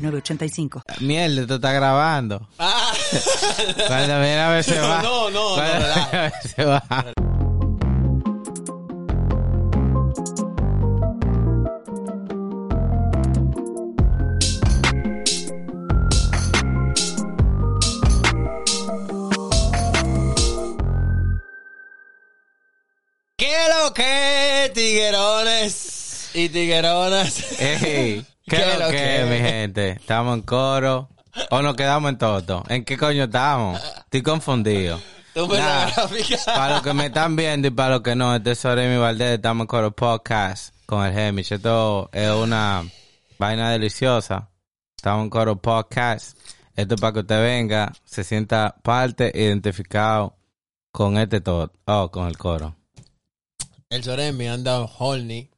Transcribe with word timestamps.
906985. 0.00 0.82
Mierda, 1.00 1.46
tú 1.46 1.54
estás 1.54 1.74
grabando. 1.74 2.48
Ah, 2.58 2.92
Cuando 3.86 4.20
viene 4.20 4.40
a 4.40 4.48
ver 4.50 4.64
se 4.64 4.78
va. 4.80 5.02
No, 5.02 5.30
no, 5.30 5.50
no, 5.50 5.54
Cuando 5.54 5.72
relaja. 5.72 6.10
viene 6.10 6.18
a 6.18 6.30
ver 6.30 6.32
se 6.54 6.64
va. 6.64 6.84
¿Qué 23.36 23.56
lo 23.82 23.94
que, 23.94 24.70
tiguerones 24.74 26.30
y 26.34 26.48
tigueronas? 26.50 27.60
Ey, 27.60 28.24
¿qué 28.50 28.72
es 28.72 28.78
lo 28.78 28.90
que, 28.90 29.26
mi 29.30 29.38
gente? 29.38 29.90
¿Estamos 29.90 30.36
en 30.36 30.42
coro? 30.42 31.08
¿O 31.50 31.62
nos 31.62 31.76
quedamos 31.76 32.10
en 32.10 32.18
toto? 32.18 32.64
¿En 32.68 32.84
qué 32.84 32.98
coño 32.98 33.24
estamos? 33.24 33.80
Estoy 33.98 34.22
confundido. 34.22 35.00
Tú 35.32 35.46
me 35.46 35.58
Nah, 35.58 35.86
la 35.86 35.90
gráfica. 35.90 36.36
Para 36.44 36.74
los 36.74 36.82
que 36.82 36.92
me 36.92 37.06
están 37.06 37.36
viendo 37.36 37.68
y 37.68 37.70
para 37.70 37.90
los 37.90 38.00
que 38.00 38.16
no, 38.16 38.34
este 38.34 38.50
es 38.52 38.58
Soremi 38.58 38.96
Valdés, 38.96 39.36
estamos 39.36 39.64
en 39.64 39.68
Coro 39.68 39.92
Podcast 39.92 40.74
con 40.86 41.06
el 41.06 41.16
Hemish. 41.16 41.52
Esto 41.52 42.10
es 42.12 42.30
una 42.30 42.84
vaina 43.38 43.70
deliciosa. 43.70 44.50
Estamos 44.96 45.24
en 45.24 45.30
Coro 45.30 45.56
Podcast. 45.56 46.36
Esto 46.74 46.96
es 46.96 47.00
para 47.00 47.12
que 47.12 47.20
usted 47.20 47.42
venga, 47.42 47.92
se 48.04 48.24
sienta 48.24 48.74
parte, 48.82 49.30
identificado 49.32 50.36
con 50.90 51.16
este 51.18 51.40
todo, 51.40 51.72
oh, 51.84 52.10
con 52.10 52.26
el 52.26 52.36
coro. 52.36 52.74
El 53.88 54.02
Soremi 54.02 54.48
anda 54.48 54.80
horny. 54.80 55.49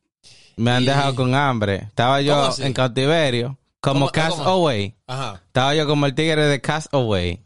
Me 0.56 0.70
han 0.70 0.82
Y- 0.82 0.86
dejado 0.86 1.14
con 1.14 1.34
hambre. 1.34 1.76
Estaba 1.88 2.20
yo 2.20 2.50
en 2.58 2.72
cautiverio, 2.72 3.58
como 3.80 4.00
¿Cómo- 4.06 4.12
Cast 4.12 4.38
cómo? 4.38 4.48
Away. 4.50 4.94
Ajá. 5.06 5.42
Estaba 5.46 5.74
yo 5.74 5.86
como 5.86 6.06
el 6.06 6.14
tigre 6.14 6.46
de 6.46 6.60
Cast 6.60 6.92
Away. 6.94 7.42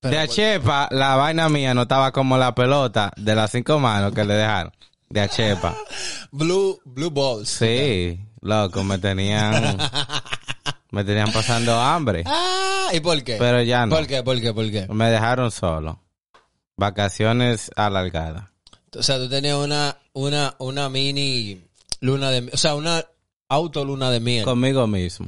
Pero, 0.00 0.14
de 0.14 0.20
Achepa, 0.22 0.88
la 0.92 1.16
vaina 1.16 1.48
mía 1.48 1.74
no 1.74 1.82
estaba 1.82 2.12
como 2.12 2.36
la 2.38 2.54
pelota 2.54 3.12
de 3.16 3.34
las 3.34 3.50
cinco 3.50 3.78
manos 3.78 4.12
que 4.12 4.24
le 4.24 4.34
dejaron. 4.34 4.72
De 5.08 5.20
Achepa. 5.20 5.74
Blue, 6.32 6.78
Blue 6.84 7.10
Balls. 7.10 7.48
Sí, 7.48 8.20
loco, 8.40 8.84
me 8.84 8.98
tenían, 8.98 9.78
me 10.90 11.02
tenían 11.04 11.32
pasando 11.32 11.78
hambre. 11.80 12.22
Ah, 12.26 12.88
¿y 12.92 13.00
por 13.00 13.22
qué? 13.24 13.36
Pero 13.38 13.62
ya 13.62 13.86
no. 13.86 13.94
¿Por 13.96 14.06
qué? 14.06 14.22
¿Por 14.22 14.40
qué? 14.40 14.52
¿Por 14.52 14.70
qué? 14.70 14.86
Me 14.88 15.10
dejaron 15.10 15.50
solo. 15.50 16.00
Vacaciones 16.76 17.70
alargadas. 17.74 18.44
O 18.96 19.02
sea, 19.02 19.16
tú 19.18 19.28
tenías 19.28 19.56
una, 19.56 19.96
una, 20.12 20.54
una 20.58 20.88
mini 20.88 21.62
luna 22.06 22.30
de, 22.30 22.48
o 22.52 22.56
sea, 22.56 22.74
una 22.74 23.04
auto 23.48 23.84
luna 23.84 24.10
de 24.10 24.20
miel. 24.20 24.44
Conmigo 24.44 24.86
mismo. 24.86 25.26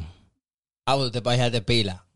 Auto 0.86 1.10
te 1.10 1.20
parejas 1.20 1.52
de 1.52 1.60
pila. 1.60 2.06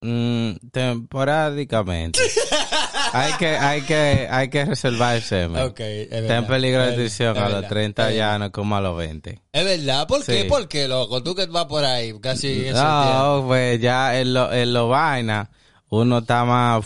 Mm, 0.00 0.52
temporádicamente. 0.72 2.20
hay 3.12 3.32
que, 3.34 3.48
hay 3.56 3.82
que, 3.82 4.28
hay 4.30 4.48
que 4.48 4.64
reservar 4.64 5.16
el 5.16 5.22
semen. 5.22 5.62
Ok, 5.62 5.80
es 5.80 6.12
Está 6.12 6.36
en 6.36 6.46
peligro 6.46 6.82
de 6.82 6.88
extinción 6.88 7.36
a 7.36 7.44
los 7.44 7.52
verdad, 7.54 7.68
30 7.68 8.10
es 8.10 8.16
ya, 8.16 8.38
no 8.38 8.52
como 8.52 8.76
a 8.76 8.80
los 8.80 8.96
20. 8.96 9.42
Es 9.52 9.64
verdad, 9.64 10.06
¿por 10.06 10.24
qué? 10.24 10.42
Sí. 10.42 10.48
¿Por 10.48 10.68
qué, 10.68 10.88
loco? 10.88 11.22
Tú 11.22 11.34
que 11.34 11.46
vas 11.46 11.66
por 11.66 11.84
ahí, 11.84 12.18
casi. 12.20 12.66
No, 12.72 13.44
pues 13.46 13.80
ya 13.80 14.18
en 14.18 14.34
lo, 14.34 14.52
en 14.52 14.72
lo 14.72 14.88
vaina, 14.88 15.50
uno 15.88 16.18
está 16.18 16.44
más 16.44 16.84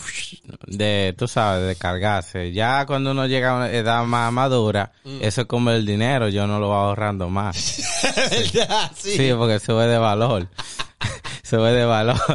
de, 0.67 1.15
tú 1.17 1.27
sabes, 1.27 1.67
de 1.67 1.75
cargarse. 1.75 2.51
Ya 2.51 2.85
cuando 2.85 3.11
uno 3.11 3.25
llega 3.27 3.51
a 3.51 3.55
una 3.55 3.69
edad 3.71 4.03
más 4.05 4.31
madura, 4.31 4.91
Mm. 5.03 5.17
eso 5.21 5.41
es 5.41 5.47
como 5.47 5.71
el 5.71 5.85
dinero, 5.85 6.29
yo 6.29 6.45
no 6.47 6.59
lo 6.59 6.67
voy 6.67 6.75
ahorrando 6.77 7.29
más. 7.29 7.81
Verdad, 8.53 8.91
sí. 8.95 9.17
Sí, 9.17 9.31
porque 9.37 9.59
sube 9.59 9.87
de 9.87 9.97
valor. 9.97 10.47
sube 11.43 11.71
de 11.73 11.85
valor. 11.85 12.19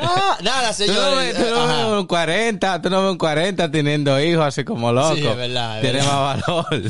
Ah, 0.00 0.36
nada, 0.42 0.72
Tú 0.74 0.84
no, 0.86 0.92
señor. 0.92 1.16
ves, 1.18 1.34
tú 1.36 1.42
no 1.54 1.66
ves 1.66 2.00
un 2.00 2.06
40, 2.06 2.82
tú 2.82 2.90
no 2.90 3.02
ves 3.02 3.12
un 3.12 3.18
40 3.18 3.70
teniendo 3.70 4.20
hijos 4.20 4.44
así 4.44 4.62
como 4.64 4.92
loco. 4.92 5.14
Sí, 5.16 5.26
es 5.26 5.36
verdad, 5.36 5.76
es 5.76 5.82
Tiene 5.82 5.98
verdad. 6.00 6.36
más 6.36 6.46
valor. 6.46 6.82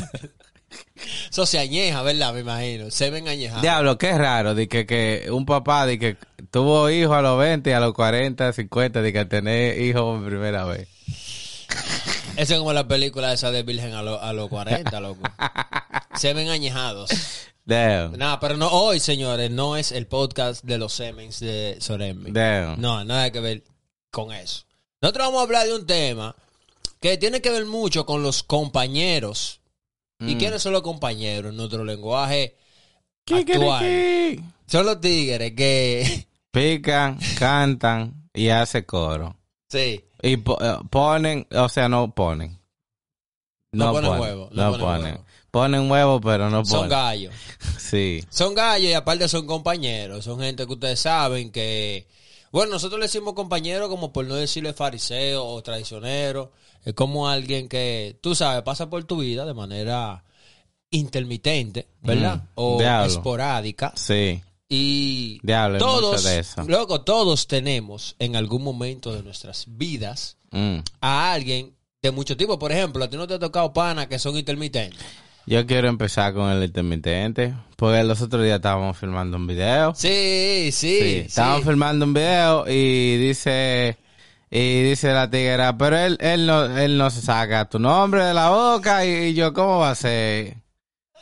Eso 1.29 1.45
se 1.45 1.59
añeja, 1.59 2.01
¿verdad? 2.01 2.33
Me 2.33 2.41
imagino. 2.41 2.91
Se 2.91 3.09
ven 3.09 3.27
añejados. 3.27 3.61
Diablo, 3.61 3.97
qué 3.97 4.17
raro, 4.17 4.55
de 4.55 4.67
que, 4.67 4.85
que 4.85 5.27
un 5.31 5.45
papá 5.45 5.85
de 5.85 5.97
que 5.99 6.17
tuvo 6.51 6.89
hijos 6.89 7.15
a 7.15 7.21
los 7.21 7.37
20 7.39 7.69
y 7.69 7.73
a 7.73 7.79
los 7.79 7.93
40, 7.93 8.53
50, 8.53 9.01
de 9.01 9.13
que 9.13 9.25
tener 9.25 9.79
hijos 9.81 10.19
por 10.19 10.27
primera 10.29 10.65
vez. 10.65 10.87
Eso 12.37 12.53
es 12.53 12.59
como 12.59 12.73
la 12.73 12.87
película 12.87 13.31
esa 13.33 13.49
de 13.51 13.63
Virgen 13.63 13.93
a, 13.93 14.01
lo- 14.03 14.21
a 14.21 14.33
los 14.33 14.49
40, 14.49 14.99
loco. 14.99 15.21
Se 16.15 16.33
ven 16.33 16.49
añejados. 16.49 17.09
Damn. 17.65 18.17
Nada, 18.17 18.39
pero 18.39 18.57
no 18.57 18.67
hoy, 18.67 18.99
señores, 18.99 19.49
no 19.51 19.75
es 19.77 19.91
el 19.91 20.05
podcast 20.05 20.63
de 20.63 20.77
los 20.77 20.93
Semens 20.93 21.39
de 21.39 21.77
Sorembi. 21.79 22.31
Damn. 22.31 22.79
No, 22.79 23.03
nada 23.03 23.31
que 23.31 23.39
ver 23.39 23.63
con 24.11 24.31
eso. 24.31 24.65
Nosotros 25.01 25.27
vamos 25.27 25.39
a 25.39 25.43
hablar 25.43 25.65
de 25.65 25.75
un 25.75 25.85
tema 25.87 26.35
que 26.99 27.17
tiene 27.17 27.41
que 27.41 27.49
ver 27.49 27.65
mucho 27.65 28.05
con 28.05 28.21
los 28.21 28.43
compañeros. 28.43 29.61
¿Y 30.19 30.35
Mm. 30.35 30.37
quiénes 30.37 30.61
son 30.61 30.73
los 30.73 30.81
compañeros 30.81 31.51
en 31.51 31.57
nuestro 31.57 31.83
lenguaje 31.83 32.55
actual? 33.31 34.43
Son 34.67 34.85
los 34.85 34.99
tigres 35.01 35.53
que... 35.55 36.27
Pican, 36.51 37.19
cantan 37.37 38.29
y 38.33 38.49
hace 38.49 38.85
coro. 38.85 39.35
sí. 39.69 40.01
Y 40.21 40.37
po- 40.37 40.57
eh, 40.59 40.77
ponen, 40.89 41.45
o 41.51 41.69
sea, 41.69 41.87
no 41.87 42.15
ponen. 42.15 42.57
No 43.73 43.91
ponen 43.91 44.11
huevo, 44.19 44.49
no 44.51 44.71
ponen 44.71 44.79
ponen. 44.85 45.03
huevo. 45.13 45.25
Ponen 45.51 45.91
huevo, 45.91 46.21
pero 46.21 46.49
no 46.49 46.65
Son 46.65 46.77
ponen. 46.79 46.89
gallos. 46.89 47.33
Sí. 47.77 48.23
Son 48.29 48.55
gallos 48.55 48.89
y 48.89 48.93
aparte 48.93 49.27
son 49.29 49.45
compañeros. 49.45 50.25
Son 50.25 50.39
gente 50.39 50.65
que 50.65 50.73
ustedes 50.73 50.99
saben 50.99 51.51
que... 51.51 52.07
Bueno, 52.51 52.71
nosotros 52.73 52.99
le 52.99 53.05
decimos 53.05 53.33
compañero 53.35 53.87
como 53.89 54.11
por 54.11 54.25
no 54.25 54.33
decirle 54.35 54.73
fariseo 54.73 55.45
o 55.45 55.61
traicionero. 55.61 56.51
Es 56.85 56.93
como 56.93 57.27
alguien 57.27 57.67
que, 57.67 58.17
tú 58.21 58.35
sabes, 58.35 58.61
pasa 58.63 58.89
por 58.89 59.03
tu 59.03 59.17
vida 59.17 59.45
de 59.45 59.53
manera 59.53 60.23
intermitente, 60.91 61.87
¿verdad? 62.01 62.37
Mm, 62.37 62.47
o 62.55 62.77
diablo. 62.79 63.07
esporádica. 63.11 63.91
Sí. 63.95 64.41
Y 64.69 65.39
Diablo, 65.43 65.77
todos, 65.77 66.15
mucho 66.17 66.27
de 66.29 66.39
eso. 66.39 66.63
loco, 66.67 67.01
todos 67.01 67.47
tenemos 67.47 68.15
en 68.19 68.35
algún 68.35 68.63
momento 68.63 69.13
de 69.13 69.21
nuestras 69.23 69.65
vidas 69.67 70.37
Mm. 70.51 70.77
a 71.01 71.33
alguien 71.33 71.73
de 72.01 72.11
mucho 72.11 72.37
tipo. 72.37 72.57
Por 72.57 72.71
ejemplo, 72.71 73.03
a 73.03 73.09
ti 73.09 73.17
no 73.17 73.27
te 73.27 73.33
ha 73.35 73.39
tocado 73.39 73.73
panas 73.73 74.07
que 74.07 74.17
son 74.19 74.37
intermitentes. 74.37 74.99
Yo 75.47 75.65
quiero 75.67 75.87
empezar 75.89 76.33
con 76.33 76.49
el 76.49 76.63
intermitente, 76.63 77.53
porque 77.75 78.03
los 78.03 78.19
otros 78.21 78.43
días 78.43 78.55
estábamos 78.55 78.97
filmando 78.97 79.37
un 79.37 79.45
video. 79.45 79.93
Sí, 79.93 80.69
sí, 80.71 80.71
Sí, 80.71 80.99
sí. 80.99 81.15
estábamos 81.27 81.65
filmando 81.65 82.05
un 82.05 82.13
video 82.15 82.65
y 82.67 83.17
dice 83.17 83.97
y 84.49 84.83
dice 84.83 85.11
la 85.13 85.29
tiguera, 85.29 85.77
pero 85.77 85.97
él 85.97 86.17
él 86.21 86.45
no 86.45 86.77
él 86.77 86.97
no 86.97 87.09
se 87.09 87.21
saca 87.21 87.65
tu 87.65 87.79
nombre 87.79 88.23
de 88.23 88.33
la 88.33 88.49
boca 88.49 89.05
y, 89.05 89.09
y 89.09 89.33
yo 89.33 89.53
cómo 89.53 89.79
va 89.79 89.91
a 89.91 89.95
ser? 89.95 90.57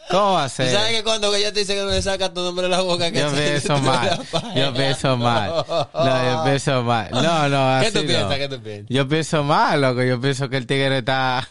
¿Cómo 0.09 0.33
va 0.33 0.43
a 0.43 0.49
¿Tú 0.49 0.55
ser? 0.55 0.73
sabes 0.73 0.97
que 0.97 1.03
cuando 1.03 1.33
ella 1.33 1.53
te 1.53 1.61
dice 1.61 1.75
que 1.75 1.81
no 1.81 1.89
le 1.89 2.01
saca 2.01 2.33
tu 2.33 2.41
nombre 2.41 2.63
de 2.63 2.69
la 2.69 2.81
boca? 2.81 3.09
Que 3.09 3.19
Yo 3.21 3.31
pienso 3.31 3.77
mal. 3.81 4.19
Yo 4.55 4.73
pienso 4.73 5.15
mal. 5.17 5.65
No, 5.93 6.31
yo 6.31 6.43
pienso 6.43 6.83
mal. 6.83 7.09
No, 7.11 7.49
no, 7.49 7.79
¿Qué 7.81 7.87
así 7.87 7.93
tú 7.99 8.05
piensas? 8.05 8.29
no. 8.29 8.35
¿Qué 8.35 8.49
tú 8.49 8.61
piensas? 8.61 8.87
Yo 8.89 9.07
pienso 9.07 9.43
mal, 9.45 9.81
loco. 9.81 10.03
Yo 10.03 10.19
pienso 10.19 10.49
que 10.49 10.57
el 10.57 10.67
tigre 10.67 10.97
está 10.97 11.47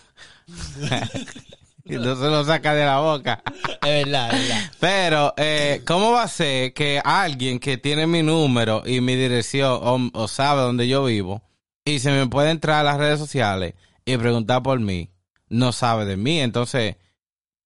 y 1.85 1.95
no 1.95 2.15
se 2.15 2.27
lo 2.27 2.45
saca 2.45 2.75
de 2.75 2.85
la 2.85 2.99
boca. 2.99 3.43
Es 3.83 4.05
verdad, 4.05 4.35
es 4.35 4.49
verdad. 4.49 4.71
Pero, 4.81 5.35
eh, 5.39 5.83
¿cómo 5.87 6.13
va 6.13 6.25
a 6.25 6.29
ser 6.29 6.73
que 6.75 7.01
alguien 7.03 7.59
que 7.59 7.79
tiene 7.79 8.07
mi 8.07 8.23
número 8.23 8.83
y 8.85 9.01
mi 9.01 9.17
dirección 9.17 9.81
o, 9.83 10.11
o 10.13 10.29
sabe 10.29 10.61
dónde 10.63 10.87
yo 10.89 11.05
vivo 11.05 11.43
y 11.85 11.99
se 11.99 12.11
me 12.13 12.27
puede 12.27 12.51
entrar 12.51 12.81
a 12.81 12.83
las 12.85 12.99
redes 12.99 13.19
sociales 13.19 13.75
y 14.05 14.17
preguntar 14.17 14.63
por 14.63 14.79
mí, 14.81 15.11
no 15.49 15.73
sabe 15.73 16.05
de 16.05 16.17
mí? 16.17 16.41
Entonces, 16.41 16.97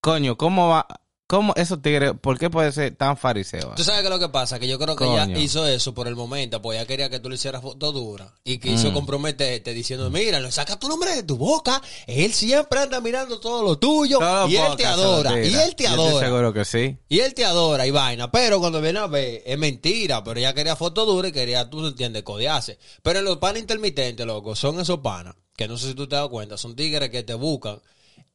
coño, 0.01 0.37
¿cómo 0.37 0.69
va? 0.69 0.87
¿Cómo 1.29 1.55
esos 1.57 1.83
tigres, 1.83 2.13
por 2.21 2.39
qué 2.39 2.51
puede 2.51 2.71
ser 2.71 2.95
tan 2.95 3.17
fariseo? 3.17 3.73
Tú 3.77 3.83
sabes 3.83 4.03
qué 4.03 4.07
es 4.07 4.13
lo 4.13 4.21
que 4.21 4.29
pasa, 4.29 4.61
que 4.61 4.69
yo 4.69 4.79
creo 4.79 4.95
que 4.95 5.05
Coño. 5.07 5.25
ella 5.25 5.39
hizo 5.41 5.67
eso 5.67 5.93
por 5.93 6.07
el 6.07 6.15
momento, 6.15 6.63
pues 6.63 6.79
ella 6.79 6.87
quería 6.87 7.11
que 7.11 7.19
tú 7.19 7.29
le 7.29 7.35
hicieras 7.35 7.63
foto 7.63 7.91
dura 7.91 8.33
y 8.45 8.59
Mm. 8.59 8.61
quiso 8.61 8.93
comprometerte 8.93 9.75
diciendo, 9.75 10.09
mira, 10.09 10.39
le 10.39 10.53
saca 10.53 10.79
tu 10.79 10.87
nombre 10.89 11.17
de 11.17 11.25
tu 11.25 11.37
boca, 11.37 11.83
él 12.07 12.33
siempre 12.33 12.79
anda 12.79 13.01
mirando 13.01 13.41
todo 13.41 13.65
lo 13.65 13.77
tuyo 13.77 14.21
y 14.49 14.55
él 14.57 14.77
te 14.77 14.87
adora, 14.87 15.33
y 15.45 15.53
él 15.53 15.75
te 15.75 15.83
Yo 15.83 15.89
estoy 15.91 16.07
adora. 16.07 16.27
seguro 16.27 16.53
que 16.53 16.65
sí. 16.65 16.97
Y 17.09 17.19
él 17.19 17.35
te 17.35 17.45
adora 17.45 17.85
y 17.89 17.91
vaina, 17.91 18.31
pero 18.31 18.61
cuando 18.61 18.81
viene 18.81 19.01
a 19.01 19.09
ver, 19.09 19.43
es 19.45 19.59
mentira, 19.59 20.23
pero 20.23 20.39
ella 20.39 20.55
quería 20.55 20.77
foto 20.77 21.05
dura 21.07 21.27
y 21.27 21.33
quería, 21.33 21.69
tú 21.69 21.85
entiendes, 21.89 22.23
codearse. 22.23 22.79
Pero 23.03 23.21
los 23.23 23.39
panas 23.39 23.61
intermitentes, 23.63 24.25
loco, 24.25 24.55
son 24.55 24.79
esos 24.79 25.01
panas, 25.01 25.35
que 25.57 25.67
no 25.67 25.77
sé 25.77 25.89
si 25.89 25.95
tú 25.95 26.07
te 26.07 26.15
das 26.15 26.29
cuenta, 26.29 26.57
son 26.57 26.77
tigres 26.77 27.11
que 27.11 27.25
te 27.25 27.35
buscan 27.35 27.81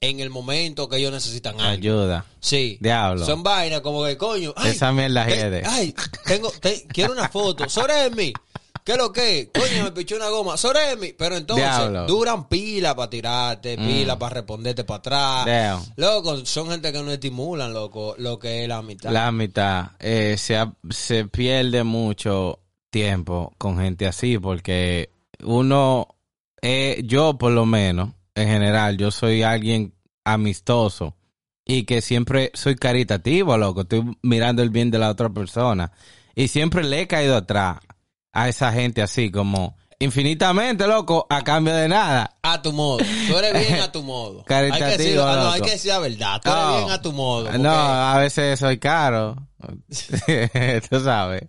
en 0.04 0.20
el 0.20 0.32
momento 0.32 0.90
que 0.90 0.98
ellos 0.98 1.12
necesitan 1.12 1.60
algo. 1.60 1.72
Ayuda. 1.72 2.26
Sí. 2.40 2.78
Diablo. 2.82 3.24
Son 3.24 3.44
vainas 3.44 3.82
como 3.82 4.04
que, 4.04 4.18
coño. 4.18 4.52
Ay, 4.58 4.72
Esa 4.72 4.92
mierda 4.92 5.26
te-. 5.28 5.62
Ay, 5.66 5.94
tengo, 6.26 6.52
te- 6.60 6.86
quiero 6.88 7.14
una 7.14 7.30
foto. 7.30 7.70
Soremi. 7.70 8.34
¿Qué 8.84 8.94
es 8.94 8.98
lo 8.98 9.14
que? 9.14 9.52
Coño, 9.54 9.84
me 9.84 9.92
pichó 9.92 10.16
una 10.16 10.30
goma. 10.30 10.58
Soremi. 10.58 11.14
Pero 11.14 11.38
entonces, 11.38 11.64
Diablo. 11.68 12.04
Mm. 12.04 12.08
duran 12.08 12.50
pila 12.50 12.96
para 12.96 13.10
tirarte, 13.12 13.78
pila 13.78 14.18
para 14.18 14.34
responderte 14.36 14.84
para 14.84 14.98
atrás. 14.98 15.46
Damn. 15.46 15.86
Loco, 15.98 16.44
son 16.48 16.72
gente 16.72 16.92
que 16.92 17.04
no 17.04 17.12
estimulan, 17.12 17.72
loco, 17.72 18.16
lo 18.18 18.40
que 18.40 18.64
es 18.64 18.68
la 18.68 18.82
mitad. 18.82 19.12
La 19.12 19.32
mitad. 19.32 19.92
Eh, 20.00 20.36
se, 20.40 20.58
se 20.90 21.26
pierde 21.26 21.84
mucho 21.84 22.58
tiempo 22.90 23.54
con 23.60 23.78
gente 23.80 24.08
así 24.08 24.40
porque 24.40 25.12
uno, 25.44 26.08
eh, 26.64 27.04
yo 27.06 27.38
por 27.38 27.52
lo 27.52 27.68
menos, 27.68 28.10
en 28.36 28.48
general, 28.48 28.98
yo 28.98 29.12
soy 29.12 29.44
alguien 29.44 29.94
amistoso 30.24 31.16
y 31.66 31.84
que 31.86 32.02
siempre 32.02 32.52
soy 32.54 32.76
caritativo, 32.76 33.58
loco. 33.58 33.82
Estoy 33.82 34.18
mirando 34.22 34.62
el 34.64 34.70
bien 34.70 34.92
de 34.92 35.00
la 35.00 35.10
otra 35.10 35.30
persona 35.30 35.92
y 36.36 36.48
siempre 36.48 36.84
le 36.84 37.02
he 37.02 37.08
caído 37.08 37.36
atrás 37.36 37.78
a 38.34 38.50
esa 38.50 38.72
gente 38.72 39.02
así 39.02 39.32
como 39.32 39.76
infinitamente, 40.00 40.88
loco, 40.88 41.28
a 41.30 41.44
cambio 41.44 41.76
de 41.76 41.88
nada. 41.88 42.38
A 42.42 42.62
tu 42.62 42.74
modo. 42.74 42.98
Tú 43.28 43.38
eres 43.38 43.68
bien 43.68 43.82
a 43.82 43.92
tu 43.92 44.02
modo. 44.04 44.40
hay 44.40 44.72
que 44.72 44.80
Caritativo, 44.80 44.98
decir, 44.98 45.20
ah, 45.20 45.36
no, 45.36 45.52
hay 45.52 45.62
que 45.62 45.72
decir 45.72 45.92
la 45.92 46.00
verdad. 46.00 46.42
Tú 46.44 46.50
eres 46.50 46.78
bien 46.78 46.90
a 46.90 47.02
tu 47.02 47.12
modo. 47.14 47.44
porque 47.46 47.60
No, 47.60 47.72
a 47.72 48.18
veces 48.18 48.60
soy 48.60 48.80
caro. 48.80 49.36
Tú 50.90 51.00
sabes. 51.04 51.44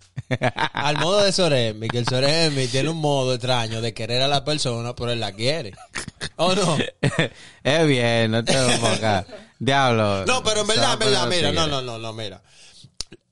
Al 0.72 0.98
modo 0.98 1.22
de 1.22 1.32
Soremi, 1.32 1.88
que 1.88 1.98
el 1.98 2.06
Soremi 2.06 2.66
tiene 2.66 2.90
un 2.90 2.98
modo 2.98 3.34
extraño 3.34 3.80
de 3.80 3.94
querer 3.94 4.22
a 4.22 4.28
la 4.28 4.44
persona, 4.44 4.94
pero 4.94 5.12
él 5.12 5.20
la 5.20 5.32
quiere. 5.32 5.72
¿O 6.44 6.54
no? 6.54 6.78
es 7.64 7.86
bien, 7.86 8.30
no 8.30 8.44
te 8.44 8.52
enfocas. 8.52 9.26
Diablo. 9.58 10.24
No, 10.26 10.42
pero 10.42 10.62
en 10.62 10.66
verdad, 10.66 10.98
en 11.00 11.28
mira, 11.28 11.52
no, 11.52 11.66
no, 11.66 11.80
no, 11.82 11.98
no, 11.98 12.12
mira. 12.12 12.42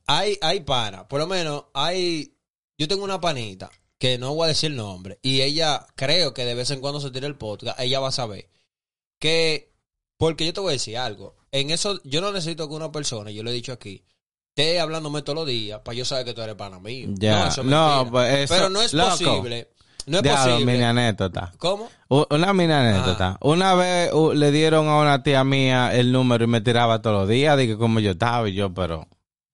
Hay, 0.06 0.36
hay 0.40 0.60
pana, 0.60 1.06
por 1.08 1.20
lo 1.20 1.26
menos 1.26 1.64
hay, 1.74 2.34
yo 2.78 2.88
tengo 2.88 3.04
una 3.04 3.20
panita, 3.20 3.70
que 3.98 4.18
no 4.18 4.34
voy 4.34 4.46
a 4.46 4.48
decir 4.48 4.70
el 4.70 4.76
nombre, 4.76 5.18
y 5.22 5.40
ella, 5.42 5.86
creo 5.94 6.34
que 6.34 6.44
de 6.44 6.54
vez 6.54 6.70
en 6.70 6.80
cuando 6.80 7.00
se 7.00 7.10
tira 7.10 7.26
el 7.26 7.36
podcast, 7.36 7.78
ella 7.80 8.00
va 8.00 8.08
a 8.08 8.12
saber 8.12 8.48
que, 9.18 9.72
porque 10.16 10.46
yo 10.46 10.52
te 10.52 10.60
voy 10.60 10.70
a 10.70 10.72
decir 10.72 10.98
algo, 10.98 11.36
en 11.52 11.70
eso, 11.70 12.00
yo 12.04 12.20
no 12.20 12.32
necesito 12.32 12.68
que 12.68 12.74
una 12.74 12.90
persona, 12.92 13.30
yo 13.30 13.42
lo 13.42 13.50
he 13.50 13.54
dicho 13.54 13.72
aquí, 13.72 14.04
esté 14.48 14.80
hablándome 14.80 15.22
todos 15.22 15.36
los 15.40 15.46
días 15.46 15.80
para 15.84 15.96
yo 15.96 16.04
saber 16.04 16.24
que 16.24 16.34
tú 16.34 16.42
eres 16.42 16.54
pana 16.56 16.78
mío. 16.80 17.08
Ya, 17.14 17.40
No, 17.40 17.48
eso 17.48 17.60
es 17.60 17.66
no, 17.66 17.88
mentira. 17.96 18.10
pues 18.10 18.38
eso- 18.40 18.54
Pero 18.54 18.70
no 18.70 18.82
es 18.82 18.92
loco. 18.94 19.10
posible, 19.10 19.70
no 20.10 20.16
es 20.18 20.22
Diablo, 20.22 20.52
posible. 20.52 20.72
mini 20.72 20.84
anécdota. 20.84 21.52
¿Cómo? 21.58 21.88
U- 22.08 22.26
Una 22.30 22.52
mini 22.52 22.72
anécdota. 22.72 23.38
Una 23.40 23.74
vez 23.74 24.10
le 24.34 24.50
dieron 24.50 24.88
a 24.88 24.98
una 24.98 25.22
tía 25.22 25.44
mía 25.44 25.94
el 25.94 26.12
número 26.12 26.44
y 26.44 26.48
me 26.48 26.60
tiraba 26.60 27.00
todos 27.00 27.20
los 27.20 27.28
días. 27.28 27.56
Dije 27.56 27.76
como 27.76 28.00
yo 28.00 28.10
estaba 28.12 28.48
y 28.48 28.54
yo, 28.54 28.72
pero 28.74 29.06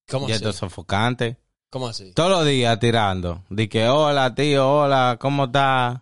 ¿Cómo 0.08 0.26
ya 0.28 0.34
así? 0.34 0.42
esto 0.42 0.50
es 0.50 0.56
sofocante. 0.56 1.36
¿Cómo 1.70 1.88
así? 1.88 2.12
Todos 2.12 2.30
los 2.30 2.46
días 2.46 2.78
tirando. 2.78 3.42
Dije, 3.50 3.88
hola 3.88 4.34
tío, 4.34 4.68
hola, 4.70 5.16
¿cómo 5.20 5.44
estás? 5.44 6.00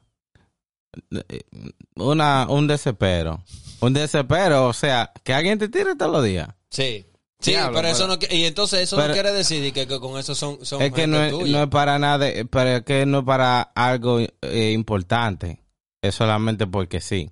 Una, 1.97 2.47
un 2.49 2.67
desespero. 2.67 3.43
Un 3.81 3.93
desespero, 3.93 4.69
o 4.69 4.73
sea, 4.73 5.13
que 5.23 5.35
alguien 5.35 5.59
te 5.59 5.69
tire 5.69 5.95
todos 5.97 6.13
los 6.13 6.25
días. 6.25 6.49
Sí. 6.71 7.07
Sí, 7.45 7.51
Diablo, 7.53 7.77
pero 7.77 7.89
eso 7.89 8.07
no 8.07 8.19
y 8.31 8.45
entonces 8.45 8.81
eso 8.81 8.97
pero- 8.97 9.09
no 9.09 9.15
quiere 9.15 9.33
decir 9.33 9.73
que, 9.73 9.87
que 9.87 10.01
con 10.01 10.19
eso 10.19 10.35
son, 10.35 10.65
son 10.65 10.81
Es 10.83 10.93
que 10.93 11.07
no 11.07 11.23
es, 11.23 11.31
tuya. 11.31 11.53
no 11.59 11.63
es 11.65 11.69
para 11.69 11.99
nada, 11.99 12.19
de- 12.19 12.45
pero 12.47 12.71
es 12.71 12.83
que 12.85 13.05
no 13.07 13.19
es 13.19 13.25
para 13.25 13.61
algo 13.63 14.21
eh, 14.21 14.71
importante. 14.73 15.61
Es 16.03 16.15
solamente 16.15 16.67
porque 16.67 17.01
sí. 17.01 17.31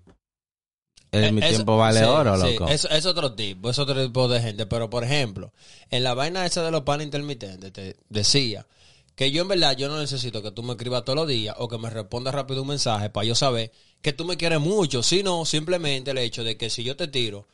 El, 1.10 1.24
Eh, 1.24 1.32
mi 1.32 1.40
eso- 1.42 1.50
tiempo 1.50 1.76
vale 1.76 2.00
sí, 2.00 2.04
oro, 2.06 2.36
sí, 2.40 2.52
loco. 2.54 2.68
Es, 2.68 2.86
es 2.90 3.04
otro 3.06 3.34
tipo, 3.34 3.68
es 3.70 3.78
otro 3.78 4.02
tipo 4.02 4.28
de 4.28 4.40
gente. 4.40 4.64
Pero, 4.66 4.88
por 4.88 5.04
ejemplo, 5.04 5.52
en 5.90 6.04
la 6.04 6.14
vaina 6.14 6.46
esa 6.46 6.62
de 6.62 6.70
los 6.70 6.82
panes 6.82 7.04
intermitentes, 7.04 7.72
te 7.72 7.96
decía 8.08 8.66
que 9.14 9.30
yo 9.30 9.42
en 9.42 9.48
verdad 9.48 9.76
yo 9.76 9.88
no 9.88 9.98
necesito 9.98 10.42
que 10.42 10.52
tú 10.52 10.62
me 10.62 10.72
escribas 10.72 11.04
todos 11.04 11.16
los 11.18 11.28
días 11.28 11.54
o 11.58 11.68
que 11.68 11.76
me 11.76 11.90
respondas 11.90 12.34
rápido 12.34 12.62
un 12.62 12.68
mensaje 12.68 13.10
para 13.10 13.26
yo 13.26 13.34
saber 13.34 13.72
que 14.00 14.14
tú 14.14 14.24
me 14.24 14.38
quieres 14.38 14.60
mucho, 14.60 15.02
sino 15.02 15.44
simplemente 15.44 16.12
el 16.12 16.18
hecho 16.18 16.44
de 16.44 16.56
que 16.56 16.70
si 16.70 16.82
yo 16.82 16.96
te 16.96 17.08
tiro, 17.08 17.46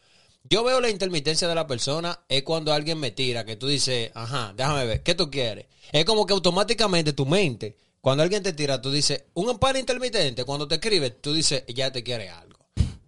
yo 0.45 0.65
veo 0.65 0.81
la 0.81 0.91
intermitencia 0.91 1.49
de 1.49 1.55
la 1.55 1.67
persona 1.67 2.21
es 2.29 2.43
cuando 2.43 2.73
alguien 2.73 2.99
me 2.99 3.11
tira, 3.11 3.45
que 3.45 3.57
tú 3.57 3.67
dices, 3.67 4.11
ajá, 4.15 4.55
déjame 4.57 4.87
ver, 4.87 5.03
¿qué 5.03 5.15
tú 5.15 5.31
quieres? 5.31 5.67
Es 5.93 6.05
como 6.05 6.27
que 6.27 6.33
automáticamente 6.33 7.13
tu 7.13 7.27
mente, 7.27 7.77
cuando 8.01 8.23
alguien 8.23 8.43
te 8.43 8.53
tira, 8.53 8.81
tú 8.81 8.91
dices, 8.91 9.25
un 9.35 9.59
pan 9.59 9.77
intermitente, 9.77 10.45
cuando 10.45 10.67
te 10.69 10.77
escribe, 10.77 11.11
tú 11.11 11.33
dices, 11.33 11.65
ya 11.69 11.91
te 11.91 12.03
quiere 12.03 12.31
algo. 12.31 12.59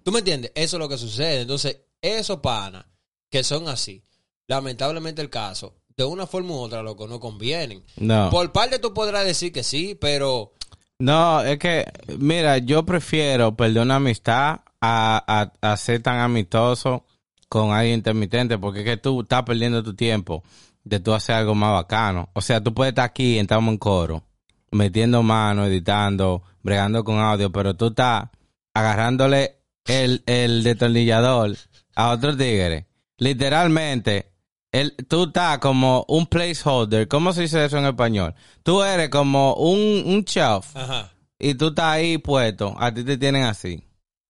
¿Tú 0.03 0.13
me 0.13 0.19
entiendes? 0.19 0.53
Eso 0.55 0.77
es 0.77 0.81
lo 0.81 0.89
que 0.89 0.99
sucede. 0.99 1.43
Entonces, 1.43 1.79
esos 2.03 2.41
panas 2.41 2.85
que 3.31 3.45
son 3.45 3.69
así, 3.69 4.03
lamentablemente 4.47 5.23
el 5.23 5.31
caso, 5.31 5.77
de 5.97 6.05
una 6.05 6.27
forma 6.27 6.55
u 6.55 6.59
otra, 6.59 6.83
loco, 6.83 7.07
no 7.07 7.21
convienen. 7.21 7.85
No. 7.97 8.31
Por 8.31 8.53
parte 8.53 8.79
tú 8.79 8.93
podrás 8.93 9.25
decir 9.25 9.53
que 9.53 9.63
sí, 9.63 9.97
pero 10.01 10.55
No, 10.99 11.43
es 11.43 11.59
que, 11.59 11.85
mira, 12.19 12.59
yo 12.59 12.85
prefiero 12.85 13.55
perder 13.57 13.83
una 13.83 13.97
amistad 13.97 14.61
a, 14.81 15.53
a, 15.61 15.73
a 15.73 15.77
ser 15.77 16.03
tan 16.03 16.19
amistoso 16.19 17.05
con 17.51 17.73
alguien 17.73 17.97
intermitente, 17.97 18.59
porque 18.59 18.79
es 18.79 18.85
que 18.85 18.97
tú 18.97 19.23
estás 19.23 19.43
perdiendo 19.43 19.83
tu 19.83 19.93
tiempo 19.95 20.45
de 20.85 21.01
tú 21.01 21.13
hacer 21.13 21.35
algo 21.35 21.57
más 21.57 21.73
bacano. 21.73 22.31
O 22.33 22.41
sea, 22.41 22.63
tú 22.63 22.73
puedes 22.73 22.93
estar 22.93 23.05
aquí, 23.05 23.41
estamos 23.41 23.73
en 23.73 23.79
coro, 23.79 24.23
metiendo 24.71 25.25
mano, 25.25 25.67
editando, 25.67 26.45
bregando 26.63 27.03
con 27.03 27.19
audio, 27.19 27.51
pero 27.51 27.75
tú 27.75 27.89
estás 27.89 28.29
agarrándole 28.73 29.57
el, 29.85 30.23
el 30.27 30.63
detornillador 30.63 31.57
a 31.97 32.11
otro 32.11 32.37
tigre. 32.37 32.87
Literalmente, 33.19 34.31
el, 34.71 34.95
tú 35.09 35.25
estás 35.25 35.59
como 35.59 36.05
un 36.07 36.27
placeholder. 36.29 37.09
¿Cómo 37.09 37.33
se 37.33 37.43
dice 37.43 37.65
eso 37.65 37.79
en 37.79 37.87
español? 37.87 38.33
Tú 38.63 38.85
eres 38.85 39.09
como 39.09 39.55
un, 39.55 40.05
un 40.07 40.25
chef 40.25 40.77
ajá. 40.77 41.13
y 41.37 41.55
tú 41.55 41.71
estás 41.71 41.87
ahí 41.87 42.17
puesto. 42.19 42.77
A 42.79 42.95
ti 42.95 43.03
te 43.03 43.19
tienen 43.19 43.43
así. 43.43 43.83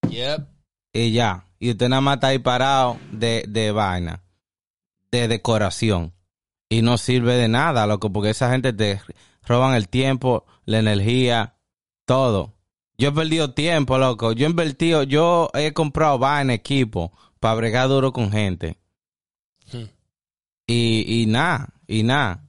Yep. 0.09 0.41
Y 0.95 1.13
ya. 1.13 1.45
Y 1.61 1.71
usted 1.71 1.91
nada 1.91 2.01
más 2.01 2.15
está 2.17 2.29
ahí 2.29 2.39
parado 2.39 2.99
de, 3.13 3.45
de 3.47 3.71
vaina. 3.71 4.23
De 5.13 5.29
decoración. 5.29 6.15
Y 6.71 6.81
no 6.81 6.97
sirve 6.97 7.35
de 7.35 7.49
nada, 7.49 7.87
loco, 7.87 8.11
porque 8.11 8.31
esa 8.31 8.51
gente 8.51 8.73
te 8.73 9.01
roban 9.45 9.75
el 9.75 9.89
tiempo, 9.89 10.47
la 10.65 10.79
energía, 10.79 11.57
todo. 12.07 12.55
Yo 12.97 13.11
he 13.11 13.13
perdido 13.13 13.53
tiempo, 13.53 13.99
loco. 13.99 14.33
Yo 14.33 14.47
he 14.47 14.51
invertido, 14.51 15.03
yo 15.03 15.51
he 15.53 15.73
comprado 15.75 16.19
vaina, 16.19 16.55
equipo, 16.55 17.13
para 17.41 17.57
bregar 17.57 17.89
duro 17.89 18.13
con 18.13 18.33
gente. 18.33 18.79
Hmm. 19.71 19.85
Y, 20.67 21.23
y 21.23 21.27
nada, 21.27 21.75
y 21.87 22.05
nada. 22.05 22.49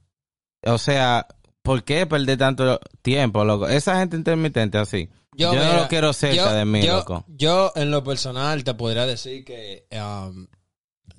O 0.62 0.78
sea, 0.78 1.26
¿por 1.60 1.84
qué 1.84 2.06
perder 2.06 2.38
tanto 2.38 2.80
tiempo, 3.02 3.44
loco? 3.44 3.68
Esa 3.68 3.98
gente 3.98 4.16
intermitente 4.16 4.78
así. 4.78 5.10
Yo, 5.34 5.52
no 5.52 5.60
mira, 5.60 5.82
lo 5.82 5.88
quiero 5.88 6.12
cerca 6.12 6.36
yo- 6.36 6.52
de 6.52 6.64
mí, 6.64 6.82
yo- 6.82 6.96
loco. 6.98 7.24
Yo, 7.28 7.72
en 7.74 7.90
lo 7.90 8.04
personal, 8.04 8.64
te 8.64 8.74
podría 8.74 9.06
decir 9.06 9.44
que 9.44 9.86
um, 9.92 10.46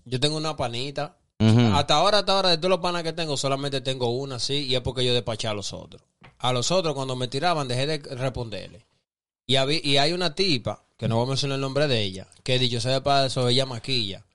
yo 0.06 0.20
tengo 0.20 0.38
una 0.38 0.56
panita. 0.56 1.18
Hasta 1.74 1.96
ahora, 1.96 2.20
hasta 2.20 2.32
ahora, 2.36 2.50
de 2.50 2.58
todos 2.58 2.70
los 2.70 2.80
panas 2.80 3.04
que 3.04 3.12
tengo, 3.12 3.36
solamente 3.36 3.82
tengo 3.82 4.10
una, 4.12 4.40
sí, 4.40 4.66
y 4.68 4.76
es 4.76 4.82
porque 4.82 5.04
yo 5.04 5.14
despaché 5.14 5.48
a 5.50 5.54
los 5.54 5.74
otros. 5.74 6.02
A 6.38 6.54
los 6.54 6.72
otros, 6.72 6.94
cuando 6.94 7.16
me 7.18 7.28
tiraban, 7.28 7.68
dejé 7.68 7.86
de 7.86 7.98
responderle. 8.16 8.86
Y, 9.46 9.56
habí- 9.56 9.82
y 9.84 9.98
hay 9.98 10.14
una 10.14 10.36
tipa, 10.36 10.86
que 10.96 11.10
no 11.10 11.18
voy 11.18 11.26
a 11.26 11.30
mencionar 11.30 11.56
el 11.56 11.62
nombre 11.62 11.88
de 11.90 12.02
ella, 12.02 12.28
que 12.44 12.60
dicho 12.60 12.80
sea 12.80 12.94
de 12.94 13.02
paso, 13.02 13.50
ella 13.50 13.66
maquilla. 13.66 14.26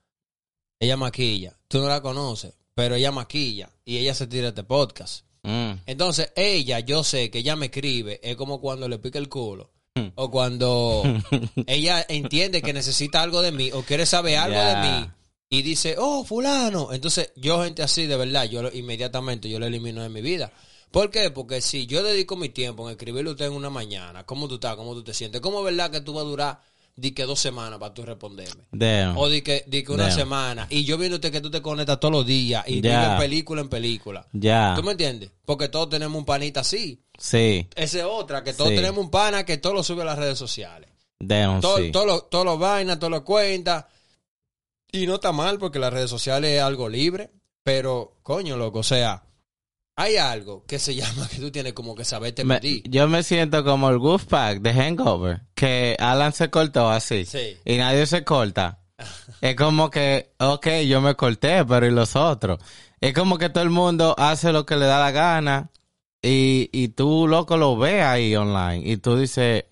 Ella 0.79 0.97
maquilla. 0.97 1.57
Tú 1.67 1.79
no 1.79 1.87
la 1.87 2.01
conoces, 2.01 2.53
pero 2.75 2.93
ella 2.95 3.11
maquilla. 3.11 3.69
Y 3.85 3.97
ella 3.97 4.13
se 4.13 4.27
tira 4.27 4.49
este 4.49 4.63
podcast. 4.63 5.25
Mm. 5.43 5.71
Entonces, 5.85 6.31
ella, 6.35 6.79
yo 6.79 7.03
sé 7.03 7.29
que 7.31 7.39
ella 7.39 7.55
me 7.55 7.67
escribe, 7.67 8.19
es 8.23 8.35
como 8.35 8.59
cuando 8.59 8.87
le 8.87 8.99
pica 8.99 9.19
el 9.19 9.29
culo. 9.29 9.71
Mm. 9.95 10.07
O 10.15 10.29
cuando 10.29 11.03
ella 11.67 12.05
entiende 12.07 12.61
que 12.61 12.73
necesita 12.73 13.21
algo 13.21 13.41
de 13.41 13.51
mí 13.51 13.71
o 13.71 13.81
quiere 13.83 14.05
saber 14.05 14.37
algo 14.37 14.59
de 14.59 14.75
mí 14.75 15.09
y 15.49 15.61
dice, 15.63 15.95
oh, 15.97 16.23
fulano. 16.23 16.93
Entonces, 16.93 17.31
yo 17.35 17.63
gente 17.63 17.81
así, 17.83 18.05
de 18.05 18.15
verdad, 18.17 18.45
yo 18.45 18.61
lo- 18.61 18.73
inmediatamente 18.73 19.49
yo 19.49 19.59
lo 19.59 19.65
elimino 19.65 20.03
de 20.03 20.09
mi 20.09 20.21
vida. 20.21 20.51
¿Por 20.91 21.09
qué? 21.11 21.29
Porque 21.31 21.61
si 21.61 21.85
yo 21.87 22.03
dedico 22.03 22.35
mi 22.35 22.49
tiempo 22.49 22.87
en 22.87 22.91
escribirle 22.91 23.29
a 23.29 23.33
usted 23.33 23.45
en 23.45 23.53
una 23.53 23.69
mañana, 23.69 24.25
¿cómo 24.25 24.47
tú 24.47 24.55
estás? 24.55 24.75
¿Cómo 24.75 24.93
tú 24.93 25.03
te 25.03 25.13
sientes? 25.13 25.39
¿Cómo 25.41 25.59
es 25.59 25.65
verdad 25.65 25.91
que 25.91 26.01
tú 26.01 26.13
vas 26.13 26.23
a 26.25 26.27
durar 26.27 26.61
di 26.99 27.11
que 27.11 27.23
dos 27.23 27.39
semanas 27.39 27.79
para 27.79 27.93
tú 27.93 28.03
responderme. 28.03 28.63
Damn. 28.71 29.17
O 29.17 29.29
di 29.29 29.41
que, 29.41 29.63
di 29.67 29.83
que 29.83 29.91
una 29.91 30.07
Damn. 30.07 30.15
semana. 30.15 30.67
Y 30.69 30.83
yo 30.83 30.97
viéndote 30.97 31.31
que 31.31 31.41
tú 31.41 31.49
te 31.49 31.61
conectas 31.61 31.99
todos 31.99 32.11
los 32.13 32.25
días 32.25 32.63
y 32.67 32.81
vives 32.81 33.09
película 33.17 33.61
en 33.61 33.69
película. 33.69 34.27
Ya. 34.33 34.73
¿Tú 34.75 34.83
me 34.83 34.91
entiendes? 34.91 35.31
Porque 35.45 35.69
todos 35.69 35.89
tenemos 35.89 36.17
un 36.17 36.25
panita 36.25 36.59
así. 36.61 37.01
Sí. 37.17 37.67
Esa 37.75 37.97
es 37.99 38.03
otra, 38.03 38.43
que 38.43 38.53
todos 38.53 38.69
Sí. 38.69 38.75
tenemos 38.75 39.03
un 39.03 39.09
pana 39.11 39.45
que 39.45 39.57
todo 39.57 39.73
lo 39.73 39.83
sube 39.83 40.01
a 40.01 40.05
las 40.05 40.17
redes 40.19 40.37
sociales. 40.37 40.89
Damn, 41.19 41.59
Todo, 41.61 41.77
sí. 41.77 41.91
todo 41.91 42.05
lo, 42.05 42.21
todo 42.23 42.45
lo 42.45 42.57
vaina, 42.57 42.97
todo 42.97 43.09
lo 43.09 43.23
cuenta. 43.25 43.89
Y 44.91 45.05
no 45.05 45.15
está 45.15 45.31
mal 45.31 45.59
porque 45.59 45.77
las 45.79 45.91
redes 45.93 46.09
sociales 46.09 46.51
es 46.51 46.61
algo 46.61 46.87
libre. 46.89 47.29
Pero, 47.63 48.17
coño, 48.23 48.57
loco, 48.57 48.79
o 48.79 48.83
sea, 48.83 49.23
hay 50.01 50.17
algo 50.17 50.63
que 50.65 50.79
se 50.79 50.95
llama 50.99 51.27
que 51.27 51.37
tú 51.37 51.51
tienes 51.51 51.73
como 51.73 51.95
que 51.95 52.05
saberte 52.05 52.43
Me- 52.43 52.59
yo 52.85 53.07
me 53.07 53.21
siento 53.23 53.63
como 53.63 53.89
el 53.89 53.97
Wolfpack 53.97 54.61
de 54.61 54.73
Hangover, 54.73 55.41
que 55.55 55.95
Alan 55.99 56.33
se 56.33 56.49
cortó 56.49 56.89
así 56.89 57.25
Sí. 57.25 57.57
y 57.65 57.77
nadie 57.77 58.05
se 58.05 58.23
corta. 58.23 58.79
es 59.41 59.55
como 59.55 59.89
que, 59.89 60.31
ok, 60.39 60.67
yo 60.87 61.01
me 61.01 61.15
corté, 61.15 61.63
pero 61.65 61.85
¿y 61.87 61.91
los 61.91 62.15
otros? 62.15 62.59
Es 63.01 63.13
como 63.13 63.37
que 63.37 63.49
todo 63.49 63.63
el 63.63 63.69
mundo 63.69 64.13
hace 64.17 64.51
lo 64.51 64.65
que 64.65 64.75
le 64.75 64.85
da 64.85 64.99
la 64.99 65.11
gana 65.11 65.69
y, 66.21 66.69
y 66.73 66.89
tú, 66.89 67.27
loco, 67.27 67.55
lo 67.55 67.77
ves 67.77 68.03
ahí 68.03 68.35
online 68.35 68.81
y 68.85 68.97
tú 68.97 69.15
dices, 69.17 69.63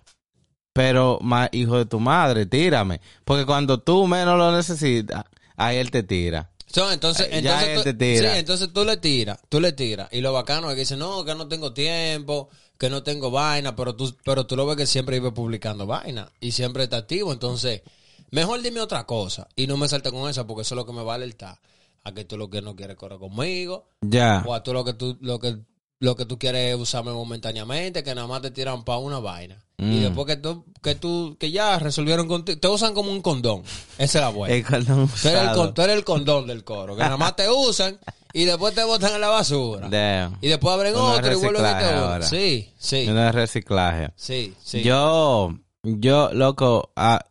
pero, 0.74 1.20
ma- 1.22 1.50
hijo 1.52 1.78
de 1.78 1.86
tu 1.86 2.00
madre, 2.00 2.46
tírame. 2.46 3.02
Porque 3.26 3.46
cuando 3.46 3.80
tú 3.82 4.08
menos 4.08 4.38
lo 4.38 4.56
necesitas, 4.56 5.26
ahí 5.58 5.78
él 5.78 5.92
te 5.92 6.04
tira. 6.04 6.52
So, 6.78 6.92
entonces, 6.92 7.28
Ay, 7.32 7.40
entonces, 7.40 7.98
tú, 7.98 8.06
sí, 8.06 8.26
entonces 8.36 8.70
tú 8.72 8.86
le 8.86 8.98
tiras, 8.98 9.40
tú 9.50 9.60
le 9.60 9.72
tiras. 9.72 10.10
Y 10.12 10.22
lo 10.22 10.32
bacano 10.32 10.70
es 10.70 10.76
que 10.76 10.82
dice, 10.82 10.96
no, 10.96 11.26
que 11.26 11.34
no 11.34 11.48
tengo 11.48 11.74
tiempo, 11.74 12.50
que 12.78 12.88
no 12.92 13.02
tengo 13.02 13.32
vaina, 13.32 13.76
pero 13.76 13.96
tú, 13.96 14.16
pero 14.24 14.46
tú 14.46 14.56
lo 14.56 14.68
ves 14.68 14.78
que 14.78 14.86
siempre 14.86 15.20
vive 15.20 15.32
publicando 15.32 15.88
vaina 15.88 16.32
y 16.40 16.52
siempre 16.52 16.84
está 16.84 16.98
activo. 16.98 17.34
Entonces, 17.34 17.82
mejor 18.30 18.62
dime 18.62 18.80
otra 18.80 19.08
cosa 19.08 19.48
y 19.56 19.66
no 19.66 19.76
me 19.76 19.88
salte 19.88 20.12
con 20.12 20.30
esa 20.30 20.46
porque 20.46 20.62
eso 20.62 20.76
es 20.76 20.78
lo 20.78 20.86
que 20.86 20.94
me 20.94 21.02
va 21.02 21.14
a 21.14 21.16
alertar. 21.16 21.58
A 22.04 22.14
que 22.14 22.26
tú 22.26 22.38
lo 22.38 22.48
que 22.48 22.62
no 22.62 22.76
quieres 22.76 22.96
correr 22.96 23.18
conmigo, 23.18 23.90
Ya. 24.02 24.44
o 24.46 24.54
a 24.54 24.62
tú 24.62 24.72
lo 24.72 24.86
que 24.86 24.94
tú, 24.94 25.18
lo 25.20 25.40
que, 25.40 25.58
lo 26.00 26.16
que 26.16 26.26
tú 26.26 26.38
quieres 26.38 26.76
es 26.76 26.80
usarme 26.80 27.12
momentáneamente, 27.12 28.04
que 28.04 28.14
nada 28.14 28.28
más 28.28 28.42
te 28.42 28.52
tiran 28.52 28.84
para 28.84 29.00
una 29.00 29.20
vaina. 29.20 29.58
Y 29.80 29.84
Mm. 29.84 30.02
después 30.02 30.28
que 30.28 30.38
tú, 30.38 30.66
que 30.82 30.96
tú, 30.96 31.38
que 31.40 31.52
ya 31.52 31.78
resolvieron 31.80 32.28
contigo, 32.28 32.60
te 32.60 32.68
usan 32.68 32.94
como 32.94 33.12
un 33.12 33.22
condón. 33.22 33.64
Esa 33.98 34.20
es 34.20 34.24
la 34.26 34.30
buena. 34.30 34.56
El 34.56 34.64
condón 34.66 35.08
Tú 35.08 35.28
eres, 35.28 35.42
el, 35.58 35.74
tú 35.74 35.82
eres 35.82 35.96
el 35.98 36.04
condón 36.04 36.48
del 36.48 36.64
coro, 36.64 36.96
que 36.96 37.02
nada 37.04 37.18
más 37.18 37.36
te 37.36 37.50
usan 37.50 38.00
y 38.34 38.46
después 38.46 38.74
te 38.76 38.84
botan 38.84 39.14
en 39.16 39.22
la 39.22 39.30
basura. 39.30 39.88
Damn. 39.90 40.38
Y 40.42 40.48
después 40.50 40.74
abren 40.74 40.94
Uno 40.96 41.14
otro 41.14 41.32
y 41.32 41.36
vuelven 41.36 41.62
y 41.62 41.80
te 41.80 41.86
ahora. 41.86 42.22
Sí, 42.26 42.72
sí, 42.78 43.06
No 43.08 43.28
es 43.28 43.34
reciclaje. 43.36 44.10
sí, 44.16 44.54
sí. 44.64 44.82
Yo, 44.84 45.52
yo, 45.84 46.30
loco, 46.34 46.92
ah, 46.96 47.26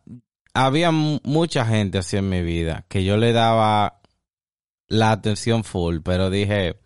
había 0.53 0.91
mu- 0.91 1.19
mucha 1.23 1.65
gente 1.65 1.97
así 1.99 2.17
en 2.17 2.27
mi 2.29 2.41
vida 2.41 2.85
que 2.89 3.03
yo 3.03 3.15
le 3.17 3.31
daba 3.33 3.99
la 4.87 5.11
atención 5.11 5.63
full, 5.65 5.97
pero 6.03 6.29
dije, 6.29 6.79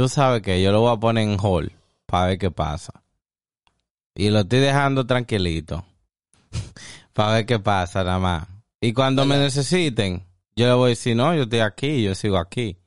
tú 0.00 0.08
sabes 0.08 0.40
que 0.40 0.62
yo 0.62 0.72
lo 0.72 0.80
voy 0.80 0.96
a 0.96 0.98
poner 0.98 1.28
en 1.28 1.36
hold 1.38 1.70
para 2.06 2.28
ver 2.28 2.38
qué 2.38 2.50
pasa. 2.50 3.02
Y 4.14 4.30
lo 4.30 4.40
estoy 4.40 4.60
dejando 4.60 5.06
tranquilito 5.06 5.84
para 7.12 7.34
ver 7.34 7.44
qué 7.44 7.58
pasa 7.58 8.02
nada 8.02 8.18
más. 8.18 8.48
Y 8.80 8.94
cuando 8.94 9.26
me 9.26 9.36
necesiten, 9.36 10.24
yo 10.56 10.68
le 10.68 10.72
voy 10.72 10.86
a 10.86 10.88
decir, 10.88 11.14
no, 11.14 11.34
yo 11.34 11.42
estoy 11.42 11.58
aquí, 11.60 12.02
yo 12.02 12.14
sigo 12.14 12.38
aquí. 12.38 12.78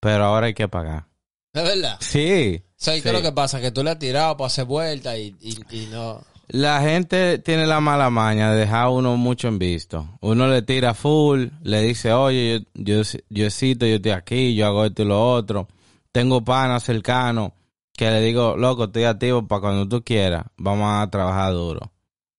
Pero 0.00 0.24
ahora 0.24 0.46
hay 0.46 0.54
que 0.54 0.66
pagar. 0.66 1.04
¿De 1.52 1.62
verdad? 1.62 1.98
Sí. 2.00 2.62
¿Sabes 2.76 3.02
qué 3.02 3.10
sí. 3.10 3.14
es 3.14 3.22
lo 3.22 3.28
que 3.28 3.34
pasa? 3.34 3.60
Que 3.60 3.70
tú 3.70 3.84
le 3.84 3.90
has 3.90 3.98
tirado 3.98 4.34
para 4.38 4.46
hacer 4.46 4.64
vuelta 4.64 5.18
y, 5.18 5.36
y, 5.42 5.58
y 5.70 5.86
no... 5.92 6.24
La 6.48 6.80
gente 6.80 7.40
tiene 7.40 7.66
la 7.66 7.80
mala 7.80 8.08
maña 8.08 8.52
de 8.52 8.60
dejar 8.60 8.84
a 8.84 8.88
uno 8.88 9.18
mucho 9.18 9.48
en 9.48 9.58
visto. 9.58 10.08
Uno 10.22 10.48
le 10.48 10.62
tira 10.62 10.94
full, 10.94 11.48
le 11.62 11.82
dice, 11.82 12.14
oye, 12.14 12.64
yo, 12.72 13.02
yo, 13.02 13.18
yo 13.28 13.46
existo, 13.46 13.84
yo 13.84 13.96
estoy 13.96 14.12
aquí, 14.12 14.54
yo 14.54 14.66
hago 14.66 14.86
esto 14.86 15.02
y 15.02 15.06
lo 15.06 15.30
otro. 15.30 15.68
Tengo 16.14 16.44
panas 16.44 16.84
cercanos 16.84 17.50
que 17.92 18.08
le 18.08 18.20
digo, 18.20 18.56
loco, 18.56 18.84
estoy 18.84 19.02
activo 19.02 19.48
para 19.48 19.62
cuando 19.62 19.88
tú 19.88 20.04
quieras, 20.04 20.44
vamos 20.56 20.88
a 20.94 21.10
trabajar 21.10 21.52
duro. 21.52 21.90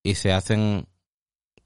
Y 0.02 0.14
se 0.14 0.32
hacen 0.32 0.88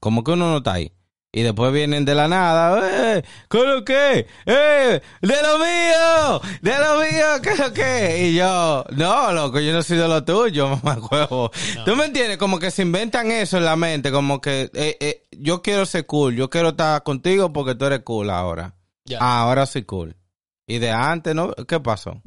como 0.01 0.21
que 0.21 0.31
uno 0.31 0.51
no 0.51 0.57
está 0.57 0.73
ahí. 0.73 0.91
Y 1.31 1.43
después 1.43 1.71
vienen 1.71 2.03
de 2.03 2.13
la 2.13 2.27
nada, 2.27 3.15
¡eh! 3.15 3.23
¿Con 3.47 3.65
lo 3.65 3.85
qué? 3.85 4.27
¡eh! 4.45 5.01
¡De 5.21 5.35
lo 5.41 5.57
mío! 5.57 6.41
¡De 6.61 6.77
lo 6.77 6.99
mío! 6.99 7.41
¿Qué 7.41 7.49
es 7.51 7.59
lo 7.59 7.71
que? 7.71 8.27
Y 8.27 8.35
yo, 8.35 8.83
no, 8.89 9.31
loco, 9.31 9.61
yo 9.61 9.71
no 9.71 9.81
soy 9.81 9.95
de 9.95 10.09
lo 10.09 10.25
tuyo, 10.25 10.67
mamá 10.83 10.99
huevo. 11.09 11.49
¿Tú 11.85 11.95
me 11.95 12.07
entiendes? 12.07 12.37
Como 12.37 12.59
que 12.59 12.71
se 12.71 12.81
inventan 12.81 13.31
eso 13.31 13.55
en 13.55 13.63
la 13.63 13.77
mente, 13.77 14.11
como 14.11 14.41
que 14.41 14.69
eh, 14.73 14.97
eh, 14.99 15.23
yo 15.31 15.61
quiero 15.61 15.85
ser 15.85 16.05
cool, 16.05 16.35
yo 16.35 16.49
quiero 16.49 16.69
estar 16.71 17.01
contigo 17.03 17.53
porque 17.53 17.75
tú 17.75 17.85
eres 17.85 18.01
cool 18.01 18.29
ahora. 18.29 18.75
Ah, 19.17 19.43
ahora 19.43 19.65
soy 19.65 19.83
cool. 19.83 20.17
Y 20.71 20.79
de 20.79 20.91
antes, 20.91 21.35
¿no? 21.35 21.53
¿Qué 21.67 21.79
pasó? 21.79 22.21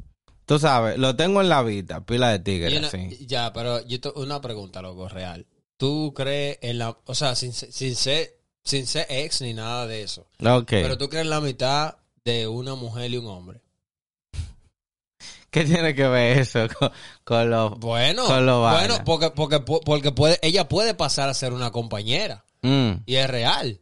Tú 0.45 0.59
sabes, 0.59 0.99
lo 0.99 1.15
tengo 1.15 1.41
en 1.41 1.49
la 1.49 1.63
vida, 1.63 2.05
pila 2.05 2.29
de 2.29 2.39
tigres, 2.39 2.77
una- 2.77 2.87
así. 2.87 3.25
Ya, 3.25 3.51
pero 3.51 3.81
yo 3.87 3.97
una 4.15 4.39
pregunta, 4.41 4.81
loco, 4.81 5.09
real. 5.09 5.47
¿Tú 5.77 6.13
crees 6.15 6.59
en 6.61 6.77
la... 6.77 6.95
O 7.05 7.15
sea, 7.15 7.35
sin, 7.35 7.51
sin 7.53 7.95
ser, 7.95 8.37
sin 8.63 8.85
ser 8.85 9.07
ex 9.09 9.41
ni 9.41 9.53
nada 9.55 9.87
de 9.87 10.03
eso. 10.03 10.27
Ok. 10.45 10.67
Pero 10.69 10.97
tú 10.97 11.09
crees 11.09 11.23
en 11.23 11.31
la 11.31 11.41
mitad 11.41 11.95
de 12.23 12.47
una 12.47 12.75
mujer 12.75 13.09
y 13.11 13.17
un 13.17 13.25
hombre. 13.27 13.61
¿Qué 15.49 15.63
tiene 15.63 15.95
que 15.95 16.07
ver 16.07 16.37
eso 16.39 16.67
con, 16.79 16.91
con 17.23 17.49
los... 17.49 17.79
Bueno, 17.79 18.25
Con 18.25 18.45
lo 18.45 18.61
bueno, 18.61 18.97
porque, 19.05 19.31
porque, 19.31 19.59
porque 19.61 20.11
puede, 20.11 20.37
ella 20.41 20.67
puede 20.69 20.93
pasar 20.93 21.29
a 21.29 21.33
ser 21.33 21.53
una 21.53 21.71
compañera. 21.71 22.45
Mm, 22.61 22.91
Y 23.05 23.15
es 23.15 23.27
real. 23.29 23.79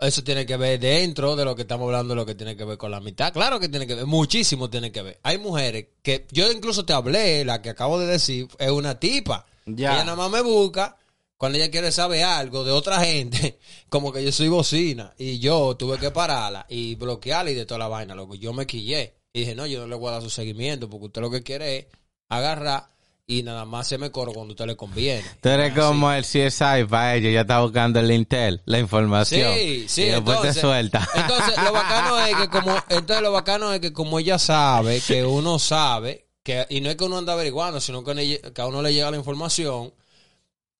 Eso 0.00 0.22
tiene 0.22 0.46
que 0.46 0.56
ver 0.56 0.78
dentro 0.78 1.34
de 1.34 1.44
lo 1.44 1.56
que 1.56 1.62
estamos 1.62 1.86
hablando, 1.86 2.14
lo 2.14 2.24
que 2.24 2.36
tiene 2.36 2.56
que 2.56 2.64
ver 2.64 2.78
con 2.78 2.92
la 2.92 3.00
mitad. 3.00 3.32
Claro 3.32 3.58
que 3.58 3.68
tiene 3.68 3.86
que 3.86 3.96
ver, 3.96 4.06
muchísimo 4.06 4.70
tiene 4.70 4.92
que 4.92 5.02
ver. 5.02 5.18
Hay 5.24 5.38
mujeres 5.38 5.86
que 6.02 6.24
yo 6.30 6.50
incluso 6.52 6.84
te 6.84 6.92
hablé, 6.92 7.44
la 7.44 7.60
que 7.60 7.70
acabo 7.70 7.98
de 7.98 8.06
decir, 8.06 8.46
es 8.58 8.70
una 8.70 9.00
tipa. 9.00 9.46
Ya. 9.66 9.94
Ella 9.94 10.04
nada 10.04 10.16
más 10.16 10.30
me 10.30 10.40
busca 10.40 10.96
cuando 11.36 11.58
ella 11.58 11.70
quiere 11.70 11.90
saber 11.90 12.24
algo 12.24 12.64
de 12.64 12.70
otra 12.70 13.00
gente, 13.00 13.58
como 13.88 14.12
que 14.12 14.24
yo 14.24 14.30
soy 14.30 14.48
bocina. 14.48 15.14
Y 15.18 15.40
yo 15.40 15.76
tuve 15.76 15.98
que 15.98 16.12
pararla 16.12 16.64
y 16.68 16.94
bloquearla 16.94 17.50
y 17.50 17.54
de 17.54 17.66
toda 17.66 17.78
la 17.78 17.88
vaina, 17.88 18.14
loco. 18.14 18.36
Yo 18.36 18.52
me 18.52 18.66
quillé. 18.66 19.14
Y 19.32 19.40
dije, 19.40 19.54
no, 19.56 19.66
yo 19.66 19.80
no 19.80 19.88
le 19.88 19.96
voy 19.96 20.08
a 20.08 20.12
dar 20.12 20.22
su 20.22 20.30
seguimiento 20.30 20.88
porque 20.88 21.06
usted 21.06 21.20
lo 21.20 21.30
que 21.30 21.42
quiere 21.42 21.78
es 21.78 21.86
agarrar 22.28 22.90
y 23.30 23.42
nada 23.42 23.66
más 23.66 23.86
se 23.86 23.98
me 23.98 24.10
corro 24.10 24.32
cuando 24.32 24.52
a 24.52 24.54
usted 24.54 24.64
le 24.66 24.74
conviene. 24.74 25.22
Tú 25.42 25.50
eres 25.50 25.70
Así. 25.72 25.78
como 25.80 26.10
el 26.10 26.24
CSI 26.24 26.84
para 26.88 27.14
ellos, 27.14 27.30
ya 27.34 27.42
está 27.42 27.60
buscando 27.60 28.00
el 28.00 28.10
Intel, 28.10 28.62
la 28.64 28.78
información. 28.78 29.52
Sí, 29.54 29.84
sí, 29.86 30.02
Y 30.04 30.06
después 30.06 30.38
entonces, 30.38 30.54
te 30.54 30.60
suelta. 30.62 31.06
Entonces, 31.14 31.54
lo 31.62 31.70
bacano 31.72 32.18
es 32.20 32.36
que 32.36 32.48
como, 32.48 32.74
entonces 32.88 33.22
lo 33.22 33.30
bacano 33.32 33.72
es 33.74 33.80
que 33.80 33.92
como 33.92 34.18
ella 34.18 34.38
sabe, 34.38 35.02
que 35.02 35.22
uno 35.26 35.58
sabe, 35.58 36.26
que, 36.42 36.64
y 36.70 36.80
no 36.80 36.88
es 36.88 36.96
que 36.96 37.04
uno 37.04 37.18
anda 37.18 37.34
averiguando, 37.34 37.82
sino 37.82 38.02
que, 38.02 38.40
a 38.56 38.66
uno 38.66 38.80
le 38.80 38.94
llega 38.94 39.10
la 39.10 39.18
información, 39.18 39.92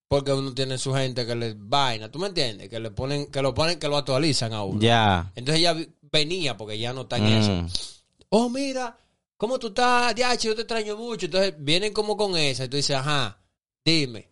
porque 0.09 0.33
uno 0.33 0.55
tiene 0.55 0.79
su 0.79 0.95
gente 0.95 1.27
que 1.27 1.35
le 1.35 1.55
vaina, 1.55 2.11
¿tú 2.11 2.19
me 2.19 2.29
entiendes? 2.29 2.71
Que 2.71 2.81
le 2.81 2.91
ponen, 2.91 3.27
que 3.27 3.43
lo 3.43 3.53
ponen, 3.53 3.79
que 3.79 3.89
lo 3.89 3.99
actualizan 3.99 4.55
a 4.55 4.63
uno. 4.63 4.81
ya. 4.81 5.31
Entonces 5.37 5.61
ella 5.61 5.77
venía, 6.11 6.57
porque 6.57 6.79
ya 6.79 6.95
no 6.95 7.03
está 7.03 7.19
en 7.19 7.25
Mm. 7.25 7.67
eso. 7.67 7.67
Oh, 8.31 8.49
mira, 8.49 8.97
¿cómo 9.39 9.59
tú 9.59 9.69
estás? 9.69 10.15
Diache, 10.15 10.49
yo 10.49 10.55
te 10.55 10.63
extraño 10.63 10.97
mucho. 10.99 11.25
Entonces 11.27 11.55
vienen 11.59 11.95
como 11.95 12.17
con 12.19 12.37
esa 12.37 12.67
y 12.67 12.69
tú 12.69 12.77
dices, 12.77 12.97
ajá, 12.97 13.39
dime. 13.85 14.29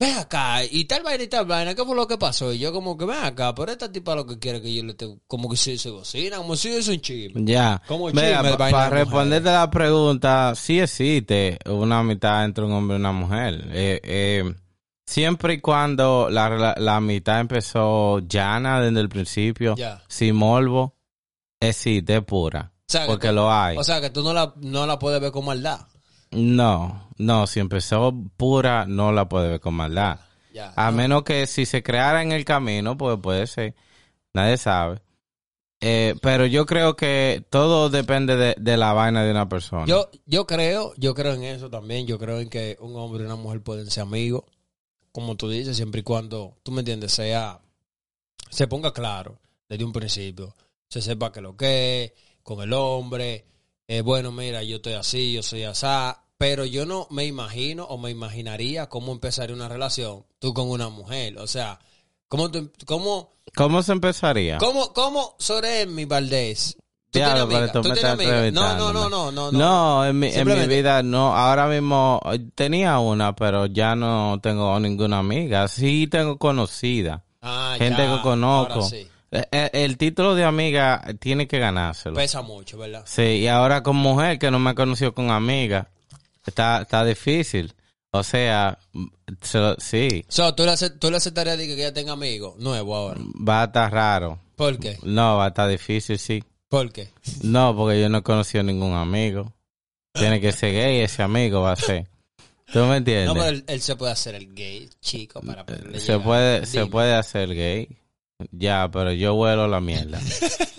Ven 0.00 0.16
acá, 0.16 0.64
y 0.64 0.84
tal 0.84 1.02
vaina 1.02 1.24
y 1.24 1.26
tal 1.26 1.44
vaina, 1.44 1.74
¿qué 1.74 1.84
fue 1.84 1.96
lo 1.96 2.06
que 2.06 2.16
pasó? 2.16 2.52
Y 2.52 2.60
yo 2.60 2.72
como 2.72 2.96
que 2.96 3.04
ven 3.04 3.18
acá, 3.18 3.52
pero 3.52 3.72
esta 3.72 3.90
tipa 3.90 4.14
lo 4.14 4.24
que 4.24 4.38
quiere 4.38 4.62
que 4.62 4.72
yo 4.72 4.84
le 4.84 4.90
esté, 4.92 5.08
como 5.26 5.50
que 5.50 5.56
si 5.56 5.76
se 5.76 5.90
bocina, 5.90 6.36
como 6.36 6.54
si 6.54 6.68
es 6.68 6.86
un 6.86 7.00
chisme. 7.00 7.42
Ya. 7.44 7.82
Como 7.88 8.08
chisme 8.08 8.56
para 8.56 8.84
de 8.84 8.90
responderte 8.90 9.50
la 9.50 9.68
pregunta, 9.68 10.54
sí 10.54 10.78
existe 10.78 11.58
una 11.66 12.04
mitad 12.04 12.44
entre 12.44 12.64
un 12.64 12.70
hombre 12.74 12.96
y 12.96 13.00
una 13.00 13.10
mujer. 13.10 13.60
Eh, 13.72 14.00
eh, 14.04 14.54
siempre 15.04 15.54
y 15.54 15.60
cuando 15.60 16.28
la, 16.30 16.76
la 16.78 17.00
mitad 17.00 17.40
empezó 17.40 18.20
llana 18.20 18.80
desde 18.80 19.00
el 19.00 19.08
principio, 19.08 19.74
Ya. 19.74 20.04
sin 20.06 20.36
morbo, 20.36 20.94
existe, 21.58 22.22
pura. 22.22 22.72
O 22.88 22.92
sea, 22.92 23.02
que 23.02 23.06
Porque 23.08 23.28
tú- 23.28 23.34
lo 23.34 23.52
hay. 23.52 23.76
O 23.76 23.84
sea, 23.84 24.00
que 24.00 24.08
tú 24.10 24.22
no 24.22 24.32
la, 24.32 24.54
no 24.56 24.86
la 24.86 24.98
puedes 24.98 25.20
ver 25.20 25.30
con 25.30 25.44
maldad. 25.44 25.80
no, 26.30 27.08
no, 27.18 27.46
si 27.46 27.60
empezó 27.60 28.14
pura, 28.36 28.86
no 28.86 29.12
la 29.12 29.28
puede 29.28 29.48
ver 29.48 29.60
con 29.60 29.74
maldad. 29.74 30.20
Ya. 30.54 30.72
A 30.76 30.90
no. 30.90 30.96
menos 30.96 31.22
que 31.24 31.46
si 31.46 31.66
se 31.66 31.82
creara 31.82 32.22
en 32.22 32.32
el 32.32 32.44
camino, 32.44 32.96
pues 32.96 33.18
puede 33.20 33.46
ser. 33.46 33.74
Nadie 34.34 34.56
sabe. 34.56 35.02
Eh, 35.80 36.14
pero 36.22 36.46
yo 36.46 36.64
creo 36.66 36.96
que 36.96 37.44
todo 37.50 37.88
depende 37.90 38.36
de, 38.36 38.54
de 38.58 38.76
la 38.76 38.92
vaina 38.92 39.22
de 39.22 39.30
una 39.30 39.48
persona. 39.48 39.84
Yo, 39.86 40.10
yo 40.26 40.46
creo, 40.46 40.92
yo 40.96 41.14
creo 41.14 41.34
en 41.34 41.44
eso 41.44 41.68
también. 41.70 42.06
Yo 42.06 42.18
creo 42.18 42.40
en 42.40 42.48
que 42.48 42.76
un 42.80 42.96
hombre 42.96 43.22
y 43.22 43.26
una 43.26 43.36
mujer 43.36 43.62
pueden 43.62 43.90
ser 43.90 44.02
amigos, 44.04 44.44
como 45.12 45.36
tú 45.36 45.48
dices, 45.48 45.76
siempre 45.76 46.00
y 46.00 46.04
cuando, 46.04 46.56
tú 46.62 46.72
me 46.72 46.80
entiendes, 46.80 47.12
sea, 47.12 47.60
se 48.50 48.66
ponga 48.66 48.92
claro 48.92 49.38
desde 49.68 49.84
un 49.84 49.92
principio, 49.92 50.54
se 50.88 51.02
sepa 51.02 51.30
que 51.32 51.40
lo 51.40 51.56
que 51.56 52.04
es 52.04 52.12
con 52.48 52.62
el 52.62 52.72
hombre, 52.72 53.44
eh, 53.86 54.00
bueno, 54.00 54.32
mira, 54.32 54.62
yo 54.62 54.76
estoy 54.76 54.94
así, 54.94 55.32
yo 55.34 55.42
soy 55.42 55.64
asá, 55.64 56.24
pero 56.38 56.64
yo 56.64 56.86
no 56.86 57.06
me 57.10 57.26
imagino 57.26 57.84
o 57.84 57.98
me 57.98 58.10
imaginaría 58.10 58.88
cómo 58.88 59.12
empezaría 59.12 59.54
una 59.54 59.68
relación 59.68 60.24
tú 60.38 60.54
con 60.54 60.70
una 60.70 60.88
mujer, 60.88 61.36
o 61.38 61.46
sea, 61.46 61.78
¿Cómo, 62.28 62.50
tú- 62.50 62.70
cómo, 62.86 63.32
¿Cómo 63.56 63.82
se 63.82 63.92
empezaría? 63.92 64.58
cómo, 64.58 64.92
cómo 64.92 65.34
Soremi 65.38 66.04
Valdés? 66.04 66.76
¿Tú 67.10 67.20
tienes 67.20 68.04
amiga? 68.04 68.50
No, 68.50 68.76
no, 68.76 68.92
no, 68.92 69.08
no, 69.08 69.32
no, 69.32 69.50
no. 69.50 69.58
No, 69.58 70.04
en 70.06 70.18
mi, 70.18 70.26
en 70.28 70.46
mi 70.46 70.66
vida 70.66 71.02
no. 71.02 71.34
Ahora 71.34 71.66
mismo 71.66 72.20
eh, 72.32 72.38
tenía 72.54 72.98
una, 72.98 73.34
pero 73.34 73.64
ya 73.64 73.96
no 73.96 74.38
tengo 74.42 74.78
ninguna 74.78 75.20
amiga. 75.20 75.68
Sí 75.68 76.06
tengo 76.06 76.36
conocida. 76.36 77.24
Ah, 77.40 77.76
gente 77.78 78.02
ya, 78.02 78.16
que 78.16 78.20
conozco. 78.22 78.72
ahora 78.74 78.88
sí. 78.88 79.08
Eh, 79.30 79.44
eh, 79.52 79.70
El, 79.72 79.98
título 79.98 80.34
de 80.34 80.44
amiga 80.44 81.04
tiene 81.20 81.46
que 81.46 81.58
ganárselo. 81.58 82.14
Pesa 82.14 82.42
mucho, 82.42 82.78
¿verdad? 82.78 83.02
Sí, 83.06 83.22
y 83.22 83.46
ahora 83.48 83.82
con 83.82 83.96
mujer 83.96 84.38
que 84.38 84.50
no 84.50 84.58
me 84.58 84.70
ha 84.70 84.74
conocido 84.74 85.12
con 85.12 85.30
amiga, 85.30 85.88
está, 86.46 86.82
está 86.82 87.04
difícil. 87.04 87.74
O 88.10 88.22
sea, 88.22 88.78
mm, 88.92 89.06
sí, 89.78 90.24
So, 90.28 90.54
¿tú, 90.54 90.64
le 90.64 90.74
¿Tú 90.98 91.10
le 91.10 91.18
aceptarías 91.18 91.58
que 91.58 91.74
ella 91.74 91.92
tenga 91.92 92.12
amigos 92.12 92.56
nuevos 92.58 92.96
ahora? 92.96 93.20
va 93.46 93.62
a 93.62 93.64
estar 93.66 93.92
raro. 93.92 94.38
¿Por 94.56 94.78
qué? 94.78 94.98
No, 95.02 95.36
va 95.36 95.44
a 95.44 95.48
estar 95.48 95.68
difícil, 95.68 96.18
sí. 96.18 96.42
¿Por 96.68 96.90
qué? 96.90 97.10
No, 97.42 97.76
porque 97.76 98.00
yo 98.00 98.08
no 98.08 98.18
he 98.18 98.22
conocido 98.22 98.64
ningún 98.64 98.94
amigo. 98.94 99.52
Tiene 100.12 100.40
que 100.40 100.52
ser 100.52 100.72
gay 100.72 101.00
ese 101.00 101.22
amigo, 101.22 101.60
va 101.60 101.72
a 101.72 101.76
ser. 101.76 102.08
¿Tú 102.72 102.80
me 102.80 102.96
entiendes? 102.96 103.26
No, 103.26 103.34
pero 103.34 103.46
él, 103.46 103.64
él 103.66 103.80
se 103.80 103.96
puede 103.96 104.12
hacer 104.12 104.34
el 104.34 104.52
gay, 104.54 104.88
chico, 105.00 105.40
para 105.40 105.64
poderle 105.64 106.00
se 106.00 106.12
llegar. 106.12 106.24
puede, 106.24 106.66
se 106.66 106.86
puede 106.86 107.14
hacer 107.14 107.54
gay. 107.54 107.88
Ya, 108.52 108.88
pero 108.92 109.12
yo 109.12 109.34
huelo 109.34 109.66
la 109.66 109.80
mierda. 109.80 110.20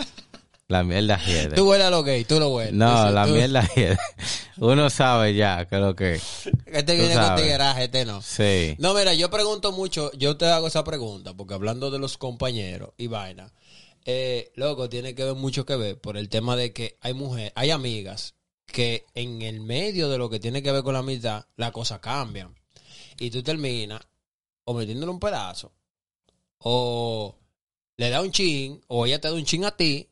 la 0.70 0.84
mierda 0.84 1.20
hiede. 1.26 1.56
Tú 1.56 1.70
hueles 1.70 1.88
a 1.88 1.90
lo 1.90 2.04
gay, 2.04 2.24
tú 2.24 2.40
lo 2.40 2.50
hueles. 2.50 2.74
No, 2.74 3.12
la 3.12 3.26
tú- 3.26 3.34
mierda 3.34 3.68
hiede. 3.76 3.98
Uno 4.58 4.90
sabe 4.90 5.36
ya 5.36 5.66
que 5.68 5.78
lo 5.78 5.96
que. 5.96 6.22
Este 6.66 6.96
viene 6.96 7.16
con 7.16 7.36
tigueraje, 7.36 7.86
este 7.86 8.06
no. 8.06 8.22
Sí. 8.22 8.76
No, 8.80 8.94
mira, 8.94 9.14
yo 9.14 9.30
pregunto 9.30 9.72
mucho, 9.72 10.12
yo 10.14 10.38
te 10.38 10.46
hago 10.48 10.68
esa 10.68 10.84
pregunta, 10.84 11.34
porque 11.34 11.54
hablando 11.54 11.92
de 11.92 12.00
los 12.00 12.18
compañeros 12.18 12.92
y 12.98 13.08
vaina, 13.08 13.52
eh, 14.06 14.52
loco, 14.56 14.88
tiene 14.90 15.14
que 15.16 15.26
ver 15.26 15.36
mucho 15.36 15.66
que 15.66 15.76
ver 15.76 16.00
por 16.00 16.16
el 16.18 16.30
tema 16.30 16.56
de 16.56 16.72
que 16.72 16.98
hay 17.02 17.14
mujeres, 17.14 17.52
hay 17.56 17.72
amigas 17.72 18.36
que 18.66 19.06
en 19.16 19.42
el 19.42 19.60
medio 19.62 20.10
de 20.10 20.18
lo 20.18 20.30
que 20.30 20.40
tiene 20.40 20.62
que 20.64 20.72
ver 20.72 20.84
con 20.84 20.94
la 20.94 21.00
amistad, 21.00 21.46
las 21.58 21.72
cosas 21.72 22.00
cambian. 22.00 22.56
Y 23.18 23.30
tú 23.32 23.44
terminas 23.44 24.02
o 24.64 24.74
metiéndole 24.74 25.12
un 25.12 25.20
pedazo, 25.20 25.74
o 26.60 27.36
le 28.00 28.10
da 28.10 28.22
un 28.22 28.32
chin, 28.32 28.80
o 28.88 29.06
ella 29.06 29.20
te 29.20 29.28
da 29.28 29.34
un 29.34 29.44
chin 29.44 29.66
a 29.66 29.76
ti, 29.76 30.10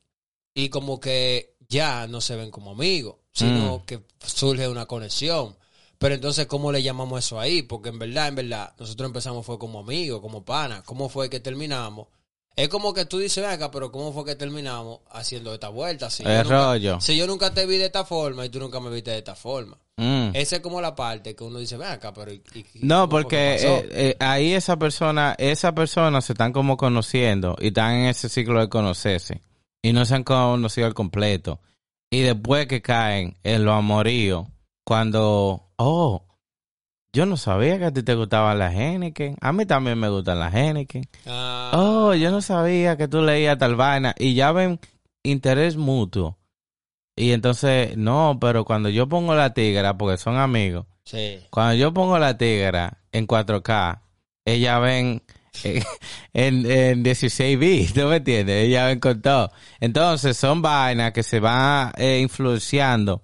y 0.53 0.67
como 0.67 1.00
que 1.00 1.56
ya 1.70 2.06
no 2.08 2.20
se 2.20 2.36
ven 2.36 2.51
como 2.51 2.72
amigos, 2.72 3.15
sino 3.32 3.77
Mm. 3.77 3.86
que 3.86 4.03
surge 4.25 4.67
una 4.67 4.86
conexión. 4.88 5.56
Pero 5.98 6.15
entonces, 6.15 6.48
¿cómo 6.48 6.74
le 6.74 6.84
llamamos 6.84 7.24
eso 7.25 7.39
ahí? 7.39 7.62
Porque 7.62 7.88
en 7.89 7.98
verdad, 7.98 8.27
en 8.27 8.36
verdad, 8.36 8.75
nosotros 8.77 9.08
empezamos 9.08 9.46
fue 9.46 9.58
como 9.58 9.79
amigos, 9.79 10.20
como 10.20 10.44
panas. 10.44 10.84
¿Cómo 10.84 11.08
fue 11.08 11.29
que 11.29 11.39
terminamos? 11.39 12.08
Es 12.57 12.69
como 12.69 12.91
que 12.93 13.05
tú 13.05 13.19
dices, 13.19 13.47
venga, 13.47 13.69
pero 13.71 13.91
¿cómo 13.91 14.11
fue 14.11 14.25
que 14.25 14.35
terminamos 14.35 14.99
haciendo 15.11 15.53
esta 15.53 15.69
vuelta? 15.69 16.09
Si, 16.09 16.23
yo 16.23 16.29
El 16.29 16.37
nunca, 16.43 16.49
rollo. 16.73 16.99
si 16.99 17.15
yo 17.15 17.27
nunca 17.27 17.53
te 17.53 17.65
vi 17.67 17.77
de 17.77 17.85
esta 17.85 18.03
forma 18.03 18.45
y 18.45 18.49
tú 18.49 18.59
nunca 18.59 18.79
me 18.79 18.89
viste 18.89 19.11
de 19.11 19.19
esta 19.19 19.35
forma. 19.35 19.77
Mm. 19.95 20.31
Esa 20.33 20.55
es 20.57 20.61
como 20.63 20.81
la 20.81 20.95
parte 20.95 21.35
que 21.35 21.43
uno 21.43 21.59
dice, 21.59 21.77
venga, 21.77 22.11
pero... 22.13 22.33
¿y- 22.33 22.41
y- 22.55 22.59
y 22.59 22.79
No, 22.81 23.07
porque 23.07 23.55
eh, 23.55 23.87
eh, 23.91 24.15
ahí 24.19 24.53
esa 24.53 24.75
persona, 24.77 25.35
esa 25.37 25.73
persona 25.75 26.19
se 26.21 26.33
están 26.33 26.51
como 26.51 26.77
conociendo 26.77 27.55
y 27.59 27.67
están 27.67 27.93
en 27.93 28.05
ese 28.07 28.27
ciclo 28.27 28.59
de 28.59 28.69
conocerse 28.69 29.41
y 29.83 29.93
no 29.93 30.03
se 30.05 30.15
han 30.15 30.23
conocido 30.23 30.87
al 30.87 30.93
completo. 30.95 31.59
Y 32.09 32.21
después 32.21 32.65
que 32.67 32.81
caen 32.81 33.37
en 33.43 33.65
lo 33.65 33.73
amorío, 33.73 34.47
cuando, 34.83 35.69
oh, 35.75 36.23
yo 37.17 37.25
no 37.25 37.36
sabía 37.36 37.79
que 37.79 37.86
a 37.86 37.91
ti 37.91 38.03
te 38.03 38.13
gustaban 38.13 38.59
las 38.59 38.75
Henneken, 38.75 39.38
a 39.41 39.51
mí 39.51 39.65
también 39.65 39.97
me 39.97 40.07
gustan 40.07 40.38
las 40.38 40.53
Henneken. 40.53 41.09
Ah, 41.25 41.71
Oh, 41.74 42.13
yo 42.13 42.29
no 42.29 42.43
sabía 42.43 42.95
que 42.95 43.07
tú 43.07 43.24
leías 43.24 43.57
tal 43.57 43.75
vaina 43.75 44.13
y 44.19 44.36
ya 44.36 44.51
ven 44.51 44.79
interés 45.24 45.77
mutuo. 45.77 46.38
Y 47.15 47.31
entonces, 47.31 47.97
no, 47.97 48.38
pero 48.39 48.65
cuando 48.65 48.89
yo 48.89 49.09
pongo 49.09 49.33
la 49.33 49.55
tigra, 49.55 49.97
porque 49.97 50.17
son 50.17 50.38
amigos, 50.38 50.86
sí. 51.05 51.39
cuando 51.50 51.74
yo 51.74 51.91
pongo 51.91 52.19
la 52.19 52.38
tigra 52.38 53.00
en 53.12 53.25
4K, 53.25 54.00
ella 54.45 54.77
ven 54.77 55.24
eh, 55.63 55.83
en, 56.33 56.69
en 56.69 57.01
16 57.01 57.57
bits, 57.57 57.93
¿tú 57.95 58.01
me 58.01 58.17
entiendes? 58.17 58.63
Ella 58.67 58.86
ven 58.86 59.00
con 59.00 59.19
todo. 59.24 59.51
Entonces 59.79 60.38
son 60.38 60.62
vainas 60.62 61.13
que 61.13 61.24
se 61.24 61.39
van 61.39 61.93
eh, 61.97 62.19
influenciando 62.21 63.24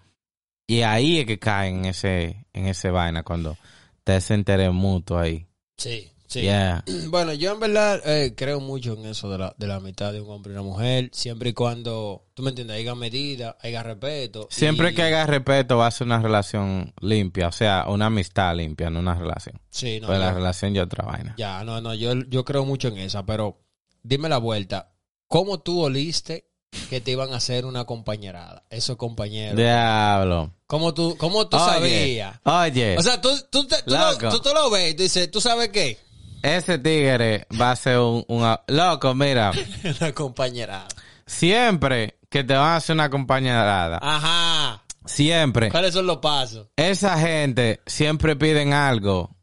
y 0.66 0.82
ahí 0.82 1.20
es 1.20 1.28
que 1.28 1.38
caen 1.38 1.80
en 1.80 1.86
ese, 1.86 2.48
en 2.54 2.66
ese 2.66 2.90
vaina 2.90 3.22
cuando 3.22 3.56
te 4.04 4.16
ese 4.18 4.34
interés 4.36 4.72
mutuo 4.72 5.18
ahí. 5.20 5.48
Sí, 5.78 6.10
sí. 6.28 6.42
Yeah. 6.42 6.84
Bueno, 7.10 7.34
yo 7.34 7.54
en 7.54 7.60
verdad 7.60 8.02
eh, 8.06 8.34
creo 8.36 8.60
mucho 8.60 8.94
en 8.94 9.06
eso 9.06 9.30
de 9.30 9.38
la, 9.38 9.56
de 9.58 9.68
la 9.68 9.76
amistad 9.76 10.12
de 10.14 10.22
un 10.22 10.30
hombre 10.30 10.52
y 10.52 10.56
una 10.56 10.64
mujer, 10.64 11.10
siempre 11.14 11.50
y 11.50 11.54
cuando, 11.54 12.26
tú 12.34 12.44
me 12.44 12.50
entiendes, 12.50 12.78
haya 12.78 12.96
medida, 12.96 13.58
haya 13.62 13.84
respeto. 13.84 14.48
Siempre 14.50 14.92
y- 14.92 14.96
que 14.96 15.04
haya 15.04 15.26
respeto 15.26 15.78
va 15.78 15.88
a 15.88 15.92
ser 15.92 16.08
una 16.08 16.22
relación 16.22 16.94
limpia, 17.02 17.48
o 17.48 17.52
sea, 17.52 17.86
una 17.88 18.08
amistad 18.08 18.56
limpia, 18.56 18.90
no 18.90 19.00
una 19.00 19.16
relación. 19.16 19.60
Sí, 19.70 20.00
no, 20.00 20.08
pues 20.08 20.20
la 20.20 20.30
yo- 20.30 20.36
relación 20.36 20.74
ya 20.74 20.84
otra 20.84 21.06
vaina. 21.06 21.36
ya, 21.38 21.64
no, 21.64 21.82
no, 21.82 21.94
yo, 21.94 22.14
yo 22.28 22.44
creo 22.46 22.66
mucho 22.66 22.88
en 22.90 22.98
esa, 22.98 23.26
pero 23.26 23.62
dime 24.02 24.28
la 24.30 24.38
vuelta, 24.38 24.94
¿cómo 25.28 25.60
tú 25.62 25.82
oliste 25.82 26.50
que 26.90 27.00
te 27.02 27.12
iban 27.12 27.34
a 27.34 27.38
hacer 27.38 27.66
una 27.66 27.86
compañerada, 27.86 28.64
esos 28.72 28.98
compañeros? 28.98 29.56
Diablo. 29.58 30.52
¿Cómo 30.74 30.92
tú, 30.92 31.16
cómo 31.20 31.48
tú 31.48 31.56
Oye, 31.58 31.66
sabías? 31.68 32.40
Oye, 32.46 32.98
O 32.98 33.02
sea, 33.04 33.22
tú, 33.22 33.30
tú, 33.52 33.68
te- 33.68 33.84
tú, 33.84 33.94
lo, 33.94 34.42
tú 34.42 34.50
lo 34.56 34.72
ves 34.72 34.94
y 34.94 34.96
tú 34.96 35.04
dices, 35.04 35.30
¿tú 35.30 35.40
sabes 35.40 35.70
qué? 35.70 36.00
ese 36.42 36.80
tigre 36.80 37.46
va 37.62 37.70
a 37.70 37.76
ser 37.76 38.00
un, 38.00 38.26
un- 38.28 38.58
Loco, 38.68 39.14
mira, 39.14 39.52
una 40.02 40.12
compañerada. 40.14 40.88
siempre 41.28 42.18
que 42.28 42.44
te 42.44 42.56
van 42.56 42.70
a 42.72 42.76
hacer 42.78 42.96
una 42.96 43.12
compañerada, 43.12 44.00
Ajá. 44.02 44.84
siempre, 45.06 45.70
¿Cuáles 45.70 45.94
son 45.94 46.08
los 46.08 46.18
pasos? 46.18 46.66
esa 46.76 47.20
gente 47.20 47.80
siempre 47.86 48.36
piden 48.36 48.74
algo, 48.74 49.36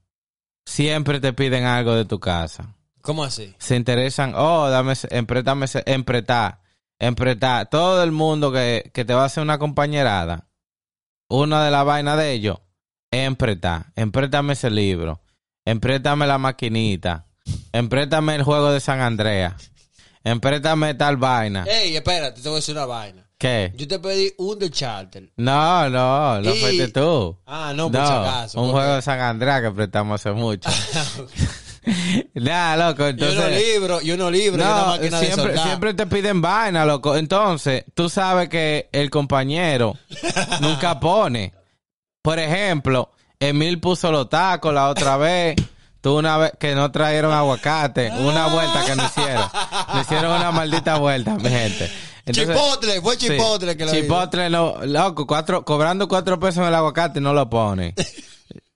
siempre 0.67 1.21
te 1.21 1.33
piden 1.33 1.65
algo 1.65 1.95
de 1.95 2.07
tu 2.07 2.19
casa. 2.19 2.75
¿Cómo 3.03 3.23
así? 3.23 3.55
se 3.59 3.77
interesan, 3.77 4.35
oh, 4.37 4.69
dame, 4.69 4.95
ese- 4.95 5.09
empretar, 5.87 6.61
empretar. 6.99 7.71
Todo 7.71 8.03
el 8.03 8.11
mundo 8.11 8.51
que, 8.53 8.91
que 8.93 9.05
te 9.05 9.15
va 9.15 9.23
a 9.23 9.27
hacer 9.27 9.45
una 9.45 9.59
compañerada, 9.61 10.49
una 11.31 11.65
de 11.65 11.71
las 11.71 11.85
vainas 11.87 12.19
de 12.19 12.33
ellos, 12.33 12.59
es 13.11 13.27
empretar. 13.27 13.87
Empréstame 13.97 14.53
ese 14.53 14.71
libro, 14.71 15.21
empréstame 15.65 16.27
la 16.27 16.39
maquinita, 16.39 17.27
empréstame 17.73 18.35
el 18.37 18.43
juego 18.43 18.71
de 18.73 18.81
San 18.81 19.01
Andrea, 19.01 19.57
empréstame 20.25 20.95
tal 20.95 21.17
vaina. 21.17 21.65
Ey, 21.65 21.97
espérate, 21.97 22.41
te 22.43 22.49
voy 22.49 22.57
a 22.57 22.61
decir 22.61 22.75
una 22.77 22.87
vaina. 22.87 23.27
¿Qué? 23.39 23.73
Yo 23.75 23.89
te 23.89 23.99
pedí 23.99 24.31
un 24.37 24.59
de 24.59 24.71
charter. 24.71 25.33
No, 25.39 25.89
no, 25.89 26.43
no 26.43 26.55
Y- 26.55 26.61
fuiste 26.61 26.89
tú. 26.89 27.39
Ah, 27.47 27.73
no, 27.75 27.91
por 27.91 28.07
si 28.07 28.13
acaso. 28.13 28.61
un 28.61 28.67
porque- 28.67 28.81
juego 28.83 28.97
de 28.97 29.03
San 29.03 29.19
Andrea 29.21 29.63
que 29.63 29.71
prestamos 29.71 30.21
hace 30.21 30.33
mucho. 30.33 30.69
Nada, 32.35 32.89
loco, 32.89 33.07
y 33.07 33.11
entonces... 33.11 33.39
unos 33.39 33.51
libros, 33.51 34.05
y 34.05 34.11
unos 34.13 34.33
libros, 34.33 34.61
y 34.67 34.71
una 34.71 34.81
No, 34.87 34.99
de 34.99 35.09
siempre, 35.11 35.31
soldar. 35.37 35.67
siempre 35.67 35.95
te 35.95 36.07
piden 36.07 36.41
vaina, 36.41 36.85
loco. 36.85 37.17
Entonces, 37.17 37.85
tú 37.95 38.09
sabes 38.09 38.49
que 38.49 38.89
el 38.93 39.11
compañero 39.11 39.97
nunca 40.61 41.01
pone. 41.01 41.55
Por 42.23 42.39
ejemplo, 42.39 43.11
Emil 43.39 43.81
puso 43.81 44.13
los 44.13 44.29
tacos 44.29 44.75
la 44.75 44.89
otra 44.89 45.17
vez. 45.17 45.57
Tú 46.03 46.19
una 46.19 46.39
vez 46.39 46.53
que 46.59 46.75
no 46.75 46.91
trajeron 46.91 47.33
aguacate, 47.33 48.11
una 48.11 48.47
vuelta 48.47 48.85
que 48.87 48.97
no 48.97 49.05
hicieron. 49.05 49.45
Le 49.95 50.01
hicieron 50.01 50.33
una 50.33 50.51
maldita 50.51 50.97
vuelta, 50.99 51.35
mi 51.37 51.49
gente. 51.51 51.91
Entonces- 52.25 52.57
Chipotle, 52.57 53.01
fue 53.03 53.17
Sí, 53.17 53.27
Chipotle 53.29 53.77
que 53.77 53.85
lo. 53.87 53.93
Chipotle 53.93 54.49
no, 54.51 54.77
loco, 54.85 55.27
cuatro, 55.27 55.63
cobrando 55.65 56.09
cuatro 56.09 56.39
pesos 56.41 56.59
en 56.59 56.65
el 56.69 56.75
aguacate 56.75 57.21
no 57.21 57.33
lo 57.35 57.49
pone. 57.51 57.95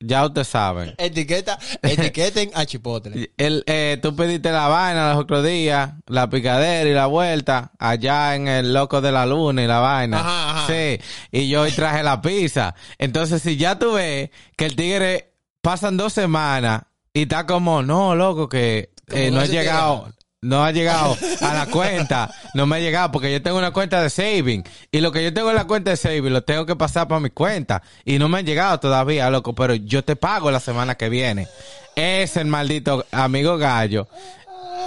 Ya 0.06 0.26
ustedes 0.26 0.48
saben. 0.48 0.94
Etiqueta, 0.98 1.58
etiqueten 1.82 2.50
a 2.54 2.66
Chipotle. 2.66 3.32
El, 3.36 3.64
eh, 3.66 3.98
tú 4.02 4.14
pediste 4.14 4.50
la 4.52 4.68
vaina 4.68 5.12
los 5.12 5.22
otros 5.22 5.44
días, 5.44 5.92
la 6.06 6.28
picadera 6.28 6.88
y 6.88 6.94
la 6.94 7.06
vuelta, 7.06 7.72
allá 7.78 8.34
en 8.34 8.48
el 8.48 8.72
loco 8.72 9.00
de 9.00 9.12
la 9.12 9.26
luna 9.26 9.62
y 9.62 9.66
la 9.66 9.80
vaina. 9.80 10.20
Ajá, 10.20 10.50
ajá. 10.50 10.66
Sí, 10.66 11.00
y 11.32 11.48
yo 11.48 11.62
hoy 11.62 11.72
traje 11.72 12.02
la 12.02 12.20
pizza. 12.20 12.74
Entonces, 12.98 13.42
si 13.42 13.56
ya 13.56 13.78
tú 13.78 13.94
ves 13.94 14.30
que 14.56 14.66
el 14.66 14.76
tigre 14.76 15.34
pasan 15.60 15.96
dos 15.96 16.12
semanas 16.12 16.82
y 17.12 17.22
está 17.22 17.46
como, 17.46 17.82
no, 17.82 18.14
loco, 18.14 18.48
que 18.48 18.90
eh, 19.08 19.30
no 19.30 19.40
se 19.42 19.48
llegado. 19.48 20.04
tira. 20.04 20.23
No 20.44 20.64
ha 20.64 20.70
llegado 20.72 21.16
a 21.40 21.54
la 21.54 21.66
cuenta, 21.66 22.30
no 22.54 22.66
me 22.66 22.76
ha 22.76 22.78
llegado 22.80 23.10
porque 23.12 23.32
yo 23.32 23.42
tengo 23.42 23.58
una 23.58 23.70
cuenta 23.72 24.02
de 24.02 24.10
saving 24.10 24.62
y 24.92 25.00
lo 25.00 25.10
que 25.10 25.24
yo 25.24 25.32
tengo 25.32 25.50
en 25.50 25.56
la 25.56 25.66
cuenta 25.66 25.90
de 25.90 25.96
saving 25.96 26.32
lo 26.32 26.42
tengo 26.44 26.66
que 26.66 26.76
pasar 26.76 27.08
para 27.08 27.20
mi 27.20 27.30
cuenta 27.30 27.82
y 28.04 28.18
no 28.18 28.28
me 28.28 28.38
han 28.38 28.46
llegado 28.46 28.78
todavía, 28.78 29.30
loco, 29.30 29.54
pero 29.54 29.74
yo 29.74 30.04
te 30.04 30.16
pago 30.16 30.50
la 30.50 30.60
semana 30.60 30.96
que 30.96 31.08
viene. 31.08 31.48
Es 31.96 32.36
el 32.36 32.46
maldito 32.46 33.06
amigo 33.10 33.56
gallo. 33.56 34.06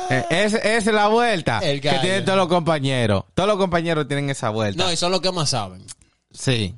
Eh, 0.10 0.24
Es, 0.30 0.54
es 0.54 0.86
la 0.86 1.08
vuelta 1.08 1.60
El 1.60 1.82
que 1.82 1.89
tienen 2.00 2.24
todos 2.24 2.38
los 2.38 2.48
compañeros. 2.48 3.24
Todos 3.34 3.48
los 3.50 3.58
compañeros 3.58 4.08
tienen 4.08 4.30
esa 4.30 4.50
vuelta. 4.50 4.84
No, 4.84 4.91
y 4.91 4.96
son 4.96 5.12
los 5.12 5.22
que 5.22 5.32
más 5.32 5.50
saben. 5.50 5.86
sí. 6.32 6.76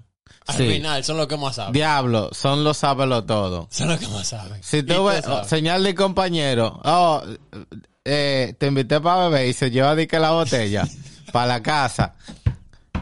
Al 0.48 0.56
sí. 0.56 0.68
final, 0.68 1.04
son 1.04 1.18
los 1.18 1.28
que 1.28 1.38
más 1.38 1.56
saben. 1.58 1.74
Diablo, 1.74 2.30
son 2.32 2.64
los 2.64 2.76
sábelo 2.78 3.24
todo. 3.24 3.68
Son 3.70 3.88
los 3.88 4.00
que 4.00 4.08
más 4.08 4.28
saben. 4.30 4.64
Si 4.64 4.82
tú 4.82 5.06
ves, 5.06 5.24
señal 5.48 5.84
de 5.84 5.94
compañero, 5.94 6.80
oh, 6.84 7.22
eh, 8.12 8.56
te 8.58 8.68
invité 8.68 9.00
para 9.00 9.30
beber 9.30 9.48
y 9.48 9.54
se 9.54 9.70
lleva 9.70 9.96
de 9.96 10.08
que 10.08 10.18
la 10.18 10.32
botella 10.32 10.88
para 11.32 11.46
la 11.46 11.64
casa. 11.64 12.16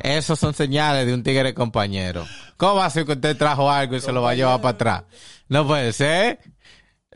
Esos 0.04 0.38
son 0.38 0.54
señales 0.54 1.06
de 1.06 1.13
un 1.13 1.24
tigre 1.24 1.54
compañero. 1.54 2.26
¿Cómo 2.58 2.76
va 2.76 2.86
a 2.86 2.89
ser 2.89 3.06
que 3.06 3.13
usted 3.13 3.38
trajo 3.38 3.70
algo 3.72 3.96
y 3.96 4.02
se 4.02 4.12
lo 4.12 4.22
va 4.22 4.32
a 4.32 4.36
llevar 4.36 4.62
para 4.62 4.76
atrás? 4.76 5.04
No 5.48 5.65
puede 5.65 5.93
ser. 5.93 6.39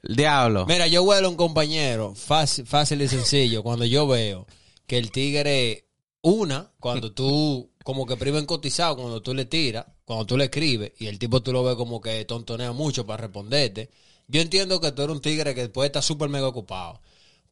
El 0.03 0.15
diablo. 0.15 0.65
Mira, 0.67 0.87
yo 0.87 1.03
huelo 1.03 1.27
a 1.27 1.29
un 1.29 1.35
compañero, 1.35 2.15
fácil, 2.15 2.65
fácil 2.65 3.01
y 3.01 3.07
sencillo, 3.07 3.61
cuando 3.61 3.85
yo 3.85 4.07
veo 4.07 4.47
que 4.87 4.97
el 4.97 5.11
tigre, 5.11 5.85
una, 6.21 6.71
cuando 6.79 7.11
tú, 7.11 7.71
como 7.83 8.05
que 8.07 8.17
priven 8.17 8.45
cotizado, 8.45 8.95
cuando 8.95 9.21
tú 9.21 9.33
le 9.35 9.45
tiras, 9.45 9.85
cuando 10.05 10.25
tú 10.25 10.37
le 10.37 10.45
escribes, 10.45 10.93
y 10.97 11.05
el 11.05 11.19
tipo 11.19 11.43
tú 11.43 11.53
lo 11.53 11.63
ves 11.63 11.75
como 11.75 12.01
que 12.01 12.25
tontonea 12.25 12.71
mucho 12.71 13.05
para 13.05 13.21
responderte, 13.21 13.91
yo 14.27 14.41
entiendo 14.41 14.81
que 14.81 14.91
tú 14.91 15.03
eres 15.03 15.15
un 15.15 15.21
tigre 15.21 15.53
que 15.53 15.69
puede 15.69 15.87
estar 15.87 16.01
súper 16.01 16.29
mega 16.29 16.47
ocupado, 16.47 17.01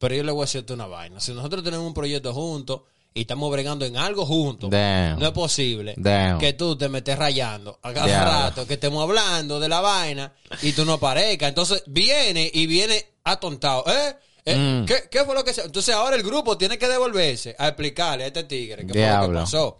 pero 0.00 0.14
yo 0.16 0.24
le 0.24 0.32
voy 0.32 0.42
a 0.42 0.46
decirte 0.46 0.72
una 0.72 0.86
vaina. 0.86 1.20
Si 1.20 1.32
nosotros 1.32 1.62
tenemos 1.62 1.86
un 1.86 1.94
proyecto 1.94 2.34
juntos 2.34 2.80
y 3.14 3.20
estamos 3.20 3.50
bregando 3.52 3.84
en 3.84 3.96
algo 3.96 4.24
juntos, 4.24 4.70
Damn. 4.70 5.18
no 5.20 5.26
es 5.26 5.32
posible 5.32 5.94
Damn. 5.96 6.38
que 6.38 6.54
tú 6.54 6.76
te 6.76 6.88
metes 6.88 7.16
rayando 7.18 7.78
a 7.82 7.92
cada 7.92 8.24
rato, 8.24 8.66
que 8.66 8.74
estemos 8.74 9.02
hablando 9.02 9.60
de 9.60 9.68
la 9.68 9.80
vaina 9.80 10.32
y 10.62 10.72
tú 10.72 10.84
no 10.84 10.94
aparezcas. 10.94 11.48
Entonces 11.50 11.82
viene 11.86 12.50
y 12.52 12.66
viene 12.66 13.04
atontado. 13.24 13.84
¿Eh? 13.86 14.16
¿Eh? 14.46 14.56
Mm. 14.56 14.86
¿Qué, 14.86 14.94
qué 15.10 15.24
fue 15.24 15.34
lo 15.34 15.44
que 15.44 15.52
se.? 15.52 15.62
Entonces 15.62 15.94
ahora 15.94 16.16
el 16.16 16.22
grupo 16.22 16.56
tiene 16.56 16.78
que 16.78 16.88
devolverse 16.88 17.54
a 17.58 17.68
explicarle 17.68 18.24
a 18.24 18.26
este 18.28 18.44
tigre 18.44 18.86
qué 18.86 18.92
fue 18.94 19.16
lo 19.26 19.28
que 19.28 19.34
pasó. 19.34 19.78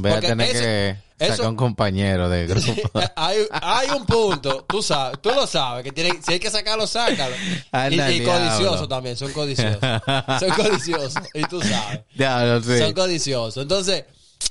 Voy 0.00 0.10
a 0.10 0.14
Porque 0.14 0.28
tener 0.28 0.48
ese- 0.50 0.60
que 0.62 0.96
eso- 1.28 1.48
un 1.48 1.56
compañero 1.56 2.28
de 2.28 2.46
grupo. 2.46 2.72
hay, 3.16 3.38
hay 3.50 3.90
un 3.90 4.04
punto, 4.06 4.64
tú 4.68 4.82
sabes, 4.82 5.20
tú 5.20 5.30
lo 5.30 5.46
sabes, 5.46 5.84
que 5.84 5.92
tiene, 5.92 6.20
si 6.24 6.32
hay 6.34 6.40
que 6.40 6.50
sacarlo, 6.50 6.86
sácalo. 6.86 7.34
Anda 7.70 8.10
y 8.10 8.16
y 8.16 8.20
el 8.20 8.24
codiciosos 8.26 8.88
también, 8.88 9.16
son 9.16 9.32
codiciosos. 9.32 9.80
Son 9.80 10.50
codiciosos, 10.56 11.22
y 11.34 11.42
tú 11.44 11.60
sabes. 11.62 12.00
Diablo, 12.14 12.62
sí. 12.62 12.78
Son 12.78 12.92
codiciosos. 12.92 13.62
Entonces, 13.62 14.04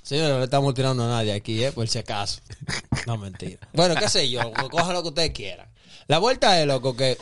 señores, 0.03 0.31
no 0.31 0.37
le 0.39 0.45
estamos 0.45 0.73
tirando 0.73 1.03
a 1.03 1.07
nadie 1.07 1.33
aquí, 1.33 1.63
¿eh? 1.63 1.71
Por 1.71 1.87
si 1.87 1.99
acaso. 1.99 2.41
No, 3.07 3.17
mentira. 3.17 3.59
Bueno, 3.73 3.95
qué 3.95 4.09
sé 4.09 4.29
yo, 4.29 4.51
cojan 4.69 4.93
lo 4.93 5.01
que 5.01 5.09
ustedes 5.09 5.31
quieran. 5.31 5.69
La 6.07 6.17
vuelta 6.19 6.59
es, 6.59 6.67
loco, 6.67 6.95
que 6.95 7.17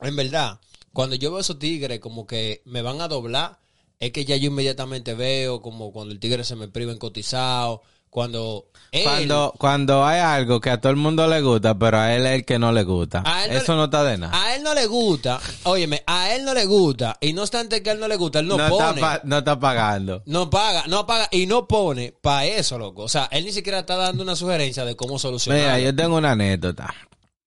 en 0.00 0.16
verdad, 0.16 0.58
cuando 0.92 1.14
yo 1.16 1.30
veo 1.30 1.40
esos 1.40 1.58
tigres 1.58 2.00
como 2.00 2.26
que 2.26 2.62
me 2.64 2.82
van 2.82 3.00
a 3.00 3.08
doblar, 3.08 3.58
es 3.98 4.12
que 4.12 4.24
ya 4.24 4.36
yo 4.36 4.46
inmediatamente 4.48 5.14
veo 5.14 5.60
como 5.60 5.92
cuando 5.92 6.12
el 6.12 6.20
tigre 6.20 6.42
se 6.42 6.56
me 6.56 6.68
priva 6.68 6.90
en 6.92 6.98
cotizado, 6.98 7.82
cuando 8.10 8.66
él... 8.92 9.04
Cuando, 9.04 9.54
cuando 9.56 10.04
hay 10.04 10.18
algo 10.20 10.60
que 10.60 10.68
a 10.70 10.80
todo 10.80 10.90
el 10.90 10.96
mundo 10.96 11.26
le 11.28 11.40
gusta, 11.40 11.78
pero 11.78 11.98
a 11.98 12.12
él 12.14 12.26
es 12.26 12.32
el 12.32 12.44
que 12.44 12.58
no 12.58 12.72
le 12.72 12.82
gusta. 12.82 13.22
No 13.22 13.38
Eso 13.54 13.72
le- 13.72 13.78
no 13.78 13.84
está 13.84 14.02
de 14.04 14.18
nada. 14.18 14.42
A 14.42 14.56
él 14.56 14.62
no 14.64 14.74
le 14.74 14.86
gusta, 14.86 15.40
óyeme, 15.62 16.02
a 16.06 16.34
él 16.34 16.44
no 16.44 16.52
le 16.52 16.66
gusta, 16.66 17.16
y 17.20 17.32
no 17.32 17.42
obstante 17.42 17.82
que 17.82 17.90
a 17.90 17.92
él 17.92 18.00
no 18.00 18.08
le 18.08 18.16
gusta, 18.16 18.40
él 18.40 18.48
no, 18.48 18.56
no, 18.56 18.64
está 18.66 18.88
pone. 18.88 19.00
pa- 19.00 19.20
no 19.24 19.38
está 19.38 19.60
pagando. 19.60 20.22
No 20.26 20.50
paga, 20.50 20.84
no 20.88 21.06
paga 21.06 21.28
y 21.30 21.46
no 21.46 21.68
pone 21.68 22.12
para 22.20 22.46
eso, 22.46 22.78
loco. 22.78 23.02
O 23.04 23.08
sea, 23.08 23.28
él 23.30 23.44
ni 23.44 23.52
siquiera 23.52 23.78
está 23.80 23.94
dando 23.96 24.22
una 24.24 24.34
sugerencia 24.34 24.84
de 24.84 24.96
cómo 24.96 25.18
solucionar. 25.18 25.60
Mira, 25.60 25.78
yo 25.78 25.94
tengo 25.94 26.16
una 26.16 26.32
anécdota. 26.32 26.92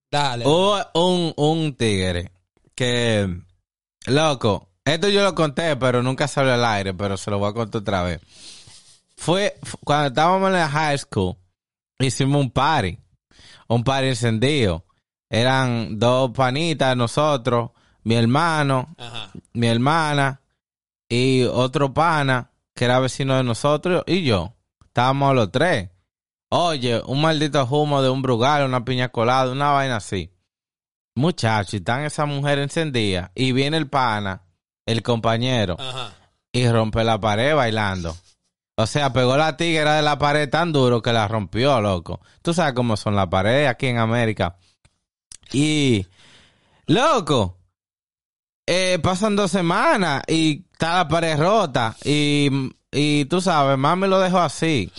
Dale. 0.10 0.46
Hubo 0.48 0.80
un, 0.94 1.34
un 1.36 1.76
tigre 1.76 2.32
que, 2.74 3.28
loco, 4.06 4.70
esto 4.86 5.10
yo 5.10 5.24
lo 5.24 5.34
conté, 5.36 5.76
pero 5.76 6.04
nunca 6.04 6.28
salió 6.28 6.54
al 6.54 6.64
aire, 6.66 6.94
pero 6.94 7.18
se 7.18 7.32
lo 7.32 7.40
voy 7.40 7.50
a 7.50 7.54
contar 7.54 7.82
otra 7.82 8.04
vez. 8.04 8.22
Fue 9.24 9.58
fu- 9.64 9.78
cuando 9.86 10.08
estábamos 10.08 10.48
en 10.48 10.54
la 10.54 10.68
high 10.70 10.98
school, 10.98 11.38
hicimos 12.00 12.42
un 12.42 12.52
party, 12.52 12.98
un 13.70 13.84
party 13.84 14.08
encendido. 14.10 14.84
Eran 15.30 15.98
dos 15.98 16.32
panitas, 16.32 16.96
nosotros, 16.98 17.72
mi 18.04 18.16
hermano, 18.16 18.94
Ajá. 18.98 19.32
mi 19.54 19.68
hermana 19.68 20.42
y 21.08 21.44
otro 21.44 21.94
pana 21.94 22.52
que 22.76 22.86
era 22.86 23.00
vecino 23.00 23.36
de 23.38 23.44
nosotros 23.44 24.04
y 24.08 24.24
yo. 24.24 24.54
Estábamos 24.84 25.34
los 25.36 25.52
tres. 25.52 25.90
Oye, 26.50 27.02
un 27.06 27.22
maldito 27.22 27.66
humo 27.66 28.02
de 28.02 28.10
un 28.10 28.22
brugal, 28.22 28.66
una 28.66 28.84
piña 28.84 29.08
colada, 29.10 29.52
una 29.52 29.72
vaina 29.72 29.96
así. 29.96 30.32
Muchachos, 31.16 31.76
y 31.76 31.78
están 31.78 32.02
esa 32.04 32.26
mujer 32.26 32.60
encendida 32.60 33.32
y 33.36 33.54
viene 33.54 33.78
el 33.78 33.88
pana, 33.88 34.42
el 34.86 35.02
compañero, 35.02 35.78
Ajá. 35.80 36.12
y 36.52 36.68
rompe 36.68 37.04
la 37.04 37.20
pared 37.20 37.56
bailando. 37.56 38.16
O 38.76 38.88
sea, 38.88 39.14
pegó 39.14 39.38
la 39.38 39.56
tiguera 39.56 39.96
de 39.96 40.02
la 40.02 40.18
pared 40.18 40.50
tan 40.50 40.72
duro 40.72 41.02
que 41.02 41.14
la 41.14 41.28
rompió, 41.28 41.80
loco. 41.80 42.20
Tú 42.42 42.54
sabes 42.54 42.74
cómo 42.74 42.98
son 42.98 43.16
las 43.16 43.28
paredes 43.28 43.70
aquí 43.70 43.88
en 43.88 44.00
América. 44.00 44.58
Y, 45.52 46.08
loco, 46.88 47.60
eh, 48.66 48.98
pasan 49.04 49.36
dos 49.36 49.52
semanas 49.52 50.24
y 50.28 50.66
está 50.72 50.98
la 50.98 51.08
pared 51.08 51.38
rota. 51.38 51.96
Y, 52.04 52.50
y 52.92 53.26
tú 53.26 53.42
sabes, 53.42 53.78
mami 53.78 54.08
lo 54.08 54.20
dejó 54.20 54.40
así. 54.40 54.92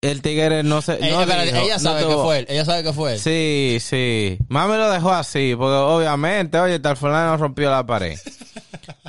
El 0.00 0.22
tigre 0.22 0.62
no 0.62 0.80
se. 0.80 0.94
Ella, 0.94 1.10
no 1.10 1.20
espérate, 1.22 1.52
dijo, 1.52 1.64
ella 1.64 1.74
no 1.74 1.80
sabe 1.80 2.06
que 2.06 2.14
fue 2.14 2.38
él. 2.38 2.46
Ella 2.48 2.64
sabe 2.64 2.82
que 2.84 2.92
fue 2.94 3.12
él. 3.14 3.18
Sí, 3.18 3.78
sí. 3.80 4.38
Mami 4.48 4.76
lo 4.76 4.90
dejó 4.90 5.12
así, 5.12 5.54
porque 5.58 5.74
obviamente, 5.74 6.58
oye, 6.58 6.78
tal 6.78 6.96
fulano 6.96 7.36
rompió 7.36 7.68
la 7.68 7.84
pared. 7.84 8.18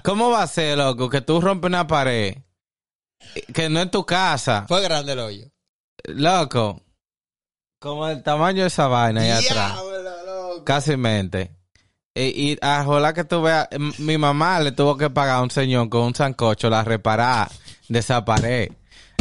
¿Cómo 0.03 0.31
va 0.31 0.43
a 0.43 0.47
ser, 0.47 0.77
loco, 0.77 1.09
que 1.09 1.21
tú 1.21 1.39
rompes 1.39 1.69
una 1.69 1.87
pared 1.87 2.39
que 3.53 3.69
no 3.69 3.81
es 3.81 3.91
tu 3.91 4.05
casa? 4.05 4.65
Fue 4.67 4.81
grande 4.81 5.13
el 5.13 5.19
hoyo. 5.19 5.45
Loco, 6.05 6.81
como 7.79 8.07
el 8.07 8.23
tamaño 8.23 8.61
de 8.63 8.67
esa 8.67 8.87
vaina 8.87 9.21
ahí 9.21 9.31
atrás, 9.31 9.75
loco. 10.25 10.63
casi 10.65 10.97
mente. 10.97 11.51
Y, 12.15 12.51
y 12.51 12.57
a 12.61 12.83
jola 12.83 13.13
que 13.13 13.23
tú 13.23 13.41
veas, 13.41 13.67
m- 13.71 13.93
mi 13.99 14.17
mamá 14.17 14.59
le 14.59 14.71
tuvo 14.71 14.97
que 14.97 15.09
pagar 15.09 15.37
a 15.37 15.41
un 15.41 15.51
señor 15.51 15.89
con 15.89 16.01
un 16.01 16.15
sancocho 16.15 16.69
la 16.69 16.83
reparar 16.83 17.49
de 17.87 17.99
esa 17.99 18.25
pared. 18.25 18.71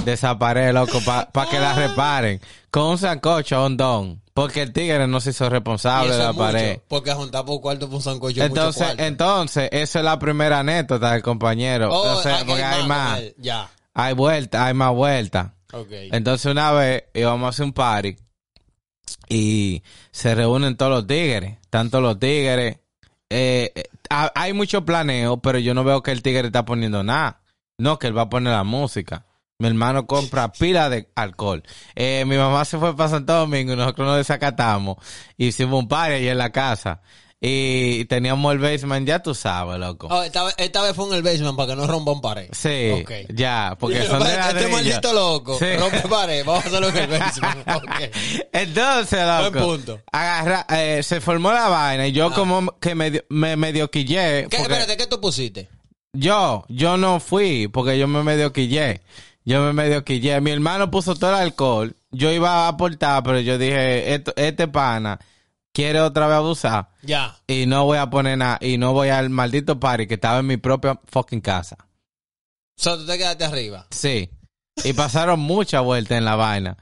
De 0.04 0.12
esa 0.14 0.38
pared, 0.38 0.72
loco, 0.72 1.00
para 1.04 1.50
que 1.50 1.58
la 1.58 1.74
reparen. 1.74 2.40
Con 2.70 2.84
un 2.84 2.98
sancocho 2.98 3.56
a 3.56 3.66
un 3.66 3.76
don. 3.76 4.22
Porque 4.32 4.62
el 4.62 4.72
tigre 4.72 5.06
no 5.08 5.20
se 5.20 5.30
hizo 5.30 5.50
responsable 5.50 6.10
eso 6.10 6.18
de 6.18 6.24
la 6.24 6.32
mucho, 6.32 6.44
pared. 6.44 6.80
Porque 6.88 7.12
juntar 7.12 7.44
por 7.44 7.60
cuarto 7.60 7.86
por 7.88 7.96
un 7.96 8.02
sancocho 8.02 8.34
mucho 8.36 8.44
Entonces, 8.44 8.82
cuarto. 8.84 9.02
entonces, 9.02 9.68
esa 9.72 9.98
es 9.98 10.04
la 10.04 10.18
primera 10.18 10.60
anécdota 10.60 11.12
del 11.12 11.22
compañero. 11.22 11.92
Oh, 11.92 12.18
o 12.18 12.22
sea, 12.22 12.36
aquí 12.36 12.44
porque 12.46 12.62
hay 12.64 12.86
más. 12.86 13.20
Ya. 13.38 13.68
Hay 14.00 14.14
vuelta, 14.14 14.66
hay 14.66 14.74
más 14.74 14.92
vuelta. 14.94 15.54
Ok. 15.72 15.88
Entonces 15.90 16.50
una 16.50 16.72
vez 16.72 17.04
íbamos 17.14 17.46
a 17.46 17.48
hacer 17.50 17.64
un 17.66 17.72
party 17.72 18.16
y 19.28 19.82
se 20.10 20.34
reúnen 20.34 20.76
todos 20.76 20.90
los 20.92 21.06
tigres, 21.06 21.58
tanto 21.70 22.00
los 22.00 22.18
tigres. 22.18 22.78
Eh, 23.30 23.72
eh, 23.74 23.84
ha- 24.10 24.32
hay 24.34 24.52
mucho 24.52 24.84
planeo, 24.84 25.38
pero 25.42 25.58
yo 25.58 25.74
no 25.74 25.84
veo 25.84 26.02
que 26.02 26.12
el 26.12 26.22
tigre 26.22 26.46
está 26.46 26.64
poniendo 26.64 27.02
nada. 27.02 27.40
No, 27.76 27.98
que 27.98 28.06
él 28.06 28.16
va 28.16 28.22
a 28.22 28.28
poner 28.30 28.52
la 28.52 28.64
música. 28.64 29.26
Mi 29.58 29.68
hermano 29.68 30.06
compra 30.06 30.50
pila 30.52 30.88
de 30.88 31.10
alcohol. 31.14 31.62
Eh, 31.94 32.24
mi 32.26 32.36
mamá 32.36 32.64
se 32.64 32.78
fue 32.78 32.96
para 32.96 33.10
Santo 33.10 33.34
Domingo 33.34 33.72
y 33.72 33.76
nosotros 33.76 34.06
nos 34.06 34.16
desacatamos. 34.16 34.96
Hicimos 35.36 35.80
un 35.82 35.88
party 35.88 36.12
ahí 36.14 36.28
en 36.28 36.38
la 36.38 36.50
casa. 36.50 37.02
Y 37.40 38.04
teníamos 38.06 38.52
el 38.52 38.58
basement, 38.58 39.06
ya 39.06 39.22
tú 39.22 39.32
sabes, 39.32 39.78
loco. 39.78 40.08
Oh, 40.10 40.22
esta, 40.24 40.42
vez, 40.42 40.54
esta 40.58 40.82
vez 40.82 40.96
fue 40.96 41.06
en 41.06 41.14
el 41.14 41.22
basement 41.22 41.56
para 41.56 41.68
que 41.68 41.76
no 41.76 41.86
rompa 41.86 42.10
un 42.10 42.20
pared. 42.20 42.48
Sí, 42.50 43.04
ya, 43.32 43.76
porque 43.78 44.02
son 44.06 44.24
de 44.24 44.34
este 44.34 44.66
maldito 44.66 45.12
loco 45.12 45.56
Sí. 45.56 45.66
rompe 45.78 46.00
pared. 46.08 46.44
Vamos 46.44 46.64
a 46.64 46.68
hacerlo 46.68 46.88
en 46.88 46.96
el 46.96 47.06
basement. 47.20 47.68
Ok. 47.68 47.90
Entonces, 48.52 49.20
loco, 49.24 49.50
Buen 49.50 49.64
punto. 49.64 50.00
agarra, 50.10 50.66
eh, 50.68 51.00
se 51.04 51.20
formó 51.20 51.52
la 51.52 51.68
vaina 51.68 52.08
y 52.08 52.12
yo 52.12 52.32
como 52.32 52.76
que 52.80 52.96
medio, 52.96 53.24
me 53.28 53.54
medio 53.56 53.88
quillé. 53.88 54.48
¿Qué, 54.50 54.56
porque 54.58 54.72
espérate, 54.72 54.96
¿qué 54.96 55.06
tú 55.06 55.20
pusiste? 55.20 55.68
Yo, 56.12 56.64
yo 56.68 56.96
no 56.96 57.20
fui 57.20 57.68
porque 57.68 57.96
yo 57.98 58.08
me 58.08 58.24
medio 58.24 58.52
quillé. 58.52 59.00
Yo 59.44 59.62
me 59.62 59.72
medio 59.72 60.04
quillé. 60.04 60.40
Mi 60.40 60.50
hermano 60.50 60.90
puso 60.90 61.14
todo 61.14 61.30
el 61.30 61.36
alcohol. 61.36 61.94
Yo 62.10 62.32
iba 62.32 62.64
a 62.64 62.68
aportar, 62.68 63.22
pero 63.22 63.38
yo 63.38 63.58
dije, 63.58 64.20
este 64.36 64.66
pana 64.66 65.20
quiere 65.78 66.00
otra 66.00 66.26
vez 66.26 66.36
abusar. 66.38 66.88
Ya. 67.02 67.36
Y 67.46 67.66
no 67.66 67.84
voy 67.84 67.98
a 67.98 68.10
poner 68.10 68.36
nada. 68.36 68.58
Y 68.60 68.78
no 68.78 68.92
voy 68.92 69.10
al 69.10 69.30
maldito 69.30 69.78
party 69.78 70.08
que 70.08 70.14
estaba 70.14 70.40
en 70.40 70.46
mi 70.48 70.56
propia 70.56 70.98
fucking 71.06 71.40
casa. 71.40 71.76
O 71.80 72.82
sea, 72.82 72.96
tú 72.96 73.06
te 73.06 73.16
quedaste 73.16 73.44
arriba. 73.44 73.86
Sí. 73.90 74.28
Y 74.82 74.92
pasaron 74.94 75.38
muchas 75.38 75.84
vueltas 75.84 76.18
en 76.18 76.24
la 76.24 76.34
vaina. 76.34 76.76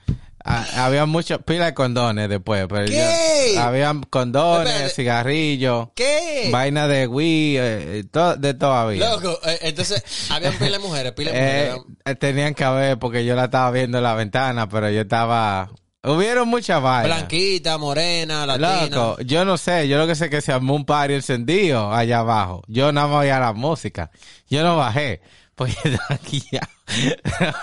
Había 0.76 1.04
muchas 1.06 1.40
pilas 1.44 1.66
de 1.66 1.74
condones 1.74 2.28
después. 2.30 2.66
Pero 2.70 2.86
¿Qué? 2.86 3.52
yo- 3.54 3.60
habían 3.60 4.02
condones, 4.04 4.68
Espérate. 4.72 4.94
cigarrillos, 4.94 5.88
¿Qué? 5.94 6.48
vaina 6.50 6.86
de 6.88 7.06
Wii, 7.06 7.56
eh, 7.58 8.04
to- 8.10 8.36
de 8.36 8.54
todavía. 8.54 9.10
Loco, 9.10 9.38
eh, 9.44 9.58
entonces, 9.62 10.02
habían 10.30 10.54
pila 10.54 10.70
de 10.72 10.78
mujeres, 10.78 11.12
pila 11.12 11.32
de 11.32 11.38
Eh, 11.38 11.70
mujeres. 11.74 11.96
eh, 12.06 12.14
tenían 12.14 12.54
que 12.54 12.64
haber 12.64 12.98
porque 12.98 13.24
yo 13.26 13.34
la 13.34 13.44
estaba 13.46 13.70
viendo 13.72 13.98
en 13.98 14.04
la 14.04 14.14
ventana, 14.14 14.68
pero 14.70 14.88
yo 14.90 15.02
estaba... 15.02 15.68
Hubieron 16.06 16.48
muchas 16.48 16.80
vainas. 16.80 17.16
Blanquita, 17.16 17.78
morena, 17.78 18.46
latina. 18.46 18.96
Loco, 18.96 19.20
yo 19.22 19.44
no 19.44 19.58
sé, 19.58 19.88
yo 19.88 19.98
lo 19.98 20.06
que 20.06 20.14
sé 20.14 20.26
es 20.26 20.30
que 20.30 20.40
se 20.40 20.52
armó 20.52 20.74
un 20.74 20.84
party 20.84 21.14
encendido 21.14 21.92
allá 21.92 22.20
abajo. 22.20 22.62
Yo 22.68 22.92
nada 22.92 23.08
más 23.08 23.16
oía 23.18 23.40
la 23.40 23.52
música. 23.52 24.10
Yo 24.48 24.62
no 24.62 24.76
bajé. 24.76 25.20
Porque 25.56 25.74
estaba 25.84 26.14
aquí 26.14 26.44
ya. 26.52 26.68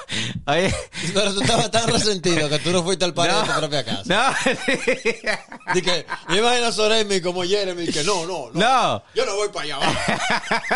Oye. 0.47 0.73
Pero 1.13 1.31
tú 1.31 1.41
estabas 1.41 1.69
tan 1.69 1.87
resentido 1.87 2.49
que 2.49 2.57
tú 2.57 2.71
no 2.71 2.83
fuiste 2.83 3.05
al 3.05 3.13
party 3.13 3.35
de 3.35 3.53
tu 3.53 3.59
propia 3.59 3.85
casa. 3.85 4.03
No. 4.05 5.73
Dije, 5.75 6.05
imagina 6.29 6.67
a 6.69 6.71
Soremi 6.71 7.21
como 7.21 7.43
Jeremy 7.43 7.85
que 7.87 8.03
no, 8.03 8.25
no, 8.25 8.49
no. 8.51 8.59
No. 8.59 9.03
Yo 9.13 9.25
no 9.27 9.35
voy 9.35 9.49
para 9.49 9.65
allá 9.65 9.75
abajo. 9.75 10.01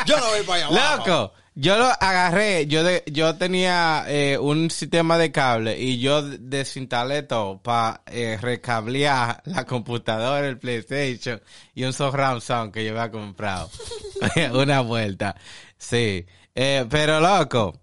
Yo 0.06 0.18
no 0.20 0.28
voy 0.28 0.44
para 0.44 0.68
allá 0.68 0.68
abajo. 0.68 0.98
Loco, 1.08 1.34
yo 1.60 1.76
lo 1.76 1.86
agarré, 1.86 2.68
yo 2.68 2.84
de, 2.84 3.04
yo 3.08 3.36
tenía 3.36 4.06
eh, 4.08 4.38
un 4.38 4.70
sistema 4.70 5.18
de 5.18 5.32
cable 5.32 5.80
y 5.80 5.98
yo 5.98 6.22
desinstalé 6.22 7.24
todo 7.24 7.60
para 7.64 8.04
eh, 8.06 8.38
recablear 8.40 9.42
la 9.46 9.66
computadora, 9.66 10.48
el 10.48 10.60
PlayStation 10.60 11.42
y 11.74 11.84
un 11.84 11.94
surround 11.94 12.42
sound 12.42 12.72
que 12.72 12.86
yo 12.86 12.92
había 12.92 13.10
comprado. 13.10 13.72
Una 14.54 14.82
vuelta. 14.82 15.36
Sí. 15.78 16.28
Eh, 16.54 16.86
pero 16.92 17.20
loco, 17.20 17.74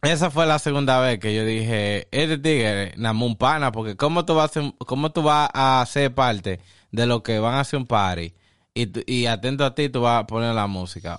esa 0.00 0.30
fue 0.30 0.46
la 0.46 0.58
segunda 0.58 0.98
vez 0.98 1.18
que 1.18 1.34
yo 1.34 1.44
dije, 1.44 2.08
este 2.10 2.38
tigre, 2.38 2.94
un 2.96 3.36
pana, 3.36 3.72
porque 3.72 3.94
cómo 3.96 4.24
tú 4.24 4.36
vas 4.36 4.52
a 4.52 4.54
ser, 4.54 4.72
cómo 4.78 5.12
tú 5.12 5.22
vas 5.22 5.50
a 5.52 5.84
ser 5.86 6.14
parte 6.14 6.60
de 6.92 7.06
lo 7.06 7.22
que 7.22 7.38
van 7.40 7.56
a 7.56 7.60
hacer 7.60 7.78
un 7.78 7.86
party 7.86 8.32
y, 8.72 9.12
y 9.12 9.26
atento 9.26 9.66
a 9.66 9.74
ti 9.74 9.90
tú 9.90 10.00
vas 10.00 10.22
a 10.22 10.26
poner 10.26 10.54
la 10.54 10.66
música. 10.66 11.18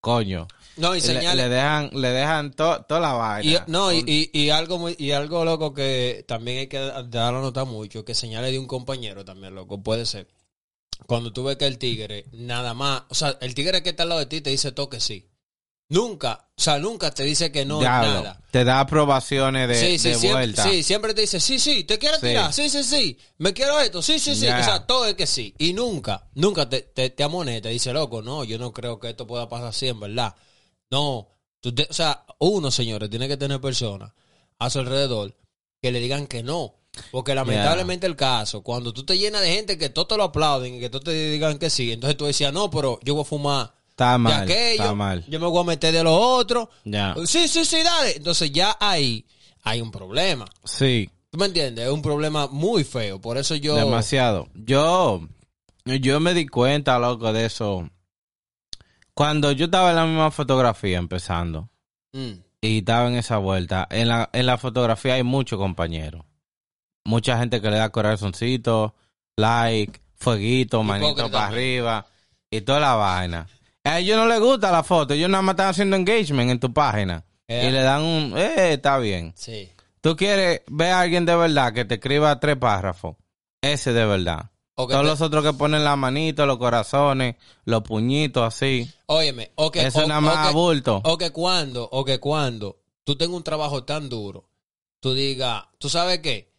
Coño. 0.00 0.46
No, 0.78 0.94
y 0.96 1.00
Le- 1.00 1.06
señales. 1.06 1.36
Le, 1.48 1.54
dejan, 1.54 1.90
le 1.92 2.08
dejan 2.10 2.52
to- 2.52 2.84
toda 2.88 3.00
la 3.00 3.12
vaina. 3.12 3.64
Y, 3.66 3.70
no, 3.70 3.92
y, 3.92 4.02
y, 4.06 4.30
y 4.38 4.50
algo 4.50 4.78
muy, 4.78 4.94
y 4.98 5.10
algo 5.10 5.44
loco 5.44 5.74
que 5.74 6.24
también 6.26 6.58
hay 6.58 6.66
que 6.68 6.78
darlo 6.78 7.38
a 7.38 7.42
notar 7.42 7.66
mucho, 7.66 8.04
que 8.04 8.14
señales 8.14 8.52
de 8.52 8.58
un 8.58 8.66
compañero 8.66 9.24
también, 9.24 9.54
loco, 9.54 9.82
puede 9.82 10.06
ser. 10.06 10.28
Cuando 11.06 11.32
tú 11.32 11.44
ves 11.44 11.56
que 11.56 11.66
el 11.66 11.78
tigre, 11.78 12.26
nada 12.32 12.74
más, 12.74 13.02
o 13.08 13.14
sea, 13.14 13.36
el 13.40 13.54
tigre 13.54 13.82
que 13.82 13.90
está 13.90 14.02
al 14.04 14.08
lado 14.10 14.20
de 14.20 14.26
ti 14.26 14.40
te 14.40 14.50
dice 14.50 14.72
todo 14.72 14.88
que 14.88 15.00
sí. 15.00 15.28
Nunca, 15.90 16.48
o 16.54 16.60
sea, 16.60 16.78
nunca 16.78 17.10
te 17.12 17.22
dice 17.22 17.50
que 17.50 17.64
no 17.64 17.78
Diablo, 17.78 18.12
nada. 18.22 18.40
Te 18.50 18.62
da 18.62 18.80
aprobaciones 18.80 19.68
de, 19.68 19.74
sí, 19.74 19.98
sí, 19.98 20.08
de 20.10 20.14
siempre, 20.16 20.32
vuelta. 20.32 20.62
sí, 20.64 20.82
siempre 20.82 21.14
te 21.14 21.22
dice, 21.22 21.40
sí, 21.40 21.58
sí, 21.58 21.84
te 21.84 21.98
quiero 21.98 22.16
Sí. 22.16 22.26
tirar, 22.26 22.52
sí, 22.52 22.68
sí, 22.68 22.84
sí, 22.84 23.18
me 23.38 23.54
quiero 23.54 23.80
esto, 23.80 24.02
sí, 24.02 24.18
sí, 24.18 24.34
sí. 24.36 24.46
O 24.48 24.62
sea, 24.64 24.86
todo 24.86 25.06
es 25.06 25.14
que 25.14 25.26
sí. 25.26 25.54
Y 25.56 25.72
nunca, 25.72 26.28
nunca 26.34 26.68
te, 26.68 26.82
te, 26.82 27.08
te 27.08 27.68
dice, 27.70 27.92
loco, 27.94 28.20
no, 28.20 28.44
yo 28.44 28.58
no 28.58 28.70
creo 28.74 28.98
que 29.00 29.08
esto 29.08 29.26
pueda 29.26 29.48
pasar 29.48 29.68
así, 29.68 29.88
en 29.88 29.98
verdad. 30.00 30.34
No, 30.90 31.28
tú 31.60 31.74
te- 31.74 31.86
o 31.90 31.92
sea, 31.92 32.24
uno, 32.38 32.70
señores, 32.70 33.10
tiene 33.10 33.28
que 33.28 33.36
tener 33.36 33.60
personas 33.60 34.12
a 34.58 34.70
su 34.70 34.78
alrededor 34.80 35.34
que 35.82 35.92
le 35.92 36.00
digan 36.00 36.26
que 36.26 36.42
no. 36.42 36.74
Porque 37.12 37.34
lamentablemente 37.34 38.06
el 38.06 38.16
caso, 38.16 38.62
cuando 38.62 38.92
tú 38.92 39.04
te 39.04 39.16
llenas 39.16 39.42
de 39.42 39.52
gente 39.54 39.78
que 39.78 39.88
todos 39.88 40.08
te 40.08 40.16
lo 40.16 40.24
aplauden 40.24 40.74
y 40.74 40.80
que 40.80 40.90
todos 40.90 41.04
te 41.04 41.30
digan 41.30 41.58
que 41.58 41.70
sí, 41.70 41.92
entonces 41.92 42.16
tú 42.16 42.24
decías, 42.24 42.52
no, 42.52 42.70
pero 42.70 42.98
yo 43.04 43.14
voy 43.14 43.22
a 43.22 43.26
fumar 43.26 43.72
Está 43.90 44.12
de 44.12 44.18
mal, 44.18 44.42
aquello, 44.42 44.82
está 44.82 44.94
mal. 44.94 45.24
yo 45.28 45.38
me 45.38 45.46
voy 45.46 45.60
a 45.60 45.64
meter 45.66 45.92
de 45.92 46.02
lo 46.02 46.14
otro. 46.14 46.70
Ya. 46.84 47.14
Sí, 47.26 47.46
sí, 47.46 47.64
sí, 47.64 47.82
dale. 47.84 48.16
Entonces 48.16 48.50
ya 48.50 48.76
ahí 48.80 49.24
hay 49.62 49.80
un 49.80 49.90
problema. 49.92 50.44
Sí, 50.64 51.08
¿Tú 51.30 51.38
me 51.38 51.46
entiendes? 51.46 51.84
Es 51.86 51.92
un 51.92 52.00
problema 52.02 52.46
muy 52.48 52.84
feo. 52.84 53.20
Por 53.20 53.36
eso 53.38 53.54
yo... 53.54 53.76
demasiado. 53.76 54.48
Yo, 54.54 55.20
yo 55.84 56.20
me 56.20 56.32
di 56.32 56.46
cuenta, 56.46 56.98
loco, 56.98 57.32
de 57.32 57.44
eso. 57.44 57.88
Cuando 59.18 59.50
yo 59.50 59.64
estaba 59.64 59.90
en 59.90 59.96
la 59.96 60.06
misma 60.06 60.30
fotografía 60.30 60.96
empezando 60.96 61.68
Mm. 62.12 62.34
y 62.60 62.78
estaba 62.78 63.08
en 63.08 63.16
esa 63.16 63.38
vuelta, 63.38 63.88
en 63.90 64.06
la, 64.06 64.30
en 64.32 64.46
la 64.46 64.58
fotografía 64.58 65.14
hay 65.14 65.24
muchos 65.24 65.58
compañeros. 65.58 66.24
Mucha 67.04 67.36
gente 67.36 67.60
que 67.60 67.68
le 67.68 67.78
da 67.78 67.90
corazoncito, 67.90 68.94
like, 69.36 70.00
fueguito, 70.14 70.84
manito 70.84 71.10
Hipócrita 71.10 71.32
para 71.32 71.46
arriba 71.48 72.06
y 72.48 72.60
toda 72.60 72.78
la 72.78 72.94
vaina. 72.94 73.48
A 73.82 73.98
ellos 73.98 74.16
no 74.16 74.28
les 74.28 74.38
gusta 74.38 74.70
la 74.70 74.84
foto, 74.84 75.14
ellos 75.14 75.28
nada 75.28 75.42
más 75.42 75.54
están 75.54 75.70
haciendo 75.70 75.96
engagement 75.96 76.52
en 76.52 76.60
tu 76.60 76.72
página. 76.72 77.24
Eh. 77.48 77.66
Y 77.66 77.72
le 77.72 77.80
dan 77.80 78.02
un, 78.02 78.38
eh, 78.38 78.74
está 78.74 78.98
bien. 78.98 79.32
Sí. 79.34 79.68
Tú 80.00 80.14
quieres 80.14 80.62
ver 80.68 80.92
a 80.92 81.00
alguien 81.00 81.26
de 81.26 81.34
verdad 81.34 81.72
que 81.72 81.84
te 81.84 81.96
escriba 81.96 82.38
tres 82.38 82.56
párrafos. 82.56 83.16
Ese 83.62 83.92
de 83.92 84.06
verdad. 84.06 84.52
Todos 84.86 85.02
te- 85.02 85.06
los 85.08 85.20
otros 85.20 85.44
que 85.44 85.52
ponen 85.52 85.82
la 85.84 85.96
manito, 85.96 86.46
los 86.46 86.58
corazones, 86.58 87.36
los 87.64 87.82
puñitos 87.82 88.44
así. 88.44 88.88
Óyeme, 89.06 89.50
o 89.56 89.70
que... 89.70 89.86
Eso 89.86 90.04
o- 90.04 90.06
nada 90.06 90.20
más 90.20 90.46
o 90.46 90.48
que- 90.50 90.54
bulto. 90.54 91.00
O 91.04 91.18
que 91.18 91.30
cuando, 91.30 91.88
o 91.90 92.04
que 92.04 92.18
cuando 92.20 92.78
tú 93.04 93.16
tengas 93.16 93.36
un 93.36 93.42
trabajo 93.42 93.84
tan 93.84 94.08
duro, 94.08 94.48
tú 95.00 95.14
digas, 95.14 95.64
¿tú 95.78 95.88
sabes 95.88 96.20
qué? 96.20 96.52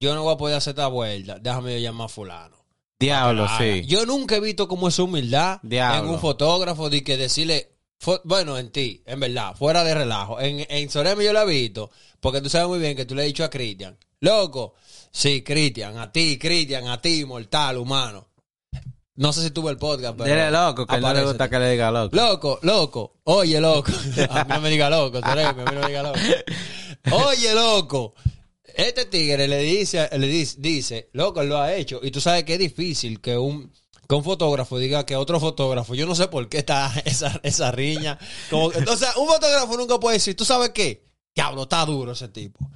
Yo 0.00 0.14
no 0.14 0.22
voy 0.22 0.34
a 0.34 0.36
poder 0.36 0.56
hacer 0.56 0.72
esta 0.72 0.86
vuelta, 0.86 1.38
déjame 1.40 1.74
yo 1.74 1.78
llamar 1.88 2.06
a 2.06 2.08
fulano. 2.08 2.56
Diablo, 3.00 3.46
sí. 3.58 3.84
Yo 3.86 4.06
nunca 4.06 4.36
he 4.36 4.40
visto 4.40 4.66
como 4.68 4.88
esa 4.88 5.02
humildad 5.04 5.60
Diablo. 5.62 6.02
en 6.08 6.14
un 6.14 6.20
fotógrafo 6.20 6.90
de 6.90 7.02
que 7.04 7.16
decirle, 7.16 7.72
bueno, 8.24 8.58
en 8.58 8.70
ti, 8.70 9.02
en 9.06 9.20
verdad, 9.20 9.54
fuera 9.56 9.82
de 9.84 9.94
relajo. 9.94 10.40
En, 10.40 10.66
en 10.68 10.90
Soremi 10.90 11.24
yo 11.24 11.32
lo 11.32 11.42
he 11.42 11.46
visto, 11.46 11.90
porque 12.20 12.40
tú 12.40 12.48
sabes 12.48 12.68
muy 12.68 12.78
bien 12.78 12.96
que 12.96 13.04
tú 13.04 13.14
le 13.14 13.22
has 13.22 13.26
dicho 13.26 13.44
a 13.44 13.50
Cristian, 13.50 13.96
loco, 14.20 14.74
sí, 15.10 15.42
Cristian, 15.42 15.98
a 15.98 16.10
ti, 16.10 16.38
Cristian, 16.38 16.88
a 16.88 17.00
ti, 17.00 17.24
mortal, 17.24 17.78
humano. 17.78 18.28
No 19.16 19.32
sé 19.32 19.42
si 19.42 19.50
tuvo 19.50 19.68
el 19.70 19.78
podcast, 19.78 20.16
pero... 20.16 20.30
Dile 20.30 20.50
loco, 20.50 20.86
que 20.86 20.98
no 21.00 21.12
le 21.12 21.24
gusta 21.24 21.50
que 21.50 21.58
le 21.58 21.72
diga 21.72 21.90
loco. 21.90 22.14
Loco, 22.14 22.58
loco. 22.62 23.16
Oye, 23.24 23.60
loco. 23.60 23.90
A 24.30 24.44
mí 24.44 24.50
no 24.54 24.60
me 24.60 24.70
diga 24.70 24.88
loco, 24.88 25.18
a 25.20 25.34
mí 25.34 25.64
no 25.64 25.80
me 25.80 25.86
diga 25.88 26.02
loco. 26.04 26.18
Oye, 27.10 27.52
loco. 27.54 28.14
Este 28.62 29.06
tigre 29.06 29.48
le 29.48 29.58
dice, 29.58 30.08
le 30.16 30.26
dice, 30.28 30.56
dice, 30.60 31.10
loco, 31.14 31.40
él 31.40 31.48
lo 31.48 31.58
ha 31.58 31.74
hecho. 31.74 31.98
Y 32.00 32.12
tú 32.12 32.20
sabes 32.20 32.44
que 32.44 32.52
es 32.52 32.58
difícil 32.60 33.20
que 33.20 33.36
un, 33.36 33.72
que 34.08 34.14
un 34.14 34.22
fotógrafo 34.22 34.78
diga 34.78 35.04
que 35.04 35.16
otro 35.16 35.40
fotógrafo, 35.40 35.96
yo 35.96 36.06
no 36.06 36.14
sé 36.14 36.28
por 36.28 36.48
qué 36.48 36.58
está 36.58 36.92
esa, 37.04 37.40
esa 37.42 37.72
riña. 37.72 38.18
Como, 38.50 38.70
que- 38.70 38.78
o 38.78 38.96
sea, 38.96 39.10
un 39.16 39.26
fotógrafo 39.26 39.76
nunca 39.76 39.98
puede 39.98 40.18
decir, 40.18 40.36
¿tú 40.36 40.44
sabes 40.44 40.70
qué? 40.70 41.08
Diablo, 41.34 41.64
está 41.64 41.84
duro 41.84 42.12
ese 42.12 42.28
tipo. 42.28 42.70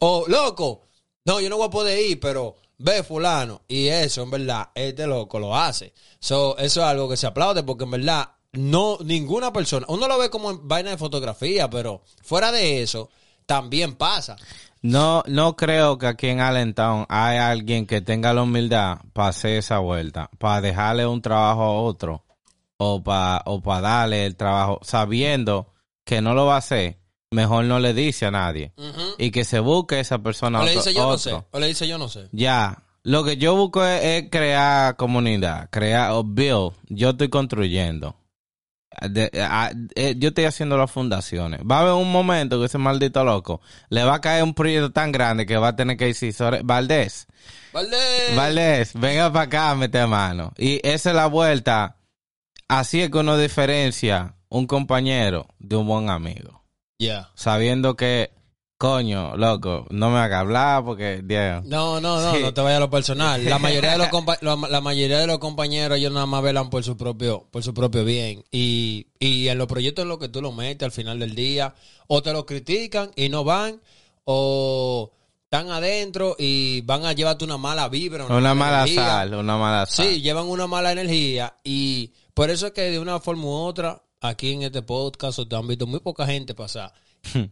O, 0.00 0.26
loco, 0.28 0.82
no, 1.26 1.40
yo 1.40 1.50
no 1.50 1.56
voy 1.56 1.66
a 1.66 1.70
poder 1.70 1.98
ir, 1.98 2.20
pero 2.20 2.54
ve 2.78 3.02
fulano. 3.02 3.62
Y 3.68 3.88
eso, 3.88 4.22
en 4.22 4.30
verdad, 4.30 4.70
este 4.74 5.06
loco 5.06 5.38
lo 5.38 5.56
hace. 5.56 5.92
So, 6.20 6.56
eso 6.56 6.80
es 6.80 6.86
algo 6.86 7.08
que 7.08 7.16
se 7.16 7.26
aplaude 7.26 7.64
porque 7.64 7.84
en 7.84 7.90
verdad, 7.90 8.30
no, 8.52 8.98
ninguna 9.04 9.52
persona, 9.52 9.86
uno 9.88 10.06
lo 10.06 10.18
ve 10.18 10.30
como 10.30 10.50
en 10.52 10.66
vaina 10.66 10.90
de 10.90 10.96
fotografía, 10.96 11.68
pero 11.68 12.02
fuera 12.22 12.52
de 12.52 12.80
eso, 12.82 13.10
también 13.44 13.96
pasa. 13.96 14.36
No, 14.82 15.24
no 15.26 15.56
creo 15.56 15.98
que 15.98 16.06
aquí 16.06 16.28
en 16.28 16.40
Allentown 16.40 17.06
hay 17.08 17.38
alguien 17.38 17.86
que 17.86 18.00
tenga 18.00 18.32
la 18.32 18.42
humildad 18.42 18.98
para 19.12 19.30
hacer 19.30 19.58
esa 19.58 19.78
vuelta, 19.78 20.30
para 20.38 20.60
dejarle 20.60 21.06
un 21.06 21.22
trabajo 21.22 21.62
a 21.62 21.72
otro 21.72 22.24
o 22.76 23.02
para 23.02 23.42
o 23.46 23.60
para 23.60 23.80
darle 23.80 24.26
el 24.26 24.36
trabajo 24.36 24.78
sabiendo 24.82 25.72
que 26.04 26.20
no 26.20 26.34
lo 26.34 26.46
va 26.46 26.54
a 26.54 26.58
hacer. 26.58 26.98
Mejor 27.32 27.64
no 27.64 27.80
le 27.80 27.92
dice 27.92 28.26
a 28.26 28.30
nadie 28.30 28.72
y 29.18 29.30
que 29.32 29.44
se 29.44 29.58
busque 29.58 29.98
esa 29.98 30.18
persona 30.18 30.60
O 30.60 30.64
le 30.64 30.70
otro- 30.70 30.82
dice 30.82 30.94
yo 30.94 31.02
no 31.02 31.08
otro. 31.08 31.18
sé. 31.18 31.46
O 31.50 31.58
le 31.58 31.66
dice 31.66 31.88
yo 31.88 31.98
no 31.98 32.08
sé. 32.08 32.28
Ya, 32.32 32.82
lo 33.02 33.24
que 33.24 33.36
yo 33.36 33.56
busco 33.56 33.84
es, 33.84 34.02
es 34.04 34.30
crear 34.30 34.96
comunidad, 34.96 35.68
crear 35.70 36.12
o 36.12 36.22
build. 36.24 36.72
Yo 36.88 37.10
estoy 37.10 37.28
construyendo. 37.28 38.16
De- 39.10 39.30
a- 39.42 39.72
eh, 39.96 40.14
yo 40.16 40.28
estoy 40.28 40.44
haciendo 40.44 40.78
las 40.78 40.90
fundaciones. 40.90 41.60
Va 41.70 41.78
a 41.78 41.80
haber 41.80 41.92
un 41.94 42.10
momento 42.10 42.58
que 42.60 42.66
ese 42.66 42.78
maldito 42.78 43.24
loco 43.24 43.60
le 43.90 44.04
va 44.04 44.14
a 44.14 44.20
caer 44.20 44.42
un 44.44 44.54
proyecto 44.54 44.92
tan 44.92 45.10
grande 45.12 45.44
que 45.44 45.56
va 45.58 45.68
a 45.68 45.76
tener 45.76 45.96
que 45.98 46.06
decir, 46.06 46.32
"Sore- 46.32 46.62
Valdés, 46.64 47.26
Valdés. 47.72 48.36
Valdés, 48.36 48.92
venga 48.94 49.30
para 49.32 49.44
acá, 49.46 49.74
mete 49.74 50.06
mano. 50.06 50.52
Y 50.56 50.80
esa 50.86 51.10
es 51.10 51.16
la 51.16 51.26
vuelta. 51.26 51.96
Así 52.68 53.02
es 53.02 53.10
que 53.10 53.18
uno 53.18 53.36
diferencia 53.36 54.36
un 54.48 54.66
compañero 54.66 55.48
de 55.58 55.76
un 55.76 55.86
buen 55.88 56.08
amigo. 56.08 56.62
Ya. 56.98 57.30
Sabiendo 57.34 57.94
que, 57.96 58.30
coño, 58.78 59.36
loco, 59.36 59.86
no 59.90 60.10
me 60.10 60.18
haga 60.18 60.40
hablar 60.40 60.84
porque, 60.84 61.20
Dios. 61.24 61.64
No, 61.64 62.00
no, 62.00 62.20
no, 62.20 62.34
Sí. 62.34 62.40
no 62.42 62.54
te 62.54 62.60
vayas 62.60 62.78
a 62.78 62.80
lo 62.80 62.90
personal. 62.90 63.44
La 63.44 63.58
mayoría 63.58 63.92
de 63.92 63.98
los 63.98 64.08
compa- 64.08 64.38
la, 64.42 64.56
la 64.68 64.80
mayoría 64.80 65.18
de 65.18 65.26
los 65.26 65.38
compañeros 65.38 65.98
ellos 65.98 66.12
nada 66.12 66.26
más 66.26 66.42
velan 66.42 66.70
por 66.70 66.82
su 66.84 66.96
propio, 66.96 67.46
por 67.50 67.62
su 67.62 67.74
propio 67.74 68.04
bien. 68.04 68.44
Y, 68.50 69.08
y 69.18 69.48
en 69.48 69.58
los 69.58 69.66
proyectos 69.66 70.02
en 70.04 70.08
los 70.08 70.18
que 70.18 70.28
tú 70.28 70.40
lo 70.42 70.52
metes 70.52 70.84
al 70.86 70.92
final 70.92 71.18
del 71.18 71.34
día, 71.34 71.74
o 72.06 72.22
te 72.22 72.32
lo 72.32 72.46
critican 72.46 73.10
y 73.16 73.28
no 73.28 73.44
van, 73.44 73.80
o 74.24 75.12
están 75.44 75.70
adentro 75.70 76.34
y 76.38 76.80
van 76.82 77.06
a 77.06 77.12
llevarte 77.12 77.44
una 77.44 77.56
mala 77.58 77.88
vibra. 77.88 78.26
Una 78.26 78.54
mala 78.54 78.80
energía. 78.82 79.04
sal, 79.06 79.34
una 79.34 79.56
mala 79.56 79.86
sal. 79.86 80.06
Sí, 80.06 80.20
llevan 80.22 80.46
una 80.46 80.66
mala 80.66 80.92
energía 80.92 81.54
y 81.62 82.12
por 82.34 82.50
eso 82.50 82.66
es 82.68 82.72
que 82.72 82.82
de 82.90 82.98
una 82.98 83.20
forma 83.20 83.44
u 83.44 83.50
otra, 83.52 84.02
aquí 84.20 84.52
en 84.52 84.62
este 84.62 84.82
podcast 84.82 85.40
te 85.48 85.56
han 85.56 85.66
visto 85.66 85.86
muy 85.86 86.00
poca 86.00 86.26
gente 86.26 86.54
pasar 86.54 86.92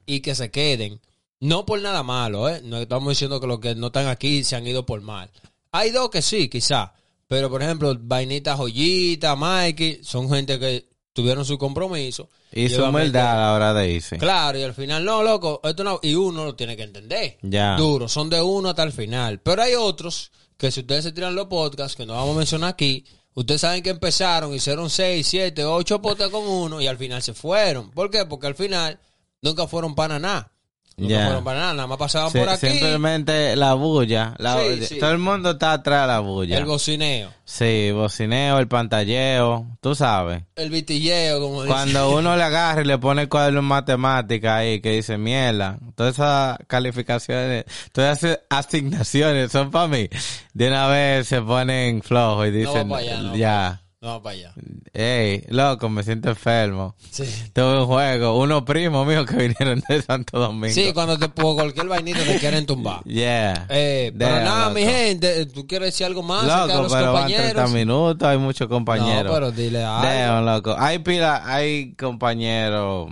y 0.06 0.20
que 0.20 0.34
se 0.34 0.50
queden. 0.50 1.00
No 1.40 1.66
por 1.66 1.80
nada 1.80 2.02
malo, 2.02 2.48
¿eh? 2.48 2.62
No 2.64 2.78
estamos 2.78 3.10
diciendo 3.10 3.40
que 3.40 3.46
los 3.46 3.60
que 3.60 3.74
no 3.74 3.88
están 3.88 4.06
aquí 4.06 4.44
se 4.44 4.56
han 4.56 4.66
ido 4.66 4.86
por 4.86 5.00
mal. 5.02 5.30
Hay 5.72 5.90
dos 5.90 6.10
que 6.10 6.22
sí, 6.22 6.48
quizá. 6.48 6.94
Pero, 7.26 7.50
por 7.50 7.62
ejemplo, 7.62 7.94
Vainita 7.98 8.56
Joyita, 8.56 9.34
Mikey, 9.34 10.04
son 10.04 10.30
gente 10.30 10.58
que 10.58 10.88
tuvieron 11.12 11.44
su 11.44 11.58
compromiso. 11.58 12.28
Y 12.52 12.68
su 12.68 12.84
humildad 12.84 13.32
a 13.32 13.40
la 13.40 13.52
hora 13.54 13.74
de 13.74 13.90
irse. 13.90 14.18
Claro, 14.18 14.58
y 14.58 14.62
al 14.62 14.74
final, 14.74 15.04
no, 15.04 15.22
loco, 15.22 15.60
esto 15.64 15.82
no, 15.82 15.98
y 16.02 16.14
uno 16.14 16.44
lo 16.44 16.54
tiene 16.54 16.76
que 16.76 16.84
entender. 16.84 17.38
Ya. 17.42 17.76
Duro, 17.76 18.08
son 18.08 18.30
de 18.30 18.40
uno 18.40 18.68
hasta 18.68 18.84
el 18.84 18.92
final. 18.92 19.40
Pero 19.40 19.62
hay 19.62 19.74
otros 19.74 20.30
que 20.56 20.70
si 20.70 20.80
ustedes 20.80 21.04
se 21.04 21.12
tiran 21.12 21.34
los 21.34 21.46
podcasts, 21.46 21.96
que 21.96 22.06
no 22.06 22.14
vamos 22.14 22.36
a 22.36 22.38
mencionar 22.38 22.70
aquí, 22.70 23.04
Ustedes 23.34 23.62
saben 23.62 23.82
que 23.82 23.90
empezaron, 23.90 24.54
hicieron 24.54 24.88
seis, 24.88 25.26
siete, 25.26 25.64
ocho 25.64 26.00
potes 26.00 26.28
con 26.28 26.46
uno 26.46 26.80
y 26.80 26.86
al 26.86 26.96
final 26.96 27.20
se 27.20 27.34
fueron. 27.34 27.90
¿Por 27.90 28.10
qué? 28.10 28.24
Porque 28.24 28.46
al 28.46 28.54
final 28.54 29.00
nunca 29.42 29.66
fueron 29.66 29.94
para 29.94 30.20
nada. 30.20 30.53
Nunca 30.96 31.12
Ya. 31.14 31.24
fueron 31.26 31.42
para 31.44 31.58
nada, 31.60 31.74
nada 31.74 31.86
más 31.88 31.98
pasaban 31.98 32.30
Sí, 32.30 32.38
por 32.38 32.48
aquí. 32.48 32.68
Simplemente 32.68 33.56
la 33.56 33.74
bulla. 33.74 34.34
la- 34.38 34.60
Sí, 34.60 34.86
sí. 34.86 34.98
Todo 35.00 35.10
el 35.10 35.18
mundo 35.18 35.50
está 35.50 35.72
atrás 35.72 36.02
de 36.02 36.06
la 36.06 36.20
bulla. 36.20 36.56
El 36.56 36.66
bocineo, 36.66 37.30
Sí, 37.44 37.90
bocineo, 37.92 38.58
el 38.60 38.68
pantalleo, 38.68 39.66
tú 39.80 39.94
sabes. 39.96 40.44
el 40.54 40.70
vitilleo, 40.70 41.40
como 41.40 41.62
dicen. 41.64 41.74
Cuando 41.76 42.10
uno 42.16 42.36
le 42.36 42.42
agarra 42.44 42.82
y 42.82 42.84
le 42.84 42.96
pone 42.98 43.22
el 43.22 43.28
cuaderno 43.28 43.58
en 43.58 43.64
matemática 43.66 44.56
ahí 44.58 44.80
que 44.80 44.90
dice 44.92 45.18
mierda, 45.18 45.78
todas 45.96 46.14
esas 46.14 46.58
calificaciones, 46.68 47.64
todas 47.92 48.22
esas 48.22 48.38
asignaciones 48.48 49.50
son 49.50 49.70
para 49.72 49.88
mí. 49.88 50.08
De 50.52 50.68
una 50.68 50.86
vez 50.86 51.26
se 51.26 51.42
ponen 51.42 52.02
flojos 52.02 52.46
y 52.46 52.50
No 52.52 52.56
dicen, 52.56 52.92
allá, 52.92 53.18
no 53.20 53.36
ya, 53.36 53.82
No, 54.04 54.22
para 54.22 54.34
allá. 54.36 54.52
hey, 54.92 55.44
loco, 55.48 55.88
me 55.88 56.02
siento 56.02 56.28
enfermo. 56.28 56.94
Sí. 57.10 57.24
Tuve 57.54 57.80
un 57.80 57.86
juego, 57.86 58.38
unos 58.38 58.62
primos 58.64 59.06
míos 59.06 59.24
que 59.24 59.34
vinieron 59.34 59.82
de 59.88 60.02
Santo 60.02 60.38
Domingo. 60.38 60.74
Sí, 60.74 60.92
cuando 60.92 61.18
te 61.18 61.30
por 61.30 61.54
cualquier 61.54 61.88
vainita 61.88 62.22
te 62.22 62.38
quieren 62.38 62.66
tumbar. 62.66 63.02
Yeah. 63.06 63.66
Eh, 63.70 64.12
pero 64.18 64.34
Damn, 64.34 64.44
nada, 64.44 64.62
loco. 64.68 64.74
mi 64.74 64.82
gente, 64.82 65.46
¿tú 65.46 65.66
quieres 65.66 65.88
decir 65.88 66.04
algo 66.04 66.22
más 66.22 66.44
Loco, 66.44 66.82
los 66.82 66.92
pero 66.92 67.12
van 67.14 67.26
30 67.28 67.42
compañeros? 67.44 67.72
minutos, 67.72 68.28
hay 68.28 68.36
muchos 68.38 68.68
compañeros. 68.68 69.24
No, 69.24 69.32
pero 69.32 69.50
dile 69.52 69.82
algo. 69.82 70.06
Damn, 70.06 70.44
loco. 70.44 70.76
Hay 70.78 70.98
pila, 70.98 71.42
hay 71.46 71.94
compañeros, 71.94 73.08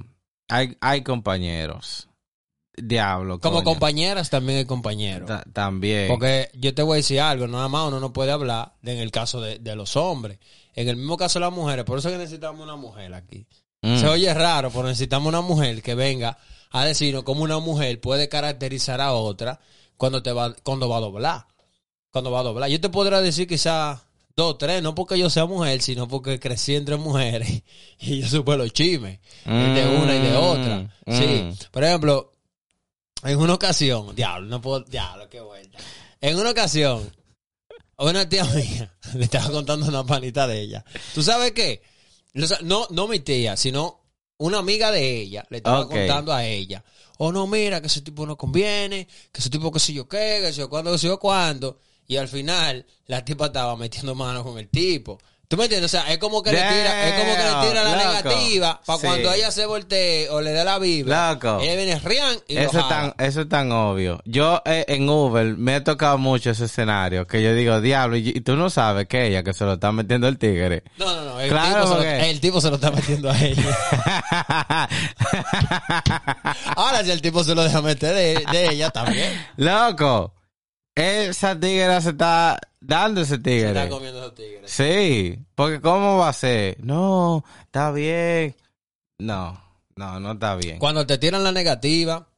hay, 0.50 0.76
hay 0.82 1.02
compañeros. 1.02 2.08
Diablo, 2.76 3.38
Como 3.38 3.56
coño. 3.56 3.64
compañeras 3.64 4.30
también 4.30 4.58
hay 4.60 4.64
compañeros. 4.64 5.28
Ta- 5.28 5.44
También. 5.52 6.08
Porque 6.08 6.50
yo 6.54 6.74
te 6.74 6.82
voy 6.82 6.94
a 6.94 6.96
decir 6.96 7.20
algo, 7.20 7.46
nada 7.46 7.68
más 7.68 7.88
uno 7.88 8.00
no 8.00 8.12
puede 8.12 8.32
hablar 8.32 8.72
de- 8.82 8.92
en 8.94 8.98
el 8.98 9.10
caso 9.10 9.40
de, 9.40 9.58
de 9.58 9.76
los 9.76 9.94
hombres. 9.96 10.38
En 10.74 10.88
el 10.88 10.96
mismo 10.96 11.16
caso 11.18 11.38
de 11.38 11.44
las 11.46 11.52
mujeres, 11.54 11.84
por 11.84 11.98
eso 11.98 12.08
es 12.08 12.12
que 12.14 12.18
necesitamos 12.18 12.62
una 12.62 12.76
mujer 12.76 13.12
aquí. 13.12 13.46
Mm. 13.82 13.98
Se 13.98 14.08
oye 14.08 14.32
raro, 14.32 14.70
pero 14.70 14.84
necesitamos 14.84 15.28
una 15.28 15.42
mujer 15.42 15.82
que 15.82 15.94
venga 15.94 16.38
a 16.70 16.84
decirnos 16.86 17.24
cómo 17.24 17.42
una 17.42 17.58
mujer 17.58 18.00
puede 18.00 18.28
caracterizar 18.30 19.00
a 19.02 19.12
otra 19.12 19.60
cuando 19.98 20.22
te 20.22 20.32
va, 20.32 20.54
cuando 20.62 20.88
va 20.88 20.96
a 20.96 21.00
doblar. 21.00 21.46
Cuando 22.10 22.30
va 22.30 22.40
a 22.40 22.44
doblar. 22.44 22.70
Yo 22.70 22.80
te 22.80 22.88
podré 22.88 23.20
decir 23.20 23.46
quizás 23.46 24.00
dos, 24.34 24.56
tres, 24.56 24.82
no 24.82 24.94
porque 24.94 25.18
yo 25.18 25.28
sea 25.28 25.44
mujer, 25.44 25.82
sino 25.82 26.08
porque 26.08 26.40
crecí 26.40 26.74
entre 26.74 26.96
mujeres 26.96 27.62
y 28.00 28.20
yo 28.20 28.28
supe 28.28 28.56
los 28.56 28.72
chismes 28.72 29.18
de 29.44 29.98
una 30.02 30.16
y 30.16 30.20
de 30.20 30.36
otra. 30.36 30.76
Mm, 31.04 31.12
Sí. 31.12 31.42
mm. 31.44 31.70
Por 31.70 31.84
ejemplo, 31.84 32.31
en 33.22 33.38
una 33.38 33.54
ocasión, 33.54 34.14
diablo, 34.14 34.48
no 34.48 34.60
puedo, 34.60 34.80
diablo, 34.80 35.28
qué 35.28 35.40
vuelta. 35.40 35.78
En 36.20 36.38
una 36.38 36.50
ocasión, 36.50 37.10
una 37.98 38.28
tía 38.28 38.44
mía 38.44 38.92
le 39.14 39.24
estaba 39.24 39.50
contando 39.50 39.86
una 39.86 40.04
panita 40.04 40.46
de 40.46 40.60
ella. 40.60 40.84
¿Tú 41.14 41.22
sabes 41.22 41.52
qué? 41.52 41.82
No, 42.34 42.86
no 42.90 43.08
mi 43.08 43.20
tía, 43.20 43.56
sino 43.56 44.00
una 44.38 44.58
amiga 44.58 44.90
de 44.90 45.20
ella 45.20 45.46
le 45.50 45.58
estaba 45.58 45.86
contando 45.86 46.32
a 46.32 46.44
ella. 46.44 46.84
Oh, 47.18 47.30
no, 47.30 47.46
mira, 47.46 47.80
que 47.80 47.86
ese 47.86 48.00
tipo 48.00 48.26
no 48.26 48.36
conviene, 48.36 49.06
que 49.30 49.40
ese 49.40 49.50
tipo 49.50 49.70
que 49.70 49.78
sé 49.78 49.92
yo 49.92 50.08
qué, 50.08 50.40
que 50.42 50.52
sé 50.52 50.60
yo 50.60 50.68
cuándo, 50.68 50.90
que 50.90 50.98
sé 50.98 51.06
yo 51.06 51.18
cuándo. 51.20 51.78
Y 52.08 52.16
al 52.16 52.26
final, 52.26 52.84
la 53.06 53.24
tipa 53.24 53.46
estaba 53.46 53.76
metiendo 53.76 54.14
mano 54.14 54.42
con 54.42 54.58
el 54.58 54.68
tipo. 54.68 55.18
¿Tú 55.52 55.58
me 55.58 55.64
entiendes? 55.64 55.92
O 55.94 55.98
sea, 56.00 56.10
es 56.10 56.16
como 56.16 56.42
que 56.42 56.50
le 56.50 56.56
tira, 56.56 57.08
es 57.08 57.12
como 57.20 57.36
que 57.36 57.42
le 57.42 57.68
tira 57.68 57.84
la 57.84 57.92
loco. 57.94 58.08
negativa 58.08 58.80
para 58.86 58.98
Sí. 58.98 59.06
cuando 59.06 59.32
ella 59.34 59.50
se 59.50 59.66
voltee 59.66 60.30
o 60.30 60.40
le 60.40 60.50
dé 60.52 60.64
la 60.64 60.78
Biblia. 60.78 61.32
Loco. 61.32 61.58
Ella 61.60 61.76
viene 61.76 61.98
rian 61.98 62.36
y 62.48 62.54
lo 62.54 62.60
Eso 62.62 62.78
es, 62.78 62.84
jala. 62.84 63.12
tan, 63.14 63.26
eso 63.26 63.40
es 63.42 63.48
tan 63.50 63.70
obvio. 63.70 64.22
Yo 64.24 64.62
eh, 64.64 64.86
en 64.88 65.06
Uber 65.10 65.44
me 65.58 65.76
he 65.76 65.80
tocado 65.82 66.16
mucho 66.16 66.48
ese 66.48 66.64
escenario 66.64 67.26
que 67.26 67.42
yo 67.42 67.52
digo, 67.54 67.82
diablo, 67.82 68.16
y, 68.16 68.30
y 68.30 68.40
tú 68.40 68.56
no 68.56 68.70
sabes 68.70 69.06
que 69.08 69.26
ella 69.26 69.42
que 69.42 69.52
se 69.52 69.64
lo 69.66 69.74
está 69.74 69.92
metiendo 69.92 70.26
el 70.26 70.38
tigre. 70.38 70.84
No, 70.96 71.14
no, 71.14 71.22
no. 71.22 71.38
El, 71.40 71.50
Claro, 71.50 71.82
tipo 71.84 71.86
se 71.86 71.94
lo, 71.94 72.02
el 72.24 72.40
tipo 72.40 72.60
se 72.62 72.68
lo 72.70 72.76
está 72.76 72.90
metiendo 72.90 73.30
a 73.30 73.38
ella. 73.38 73.76
Ahora, 76.76 77.04
si 77.04 77.10
el 77.10 77.20
tipo 77.20 77.44
se 77.44 77.54
lo 77.54 77.62
deja 77.62 77.82
meter 77.82 78.14
de, 78.14 78.42
de 78.50 78.68
ella, 78.70 78.88
también. 78.90 79.32
Loco, 79.56 80.32
esa 80.94 81.58
tigre 81.58 82.00
se 82.00 82.10
está 82.10 82.58
dando 82.80 83.22
ese 83.22 83.30
Se 83.30 83.34
está 83.36 83.50
tigre. 83.50 83.88
comiendo 83.88 84.20
esos 84.20 84.34
tigres. 84.34 84.70
Sí, 84.70 85.38
porque 85.54 85.80
¿cómo 85.80 86.18
va 86.18 86.28
a 86.28 86.32
ser? 86.32 86.76
No, 86.84 87.44
está 87.64 87.90
bien. 87.92 88.54
No, 89.18 89.62
no, 89.96 90.20
no 90.20 90.32
está 90.32 90.56
bien. 90.56 90.78
Cuando 90.78 91.06
te 91.06 91.18
tiran 91.18 91.44
la 91.44 91.52
negativa, 91.52 92.28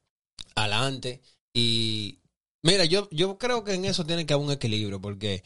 adelante. 0.54 1.22
Y 1.52 2.18
mira, 2.62 2.84
yo, 2.84 3.08
yo 3.10 3.38
creo 3.38 3.64
que 3.64 3.74
en 3.74 3.84
eso 3.84 4.04
tiene 4.04 4.26
que 4.26 4.34
haber 4.34 4.46
un 4.46 4.52
equilibrio, 4.52 5.00
porque 5.00 5.42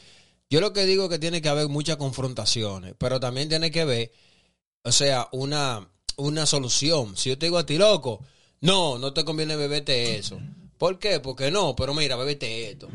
yo 0.49 0.61
lo 0.61 0.73
que 0.73 0.85
digo 0.85 1.05
es 1.05 1.09
que 1.09 1.19
tiene 1.19 1.41
que 1.41 1.49
haber 1.49 1.67
muchas 1.67 1.97
confrontaciones, 1.97 2.93
pero 2.97 3.19
también 3.19 3.49
tiene 3.49 3.71
que 3.71 3.81
haber, 3.81 4.11
o 4.83 4.91
sea, 4.91 5.27
una, 5.31 5.87
una 6.17 6.45
solución. 6.45 7.15
Si 7.15 7.29
yo 7.29 7.37
te 7.37 7.45
digo 7.47 7.57
a 7.57 7.65
ti, 7.65 7.77
loco, 7.77 8.23
no, 8.61 8.97
no 8.97 9.13
te 9.13 9.23
conviene 9.23 9.55
beberte 9.55 10.17
eso. 10.17 10.39
¿Por 10.79 10.97
qué? 10.97 11.19
Porque 11.19 11.51
no, 11.51 11.75
pero 11.75 11.93
mira, 11.93 12.15
bebete 12.15 12.71
esto. 12.71 12.87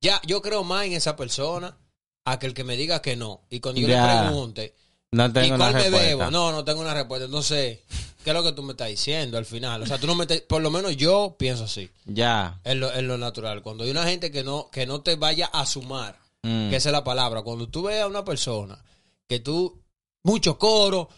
Ya, 0.00 0.20
yo 0.26 0.42
creo 0.42 0.64
más 0.64 0.86
en 0.86 0.94
esa 0.94 1.14
persona 1.14 1.76
a 2.24 2.38
que 2.40 2.46
el 2.46 2.54
que 2.54 2.64
me 2.64 2.76
diga 2.76 3.00
que 3.02 3.14
no. 3.14 3.42
Y 3.50 3.60
cuando 3.60 3.80
yo 3.80 3.86
Ya. 3.88 4.22
le 4.22 4.28
pregunte, 4.28 4.74
No 5.12 5.26
¿Y 5.26 5.32
tengo 5.32 5.54
una 5.54 5.56
cuál 5.58 5.72
me 5.74 5.80
respuesta. 5.80 6.06
bebo? 6.08 6.30
No, 6.30 6.52
no 6.52 6.64
tengo 6.64 6.80
una 6.80 6.92
respuesta. 6.94 7.24
Entonces, 7.26 7.78
¿qué 8.24 8.30
es 8.30 8.34
lo 8.34 8.42
que 8.42 8.52
tú 8.52 8.62
me 8.62 8.72
estás 8.72 8.88
diciendo 8.88 9.38
al 9.38 9.46
final? 9.46 9.80
O 9.82 9.86
sea, 9.86 9.98
tú 9.98 10.06
no 10.06 10.14
me 10.14 10.24
estás- 10.24 10.40
por 10.42 10.60
lo 10.60 10.70
menos 10.70 10.96
yo 10.98 11.34
pienso 11.38 11.64
así, 11.64 11.88
Ya. 12.04 12.60
en 12.64 12.80
lo, 12.80 12.92
en 12.92 13.06
lo 13.08 13.16
natural. 13.16 13.62
Cuando 13.62 13.84
hay 13.84 13.90
una 13.90 14.04
gente 14.06 14.30
que 14.30 14.42
no, 14.44 14.68
que 14.70 14.84
no 14.86 15.00
te 15.02 15.16
vaya 15.16 15.46
a 15.46 15.64
sumar, 15.64 16.18
Mm. 16.42 16.68
que 16.70 16.76
esa 16.76 16.88
es 16.90 16.92
la 16.92 17.04
palabra. 17.04 17.42
Cuando 17.42 17.68
tú 17.68 17.82
veas 17.84 18.02
a 18.04 18.06
una 18.06 18.24
persona 18.24 18.78
que 19.26 19.40
tú, 19.40 19.80
mucho 20.24 20.58
coro, 20.58 21.08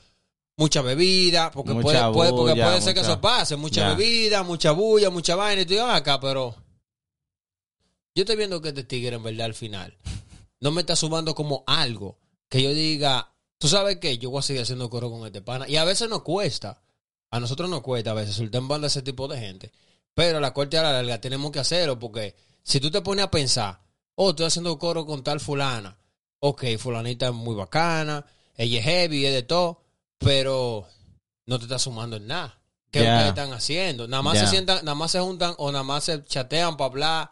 mucha 0.60 0.82
bebida, 0.82 1.50
porque, 1.50 1.72
Mucha 1.72 2.12
puede, 2.12 2.12
puede- 2.12 2.30
porque 2.32 2.52
bulla, 2.52 2.66
puede 2.66 2.80
ser 2.82 2.92
que 2.92 3.00
eso 3.00 3.18
pase, 3.18 3.56
mucha 3.56 3.80
Ya. 3.80 3.94
bebida, 3.94 4.42
mucha 4.42 4.72
bulla, 4.72 5.08
mucha 5.08 5.34
vaina, 5.34 5.62
y 5.62 5.64
tú 5.64 5.70
digas 5.72 5.94
acá, 5.96 6.20
pero 6.20 6.54
yo 8.14 8.22
estoy 8.24 8.36
viendo 8.36 8.60
que 8.60 8.68
este 8.68 8.84
tigre 8.84 9.16
en 9.16 9.22
verdad 9.22 9.46
al 9.46 9.54
final 9.54 9.96
no 10.60 10.70
me 10.70 10.82
está 10.82 10.96
sumando 10.96 11.34
como 11.34 11.64
algo 11.66 12.18
que 12.50 12.62
yo 12.62 12.74
diga, 12.74 13.32
tú 13.58 13.68
sabes 13.68 13.96
que 13.96 14.18
yo 14.18 14.28
voy 14.30 14.40
a 14.40 14.42
seguir 14.42 14.60
haciendo 14.62 14.90
coro 14.90 15.10
con 15.10 15.24
este 15.26 15.40
pana. 15.40 15.66
Y 15.66 15.76
a 15.76 15.84
veces 15.84 16.10
nos 16.10 16.22
cuesta, 16.22 16.82
a 17.30 17.40
nosotros 17.40 17.70
nos 17.70 17.80
cuesta 17.80 18.10
a 18.10 18.14
veces 18.14 18.34
soltar 18.34 18.60
en 18.60 18.68
banda 18.68 18.88
ese 18.88 19.00
tipo 19.02 19.28
de 19.28 19.38
gente. 19.38 19.72
Pero 20.12 20.38
a 20.38 20.40
la 20.42 20.52
corte 20.52 20.76
a 20.76 20.82
la 20.82 20.92
larga 20.92 21.20
tenemos 21.20 21.52
que 21.52 21.60
hacerlo 21.60 21.98
porque 21.98 22.34
si 22.62 22.80
tú 22.80 22.90
te 22.90 23.00
pones 23.00 23.24
a 23.24 23.30
pensar, 23.30 23.80
oh, 24.16 24.30
estoy 24.30 24.44
haciendo 24.46 24.76
coro 24.78 25.06
con 25.06 25.22
tal 25.22 25.40
fulana, 25.40 25.96
ok, 26.40 26.76
fulanita 26.78 27.28
es 27.28 27.32
muy 27.34 27.54
bacana, 27.54 28.26
ella 28.56 28.80
es 28.80 28.84
heavy, 28.84 29.24
es 29.24 29.32
de 29.32 29.42
todo, 29.44 29.79
pero 30.20 30.86
no 31.46 31.58
te 31.58 31.64
está 31.64 31.78
sumando 31.78 32.16
en 32.16 32.26
nada. 32.28 32.56
¿Qué 32.92 33.00
ustedes 33.00 33.28
están 33.28 33.52
haciendo? 33.52 34.08
Nada 34.08 34.22
más 34.22 34.38
se 34.38 34.46
sientan, 34.48 34.84
nada 34.84 34.94
más 34.96 35.10
se 35.12 35.20
juntan 35.20 35.54
o 35.58 35.70
nada 35.72 35.84
más 35.84 36.04
se 36.04 36.24
chatean 36.24 36.76
para 36.76 36.90
hablar 36.90 37.30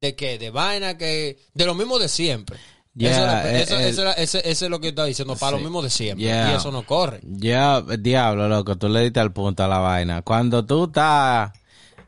de 0.00 0.14
qué, 0.16 0.38
de 0.38 0.50
vaina 0.50 0.96
que, 0.98 1.38
de 1.54 1.66
lo 1.66 1.74
mismo 1.74 1.98
de 1.98 2.08
siempre. 2.08 2.56
Ya, 2.94 3.48
eso, 3.60 3.78
eso- 3.78 4.08
eh, 4.10 4.14
eso 4.18 4.38
eso 4.38 4.64
es 4.64 4.70
lo 4.70 4.80
que 4.80 4.88
estaba 4.88 5.06
diciendo, 5.06 5.36
para 5.36 5.56
Sí. 5.56 5.62
lo 5.62 5.68
mismo 5.68 5.82
de 5.82 5.90
siempre. 5.90 6.26
Y 6.26 6.28
eso 6.28 6.72
no 6.72 6.84
corre. 6.84 7.20
Ya, 7.22 7.80
diablo, 7.80 8.48
loco, 8.48 8.76
tú 8.76 8.88
le 8.88 9.02
diste 9.02 9.20
al 9.20 9.32
punto 9.32 9.62
a 9.62 9.68
la 9.68 9.78
vaina. 9.78 10.22
Cuando 10.22 10.64
tú 10.66 10.84
estás 10.86 11.52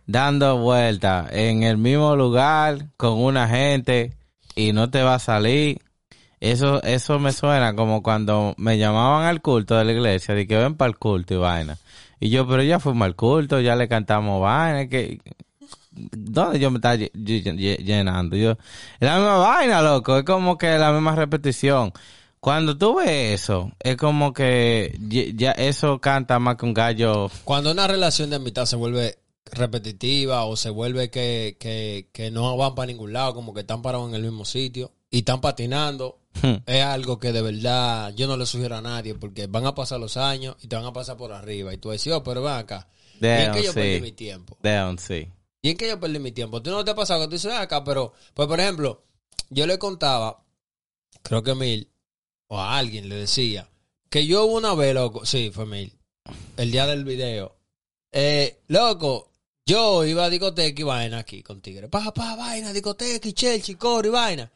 dando 0.06 0.59
vueltas 0.59 1.28
en 1.33 1.62
el 1.62 1.76
mismo 1.78 2.16
lugar 2.16 2.88
con 2.96 3.12
una 3.22 3.46
gente 3.48 4.14
y 4.56 4.72
no 4.72 4.90
te 4.90 5.02
va 5.04 5.14
a 5.14 5.18
salir, 5.20 5.80
eso, 6.40 6.83
eso 6.83 7.18
me 7.18 7.33
suena 7.33 7.74
como 7.76 8.03
cuando 8.03 8.55
me 8.57 8.79
llamaban 8.79 9.26
al 9.26 9.40
culto 9.42 9.76
de 9.76 9.85
la 9.85 9.92
iglesia, 9.92 10.35
de 10.35 10.46
que 10.46 10.57
ven 10.57 10.74
para 10.74 10.88
el 10.90 10.96
culto 10.98 11.35
y 11.35 11.37
vaina. 11.37 11.79
Y 12.18 12.31
yo, 12.31 12.46
pero 12.48 12.62
ya 12.62 12.81
fuimos 12.81 13.07
al 13.07 13.14
culto, 13.16 13.61
ya 13.61 13.76
le 13.76 13.88
cantamos 13.88 14.40
vaina, 14.40 14.88
que... 14.88 15.20
¿Dónde 15.92 16.59
yo 16.59 16.70
me 16.70 16.76
estaba 16.79 16.94
lle- 16.94 17.11
lle- 17.12 17.42
lle- 17.42 17.79
llenando? 17.85 18.37
Yo, 18.37 18.57
la 19.00 19.16
misma 19.16 19.37
vaina, 19.38 19.83
loco, 19.83 20.16
es 20.18 20.24
como 20.24 20.57
que 20.57 20.79
la 20.79 20.92
misma 20.92 21.14
repetición. 21.14 21.92
Cuando 22.38 22.79
tú 22.79 22.96
ves 22.96 23.40
eso, 23.42 23.72
es 23.81 23.96
como 23.96 24.33
que 24.33 24.96
ya 25.35 25.50
eso 25.50 26.00
canta 26.00 26.38
más 26.38 26.57
que 26.57 26.64
un 26.64 26.72
gallo. 26.72 27.31
Cuando 27.44 27.70
una 27.72 27.87
relación 27.87 28.31
de 28.31 28.37
amistad 28.37 28.64
se 28.64 28.76
vuelve 28.76 29.18
repetitiva 29.53 30.44
o 30.44 30.57
se 30.57 30.70
vuelve 30.70 31.11
que, 31.11 31.57
que, 31.61 32.09
que 32.12 32.31
no 32.31 32.57
van 32.57 32.74
para 32.74 32.87
ningún 32.87 33.12
lado, 33.12 33.35
como 33.35 33.53
que 33.53 33.61
están 33.61 33.83
parados 33.83 34.09
en 34.09 34.14
el 34.14 34.22
mismo 34.22 34.44
sitio 34.46 34.92
y 35.11 35.18
están 35.18 35.40
patinando, 35.42 36.19
es 36.66 36.82
algo 36.84 37.18
que 37.18 37.32
de 37.32 37.42
verdad 37.42 38.14
yo 38.14 38.26
no 38.26 38.36
le 38.36 38.46
sugiero 38.46 38.76
a 38.76 38.80
nadie 38.80 39.14
porque 39.14 39.46
van 39.46 39.66
a 39.66 39.74
pasar 39.74 40.00
los 40.00 40.16
años 40.16 40.56
y 40.62 40.68
te 40.68 40.76
van 40.76 40.84
a 40.84 40.92
pasar 40.92 41.16
por 41.16 41.32
arriba. 41.32 41.72
Y 41.74 41.78
tú 41.78 41.90
decís, 41.90 42.12
oh, 42.12 42.22
pero 42.22 42.42
ven 42.42 42.54
acá. 42.54 42.88
y 43.20 43.26
en 43.26 43.46
Damn, 43.46 43.54
que 43.54 43.62
yo 43.64 43.74
perdí 43.74 43.96
sí. 43.96 44.00
mi 44.00 44.12
tiempo. 44.12 44.56
Damn, 44.62 44.98
sí. 44.98 45.28
¿Y 45.62 45.70
en 45.70 45.76
qué 45.76 45.88
yo 45.88 46.00
perdí 46.00 46.18
mi 46.18 46.32
tiempo? 46.32 46.62
¿Tú 46.62 46.70
no 46.70 46.84
te 46.84 46.92
ha 46.92 46.94
pasado 46.94 47.20
que 47.20 47.26
tú 47.26 47.32
dices, 47.32 47.50
"Ven 47.50 47.60
acá, 47.60 47.84
pero, 47.84 48.14
pues 48.32 48.48
por 48.48 48.58
ejemplo, 48.58 49.02
yo 49.50 49.66
le 49.66 49.78
contaba, 49.78 50.42
creo 51.22 51.42
que 51.42 51.54
Mil, 51.54 51.90
o 52.48 52.58
a 52.58 52.78
alguien 52.78 53.08
le 53.08 53.16
decía, 53.16 53.68
que 54.08 54.26
yo 54.26 54.46
una 54.46 54.74
vez, 54.74 54.94
loco, 54.94 55.26
sí, 55.26 55.50
fue 55.52 55.66
Mil, 55.66 55.92
el 56.56 56.70
día 56.70 56.86
del 56.86 57.04
video, 57.04 57.56
eh, 58.12 58.60
loco, 58.68 59.30
yo 59.66 60.05
iba 60.05 60.24
a 60.24 60.30
discoteca 60.30 60.80
y 60.80 60.84
vaina 60.84 61.18
aquí 61.18 61.42
con 61.42 61.61
Tigre, 61.61 61.88
pa, 61.88 62.12
pa, 62.14 62.36
vaina, 62.36 62.72
discoteca 62.72 63.28
y 63.28 63.32
Chelsea, 63.34 63.76
coro 63.76 64.09
y 64.09 64.11
vaina. 64.11 64.50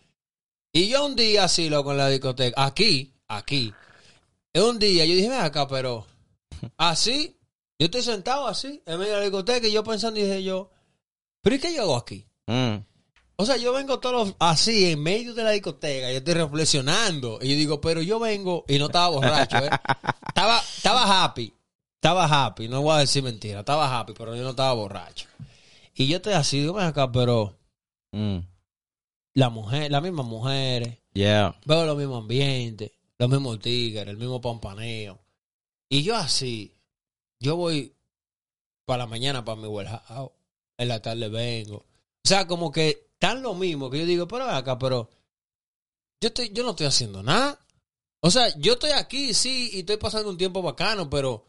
Y 0.74 0.88
yo 0.88 1.06
un 1.06 1.14
día 1.16 1.44
así, 1.44 1.70
loco, 1.70 1.92
en 1.92 1.98
la 1.98 2.08
discoteca, 2.08 2.64
aquí, 2.64 3.14
aquí. 3.28 3.72
Un 4.54 4.78
día, 4.80 5.04
yo 5.06 5.14
dije, 5.14 5.28
ven 5.28 5.40
acá, 5.40 5.68
pero 5.68 6.04
así, 6.76 7.36
yo 7.78 7.86
estoy 7.86 8.02
sentado 8.02 8.48
así, 8.48 8.82
en 8.84 8.98
medio 8.98 9.12
de 9.12 9.18
la 9.18 9.24
discoteca, 9.24 9.68
y 9.68 9.72
yo 9.72 9.84
pensando, 9.84 10.18
dije 10.20 10.42
yo, 10.42 10.70
pero 11.40 11.54
¿y 11.56 11.58
qué 11.60 11.72
yo 11.74 11.82
hago 11.82 11.96
aquí? 11.96 12.26
Mm. 12.46 12.76
O 13.36 13.46
sea, 13.46 13.56
yo 13.56 13.72
vengo 13.72 14.00
todos 14.00 14.28
los- 14.28 14.36
así, 14.40 14.90
en 14.90 15.00
medio 15.02 15.32
de 15.34 15.44
la 15.44 15.50
discoteca, 15.50 16.10
yo 16.10 16.18
estoy 16.18 16.34
reflexionando, 16.34 17.38
y 17.40 17.50
yo 17.50 17.54
digo, 17.56 17.80
pero 17.80 18.02
yo 18.02 18.18
vengo, 18.18 18.64
y 18.68 18.78
no 18.78 18.86
estaba 18.86 19.08
borracho, 19.08 19.58
¿eh? 19.58 19.70
Estaba, 20.28 20.58
estaba 20.76 21.24
happy, 21.24 21.54
estaba 21.94 22.24
happy, 22.46 22.66
no 22.68 22.82
voy 22.82 22.96
a 22.96 22.98
decir 22.98 23.22
mentira, 23.22 23.60
estaba 23.60 23.96
happy, 24.00 24.12
pero 24.18 24.34
yo 24.34 24.42
no 24.42 24.50
estaba 24.50 24.72
borracho. 24.72 25.28
Y 25.94 26.08
yo 26.08 26.16
estoy 26.16 26.32
así, 26.32 26.58
digo, 26.60 26.74
ven 26.74 26.86
acá, 26.86 27.10
pero 27.12 27.56
Mm. 28.12 28.38
La 29.34 29.50
mujer, 29.50 29.90
las 29.90 30.02
mismas 30.02 30.26
mujeres, 30.26 30.98
Yeah. 31.12 31.56
veo 31.64 31.86
los 31.86 31.96
mismos 31.96 32.22
ambientes, 32.22 32.90
los 33.18 33.30
mismos 33.30 33.60
tigres, 33.60 34.08
el 34.08 34.16
mismo 34.16 34.40
pampaneo. 34.40 35.20
Y 35.88 36.02
yo 36.02 36.16
así, 36.16 36.74
yo 37.38 37.54
voy 37.56 37.94
para 38.84 39.04
la 39.04 39.06
mañana 39.06 39.44
para 39.44 39.60
mi 39.60 39.68
warehouse, 39.68 40.32
en 40.76 40.88
la 40.88 41.00
tarde 41.00 41.28
vengo. 41.28 41.76
O 41.76 42.28
sea, 42.28 42.46
como 42.48 42.72
que 42.72 43.10
tan 43.18 43.42
lo 43.42 43.54
mismo 43.54 43.90
que 43.90 44.00
yo 44.00 44.06
digo, 44.06 44.26
pero 44.26 44.44
acá, 44.44 44.78
pero 44.78 45.08
yo 46.20 46.28
estoy, 46.28 46.50
yo 46.52 46.64
no 46.64 46.70
estoy 46.70 46.86
haciendo 46.86 47.22
nada. 47.22 47.60
O 48.20 48.30
sea, 48.30 48.56
yo 48.58 48.72
estoy 48.72 48.90
aquí, 48.90 49.34
sí, 49.34 49.70
y 49.74 49.80
estoy 49.80 49.98
pasando 49.98 50.30
un 50.30 50.38
tiempo 50.38 50.62
bacano, 50.62 51.08
pero 51.08 51.46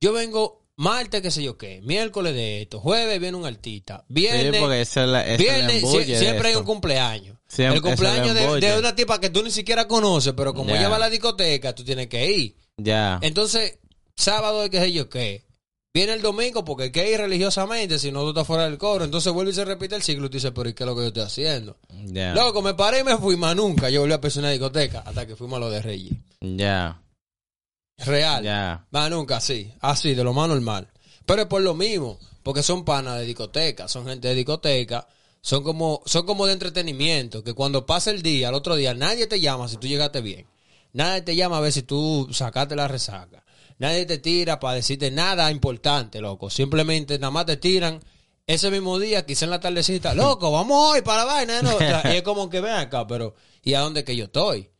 yo 0.00 0.12
vengo 0.12 0.63
martes, 0.76 1.22
qué 1.22 1.30
sé 1.30 1.42
yo 1.42 1.56
qué, 1.56 1.80
miércoles 1.82 2.34
de 2.34 2.62
esto, 2.62 2.80
jueves 2.80 3.20
viene 3.20 3.36
un 3.36 3.46
artista, 3.46 4.04
viernes, 4.08 4.46
es 4.46 4.96
la- 4.96 5.22
Viernes, 5.36 5.82
siempre 6.18 6.48
hay 6.48 6.54
un 6.56 6.64
cumpleaños. 6.64 7.36
Siempre- 7.46 7.76
el 7.76 7.82
cumpleaños 7.82 8.34
de, 8.34 8.78
una 8.78 8.94
tipa 8.96 9.20
que 9.20 9.30
tú 9.30 9.42
ni 9.42 9.50
siquiera 9.50 9.86
conoces, 9.86 10.32
pero 10.36 10.52
como 10.54 10.70
Ya. 10.70 10.78
ella 10.80 10.88
va 10.88 10.96
a 10.96 11.00
la 11.00 11.10
discoteca, 11.10 11.74
tú 11.74 11.84
tienes 11.84 12.08
que 12.08 12.30
ir. 12.32 12.56
Ya. 12.76 13.18
Entonces, 13.22 13.78
sábado, 14.16 14.68
qué 14.70 14.80
sé 14.80 14.92
yo 14.92 15.08
qué. 15.08 15.44
Viene 15.92 16.14
el 16.14 16.22
domingo 16.22 16.64
porque 16.64 16.84
hay 16.84 16.90
que 16.90 17.08
ir 17.12 17.18
religiosamente, 17.20 18.00
si 18.00 18.10
no 18.10 18.22
tú 18.22 18.30
estás 18.30 18.44
fuera 18.48 18.64
del 18.64 18.78
coro. 18.78 19.04
Entonces 19.04 19.32
vuelve 19.32 19.52
y 19.52 19.54
se 19.54 19.64
repite 19.64 19.94
el 19.94 20.02
ciclo 20.02 20.26
y 20.26 20.28
tú 20.28 20.38
dices, 20.38 20.50
pero 20.52 20.68
¿y 20.68 20.74
qué 20.74 20.82
es 20.82 20.86
lo 20.88 20.96
que 20.96 21.02
yo 21.02 21.06
estoy 21.08 21.22
haciendo? 21.22 21.76
Ya. 22.06 22.34
Loco, 22.34 22.62
me 22.62 22.74
paré 22.74 22.98
y 23.00 23.04
me 23.04 23.16
fui, 23.16 23.36
más 23.36 23.54
nunca. 23.54 23.88
Yo 23.90 24.00
volví 24.00 24.12
a 24.12 24.20
pensar 24.20 24.40
en 24.40 24.46
una 24.46 24.50
discoteca 24.50 25.04
hasta 25.06 25.24
que 25.24 25.36
fuimos 25.36 25.58
a 25.58 25.60
lo 25.60 25.70
de 25.70 25.80
Reyes. 25.80 26.14
Ya. 26.40 27.00
Real. 27.98 28.42
Ya. 28.42 28.86
Más 28.90 29.10
nunca, 29.10 29.40
sí. 29.40 29.72
Así, 29.80 30.14
de 30.14 30.24
lo 30.24 30.32
más 30.32 30.48
normal. 30.48 30.88
Pero 31.26 31.42
es 31.42 31.48
por 31.48 31.62
lo 31.62 31.74
mismo, 31.74 32.18
porque 32.42 32.62
son 32.62 32.84
panas 32.84 33.18
de 33.18 33.24
discoteca, 33.24 33.88
son 33.88 34.06
gente 34.06 34.28
de 34.28 34.34
discoteca, 34.34 35.06
son 35.40 35.62
como, 35.62 36.02
son 36.04 36.26
como 36.26 36.46
de 36.46 36.52
entretenimiento, 36.52 37.42
que 37.42 37.54
cuando 37.54 37.86
pasa 37.86 38.10
el 38.10 38.22
día, 38.22 38.48
al 38.48 38.54
otro 38.54 38.76
día, 38.76 38.94
nadie 38.94 39.26
te 39.26 39.40
llama 39.40 39.68
si 39.68 39.76
tú 39.76 39.86
llegaste 39.86 40.20
bien. 40.20 40.46
Nadie 40.92 41.22
te 41.22 41.36
llama 41.36 41.58
a 41.58 41.60
ver 41.60 41.72
si 41.72 41.82
tú 41.82 42.28
sacaste 42.32 42.76
la 42.76 42.88
resaca. 42.88 43.44
Nadie 43.78 44.06
te 44.06 44.18
tira 44.18 44.60
para 44.60 44.76
decirte 44.76 45.10
nada 45.10 45.50
importante, 45.50 46.20
loco. 46.20 46.50
Simplemente 46.50 47.18
nada 47.18 47.32
más 47.32 47.46
te 47.46 47.56
tiran 47.56 48.00
ese 48.46 48.70
mismo 48.70 48.98
día, 48.98 49.26
quizá 49.26 49.46
en 49.46 49.50
la 49.50 49.60
tardecita, 49.60 50.14
loco, 50.14 50.52
vamos 50.52 50.94
hoy 50.94 51.02
para 51.02 51.24
la 51.24 51.24
vaina. 51.24 51.62
¿no? 51.62 51.74
O 51.74 51.78
sea, 51.78 52.02
y 52.12 52.16
es 52.18 52.22
como 52.22 52.48
que 52.48 52.60
ven 52.60 52.74
acá, 52.74 53.06
pero 53.06 53.34
¿y 53.62 53.74
a 53.74 53.80
dónde 53.80 54.04
que 54.04 54.14
yo 54.14 54.26
estoy? 54.26 54.70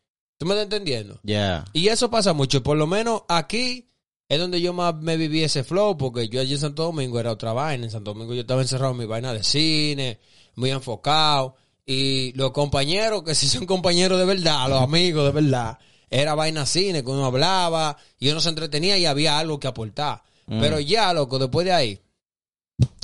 ¿Tú 0.45 0.49
me 0.49 0.55
estás 0.57 0.65
entendiendo? 0.65 1.19
Ya. 1.23 1.65
Y 1.73 1.89
eso 1.89 2.11
pasa 2.11 2.35
mucho. 2.35 2.63
Por 2.63 2.77
lo 2.77 2.87
menos 2.87 3.23
aquí 3.29 3.89
es 4.29 4.39
donde 4.39 4.61
yo 4.61 4.75
más 4.75 4.95
me 4.95 5.17
viví 5.17 5.43
ese 5.43 5.65
flow, 5.65 5.97
porque 5.97 6.29
yo 6.29 6.39
allí 6.39 6.53
en 6.53 6.59
Santo 6.59 6.83
Domingo 6.83 7.19
era 7.19 7.33
otra 7.33 7.55
vaina. 7.55 7.85
En 7.87 7.91
Santo 7.91 8.13
Domingo 8.13 8.35
yo 8.35 8.43
estaba 8.43 8.61
encerrado 8.61 8.93
en 8.93 8.99
mi 8.99 9.07
vaina 9.07 9.33
de 9.33 9.43
cine, 9.43 10.21
muy 10.57 10.71
enfocado. 10.71 11.57
Y 11.87 12.35
los 12.35 12.51
compañeros, 12.51 13.23
que 13.23 13.35
sí 13.35 13.49
son 13.49 13.65
compañeros 13.65 14.19
de 14.19 14.27
verdad, 14.27 14.69
los 14.69 14.83
amigos 14.83 15.25
de 15.25 15.41
verdad, 15.41 15.79
era 16.11 16.35
vaina 16.35 16.67
cine, 16.67 17.03
que 17.03 17.11
uno 17.11 17.25
hablaba 17.25 17.97
y 18.19 18.29
uno 18.29 18.39
se 18.43 18.51
entretenía 18.51 18.99
y 18.99 19.07
había 19.07 19.39
algo 19.39 19.59
que 19.59 19.69
aportar. 19.69 20.23
Pero 20.47 20.79
ya, 20.79 21.15
loco, 21.15 21.39
después 21.39 21.65
de 21.65 21.73
ahí, 21.73 22.01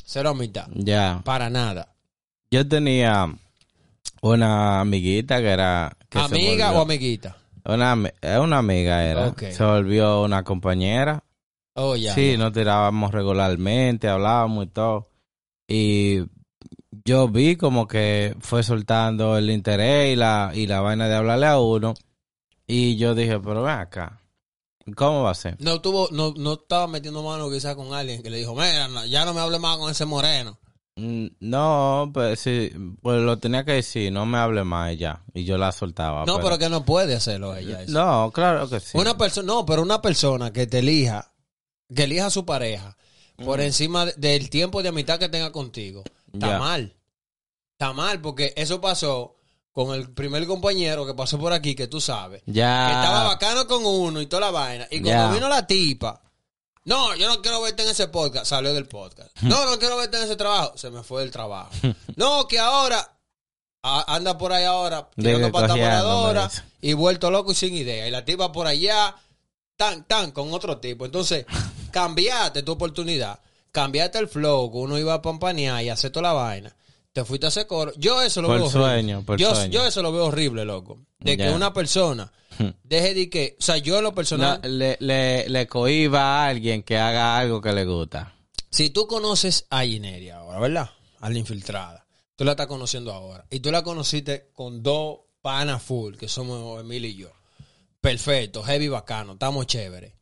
cero 0.05 0.29
amistad. 0.29 0.69
Ya. 0.75 1.23
Para 1.25 1.49
nada. 1.49 1.95
Yo 2.51 2.69
tenía 2.69 3.35
una 4.21 4.81
amiguita 4.81 5.41
que 5.41 5.49
era... 5.49 5.97
que 6.09 6.19
¿Amiga 6.19 6.73
volvió- 6.73 6.79
o 6.79 6.83
amiguita? 6.83 7.37
Una, 7.65 7.95
una 8.41 8.59
amiga 8.59 9.05
era. 9.05 9.35
Se 9.37 9.65
volvió 9.65 10.23
una 10.23 10.45
compañera. 10.45 11.23
Oh, 11.75 11.95
ya. 11.97 12.15
sí, 12.15 12.33
ya. 12.33 12.39
nos 12.39 12.53
tirábamos 12.53 13.13
regularmente, 13.13 14.09
hablábamos 14.09 14.65
y 14.65 14.69
todo. 14.69 15.09
Y 15.69 16.21
yo 17.05 17.29
vi 17.29 17.57
como 17.57 17.87
que 17.87 18.35
fue 18.41 18.63
soltando 18.63 19.37
el 19.39 19.51
interés 19.51 20.13
y 20.13 20.17
la, 20.17 20.51
y 20.55 20.67
la 20.67 20.81
vaina 20.81 21.09
de 21.09 21.15
hablarle 21.17 21.47
a 21.47 21.59
uno. 21.59 21.95
Y 22.67 22.97
yo 22.97 23.15
dije, 23.15 23.39
pero 23.41 23.63
ven 23.63 23.79
acá. 23.79 24.21
¿Cómo 24.97 25.23
va 25.23 25.31
a 25.31 25.35
ser? 25.35 25.57
No 25.61 25.81
tuvo, 25.81 26.09
no, 26.11 26.35
no 26.37 26.55
estaba 26.55 26.87
metiendo 26.87 27.23
mano 27.23 27.51
quizás 27.51 27.75
con 27.77 27.93
alguien 27.95 28.23
que 28.23 28.31
le 28.31 28.39
dijo, 28.39 28.55
mira, 28.55 28.89
no, 28.89 29.05
ya 29.07 29.25
no 29.25 29.35
me 29.35 29.41
hable 29.41 29.59
más 29.59 29.77
con 29.77 29.91
ese 29.91 30.05
moreno. 30.05 30.59
Mm, 31.01 31.27
No, 31.41 32.11
pues 32.13 32.41
sí, 32.41 32.71
pues 33.03 33.21
lo 33.23 33.39
tenía 33.39 33.65
que 33.65 33.73
decir, 33.73 34.13
no 34.13 34.27
me 34.27 34.39
hable 34.39 34.65
más 34.65 34.97
ya. 34.99 35.23
Y 35.35 35.45
yo 35.45 35.57
la 35.59 35.73
soltaba. 35.73 36.25
no, 36.27 36.41
pero 36.41 36.59
que 36.59 36.69
no 36.69 36.85
puede 36.85 37.15
hacerlo 37.15 37.57
ella. 37.57 37.83
eso. 37.83 37.93
No, 37.93 38.31
claro 38.33 38.69
que 38.69 38.81
sí. 38.81 38.99
Una 38.99 39.17
persona, 39.17 39.47
no, 39.47 39.65
pero 39.67 39.83
una 39.83 40.03
persona 40.03 40.53
que 40.53 40.67
te 40.67 40.81
elija, 40.81 41.33
que 41.95 42.05
elija 42.05 42.27
a 42.27 42.31
su 42.31 42.45
pareja 42.45 42.97
por 43.45 43.61
encima 43.61 44.05
de- 44.07 44.13
del 44.19 44.51
tiempo 44.51 44.83
de 44.83 44.91
amistad 44.91 45.19
que 45.19 45.29
tenga 45.29 45.51
contigo, 45.53 46.03
está 46.33 46.59
mal. 46.59 46.95
Está 47.73 47.93
mal, 47.95 48.21
porque 48.21 48.53
eso 48.57 48.81
pasó 48.81 49.37
con 49.73 49.95
el 49.95 50.11
primer 50.13 50.47
compañero 50.47 51.07
que 51.07 51.15
pasó 51.15 51.39
por 51.39 51.53
aquí, 51.55 51.75
que 51.75 51.87
tú 51.87 52.01
sabes. 52.01 52.43
Ya. 52.45 52.87
Que 52.89 52.93
estaba 52.95 53.25
bacano 53.29 53.67
con 53.67 53.87
uno 53.87 54.21
y 54.21 54.27
toda 54.27 54.41
la 54.43 54.51
vaina. 54.51 54.87
Y 54.91 55.01
cuando 55.01 55.33
vino 55.35 55.49
la 55.49 55.67
tipa, 55.67 56.21
no, 56.85 57.15
yo 57.17 57.29
no 57.29 57.43
quiero 57.43 57.61
verte 57.63 57.83
en 57.83 57.91
ese 57.91 58.09
podcast, 58.09 58.47
salió 58.47 58.73
del 58.75 58.87
podcast. 58.87 59.31
No, 59.43 59.65
no 59.67 59.79
quiero 59.79 59.97
verte 59.97 60.17
en 60.17 60.25
ese 60.25 60.37
trabajo, 60.37 60.77
se 60.77 60.91
me 60.91 61.03
fue 61.03 61.23
del 61.23 61.31
trabajo. 61.31 61.71
No, 62.17 62.47
que 62.49 62.59
ahora 62.59 63.17
a- 63.83 64.15
anda 64.15 64.37
por 64.39 64.53
ahí 64.53 64.65
ahora 64.65 65.09
tirando 65.17 65.47
que 65.49 65.53
pata 65.53 65.75
voladora 65.75 66.51
y 66.81 66.93
vuelto 66.95 67.31
loco 67.31 67.53
y 67.53 67.55
sin 67.55 67.75
idea. 67.75 68.07
Y 68.09 68.11
la 68.11 68.25
tipa 68.25 68.51
por 68.53 68.67
allá, 68.67 69.15
tan, 69.77 70.05
tan, 70.05 70.31
con 70.33 70.53
otro 70.53 70.79
tipo. 70.79 71.05
Entonces, 71.05 71.47
cambiaste 71.93 72.63
tu 72.63 72.73
oportunidad, 72.73 73.39
cambiaste 73.73 74.19
el 74.19 74.29
flow, 74.29 74.71
que 74.71 74.79
uno 74.79 74.99
iba 74.99 75.15
a 75.15 75.23
pampanear 75.23 75.83
y 75.85 75.89
hacer 75.91 76.11
toda 76.11 76.29
la 76.29 76.33
vaina. 76.33 76.75
Te 77.13 77.25
fuiste 77.25 77.47
a 77.47 77.49
hacer 77.49 77.67
coro. 77.67 77.93
Yo 77.97 78.23
eso 78.23 78.41
lo 78.41 78.49
Por 78.49 78.59
veo 78.61 78.71
sueño, 78.71 79.17
horrible. 79.19 79.27
por 79.27 79.39
yo, 79.39 79.55
sueño. 79.55 79.73
yo 79.73 79.85
eso 79.85 80.01
lo 80.01 80.13
veo 80.13 80.27
horrible, 80.27 80.65
loco. 80.65 80.99
De 81.19 81.37
que 81.37 81.51
una 81.51 81.73
persona 81.75 82.31
deje 82.85 83.15
de 83.15 83.31
que, 83.31 83.57
o 83.59 83.63
sea, 83.63 83.77
yo 83.79 83.97
en 83.99 84.05
lo 84.05 84.11
No, 84.11 84.15
personal, 84.15 84.61
le, 84.63 84.97
le, 85.01 85.49
le 85.49 85.67
cohiba 85.67 86.21
a 86.45 86.49
alguien 86.49 86.83
que 86.83 86.97
haga 86.99 87.39
algo 87.39 87.61
que 87.61 87.73
le 87.73 87.85
gusta. 87.85 88.35
si 88.71 88.91
tú 88.91 89.07
conoces 89.07 89.67
a 89.71 89.85
Gineria 89.85 90.39
ahora, 90.39 90.59
¿verdad? 90.59 90.91
A 91.21 91.31
la 91.31 91.39
infiltrada. 91.39 92.07
Tú 92.37 92.45
la 92.45 92.53
estás 92.53 92.67
conociendo 92.67 93.13
ahora. 93.13 93.45
Y 93.51 93.61
tú 93.61 93.71
la 93.71 93.83
conociste 93.83 94.51
con 94.55 94.83
dos 94.83 95.21
panas 95.43 95.83
full, 95.83 96.17
que 96.17 96.29
somos 96.29 96.81
Emil 96.81 97.05
y 97.05 97.15
yo. 97.17 97.31
Perfecto, 98.01 98.63
heavy 98.63 98.89
bacano, 98.89 99.33
estamos 99.35 99.67
chéveres. 99.67 100.15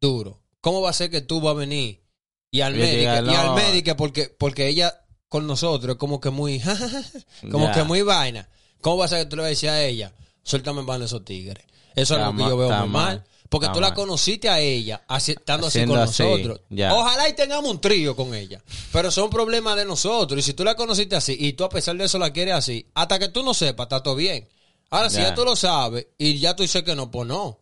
Duro. 0.00 0.40
¿Cómo 0.60 0.80
va 0.80 0.90
a 0.90 0.92
ser 0.92 1.10
que 1.10 1.20
tú 1.20 1.40
vas 1.40 1.52
a 1.52 1.58
venir 1.58 2.02
y 2.50 2.60
al 2.60 2.74
médico, 2.74 3.30
y 3.30 3.34
al 3.34 3.54
médico 3.54 3.96
porque, 3.96 4.28
porque 4.28 4.68
ella 4.68 4.92
con 5.28 5.46
nosotros 5.46 5.94
es 5.94 5.98
como 5.98 6.20
que 6.20 6.30
muy, 6.30 6.60
como 7.50 7.72
que 7.72 7.82
muy 7.84 8.02
vaina. 8.02 8.48
¿Cómo 8.80 8.98
va 8.98 9.06
a 9.06 9.08
ser 9.08 9.20
que 9.20 9.26
tú 9.26 9.36
le 9.36 9.42
vas 9.42 9.46
a 9.46 9.50
decir 9.50 9.68
a 9.70 9.82
ella, 9.82 10.12
suéltame 10.42 10.80
en 10.80 11.00
de 11.00 11.06
esos 11.06 11.24
tigres? 11.24 11.64
Eso 11.94 12.14
es 12.14 12.20
Está 12.20 12.26
algo 12.26 12.36
que 12.36 12.42
ma- 12.42 12.48
yo 12.50 12.56
veo 12.56 12.68
muy 12.68 12.76
mal. 12.78 12.88
mal. 12.88 13.24
Porque 13.48 13.66
Está 13.66 13.74
tú 13.74 13.80
la 13.82 13.92
conociste 13.92 14.48
a 14.48 14.60
ella 14.60 15.02
así- 15.08 15.32
estando 15.32 15.66
así 15.66 15.84
con 15.84 15.98
así, 15.98 16.22
nosotros. 16.22 16.60
ya. 16.70 16.94
Ojalá 16.94 17.28
y 17.28 17.34
tengamos 17.34 17.70
un 17.70 17.80
trío 17.82 18.16
con 18.16 18.34
ella. 18.34 18.62
Pero 18.92 19.10
son 19.10 19.28
problemas 19.28 19.76
de 19.76 19.84
nosotros. 19.84 20.38
Y 20.40 20.42
si 20.42 20.54
tú 20.54 20.64
la 20.64 20.74
conociste 20.74 21.16
así 21.16 21.36
y 21.38 21.52
tú 21.52 21.64
a 21.64 21.68
pesar 21.68 21.94
de 21.96 22.04
eso 22.04 22.18
la 22.18 22.32
quieres 22.32 22.54
así, 22.54 22.86
hasta 22.94 23.18
que 23.18 23.28
tú 23.28 23.42
no 23.42 23.52
sepas, 23.52 23.84
está 23.86 24.02
todo 24.02 24.14
bien. 24.14 24.48
Ahora, 24.88 25.10
si 25.10 25.16
Ya. 25.18 25.24
ya 25.28 25.34
tú 25.34 25.44
lo 25.44 25.54
sabes 25.54 26.06
y 26.16 26.38
ya 26.38 26.56
tú 26.56 26.62
dices 26.62 26.82
que 26.82 26.94
no, 26.94 27.10
pues 27.10 27.28
no. 27.28 27.58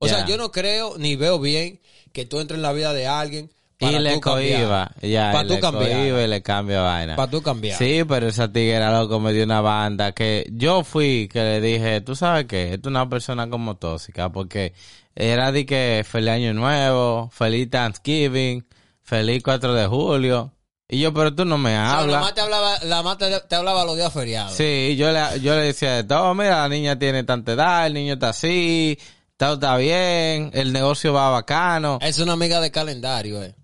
O 0.00 0.06
Ya. 0.08 0.14
sea, 0.16 0.26
yo 0.26 0.36
no 0.36 0.50
creo 0.50 0.96
ni 0.98 1.14
veo 1.14 1.38
bien 1.38 1.80
que 2.12 2.24
tú 2.24 2.40
entres 2.40 2.58
en 2.58 2.62
la 2.62 2.72
vida 2.72 2.92
de 2.92 3.06
alguien 3.06 3.52
Y 3.80 3.98
le 3.98 4.20
cohiba. 4.20 4.90
Ya, 5.02 5.30
Para 5.32 5.44
y 5.44 5.48
tú 5.48 5.54
le 5.54 5.60
cohiba 5.60 6.22
y 6.22 6.26
le 6.26 6.42
cambia 6.42 6.80
vaina. 6.80 7.16
Para 7.16 7.30
tú 7.30 7.42
cambiar. 7.42 7.78
Sí, 7.78 8.02
pero 8.08 8.26
esa 8.28 8.52
tiguera 8.52 8.90
loco 8.90 9.20
me 9.20 9.32
dio 9.32 9.44
una 9.44 9.60
banda 9.60 10.12
que 10.12 10.46
yo 10.52 10.82
fui 10.82 11.28
que 11.32 11.40
le 11.40 11.60
dije, 11.60 12.00
tú 12.00 12.16
sabes 12.16 12.46
qué, 12.46 12.74
es 12.74 12.80
una 12.84 13.08
persona 13.08 13.48
como 13.48 13.76
tóxica 13.76 14.30
porque 14.30 14.72
era 15.14 15.52
de 15.52 15.64
que 15.64 16.04
feliz 16.08 16.30
año 16.30 16.54
nuevo, 16.54 17.30
feliz 17.32 17.70
Thanksgiving, 17.70 18.66
feliz 19.02 19.42
4 19.44 19.74
de 19.74 19.86
julio. 19.86 20.52
Y 20.88 21.00
yo, 21.00 21.12
pero 21.12 21.34
tú 21.34 21.44
no 21.44 21.58
me 21.58 21.70
O 21.70 21.72
sea, 21.74 21.84
la 21.84 21.98
hablas. 21.98 22.20
más 22.22 22.34
te 22.34 22.40
hablaba, 22.40 22.78
la 22.82 23.02
más 23.02 23.18
te, 23.18 23.40
te 23.40 23.54
hablaba 23.54 23.84
los 23.84 23.94
días 23.94 24.12
feriados. 24.12 24.54
Sí, 24.54 24.96
yo 24.96 25.12
le, 25.12 25.38
yo 25.40 25.54
le 25.54 25.62
decía 25.62 25.92
de 25.92 26.04
todo, 26.04 26.34
mira, 26.34 26.62
la 26.62 26.68
niña 26.68 26.98
tiene 26.98 27.24
tanta 27.24 27.52
edad, 27.52 27.86
el 27.86 27.92
niño 27.94 28.14
está 28.14 28.30
así, 28.30 28.98
todo 29.36 29.54
está 29.54 29.76
bien, 29.76 30.50
el 30.54 30.72
negocio 30.72 31.12
va 31.12 31.28
bacano. 31.30 31.98
Es 32.00 32.18
una 32.18 32.32
amiga 32.32 32.60
de 32.60 32.70
calendario, 32.70 33.42
eh. 33.44 33.54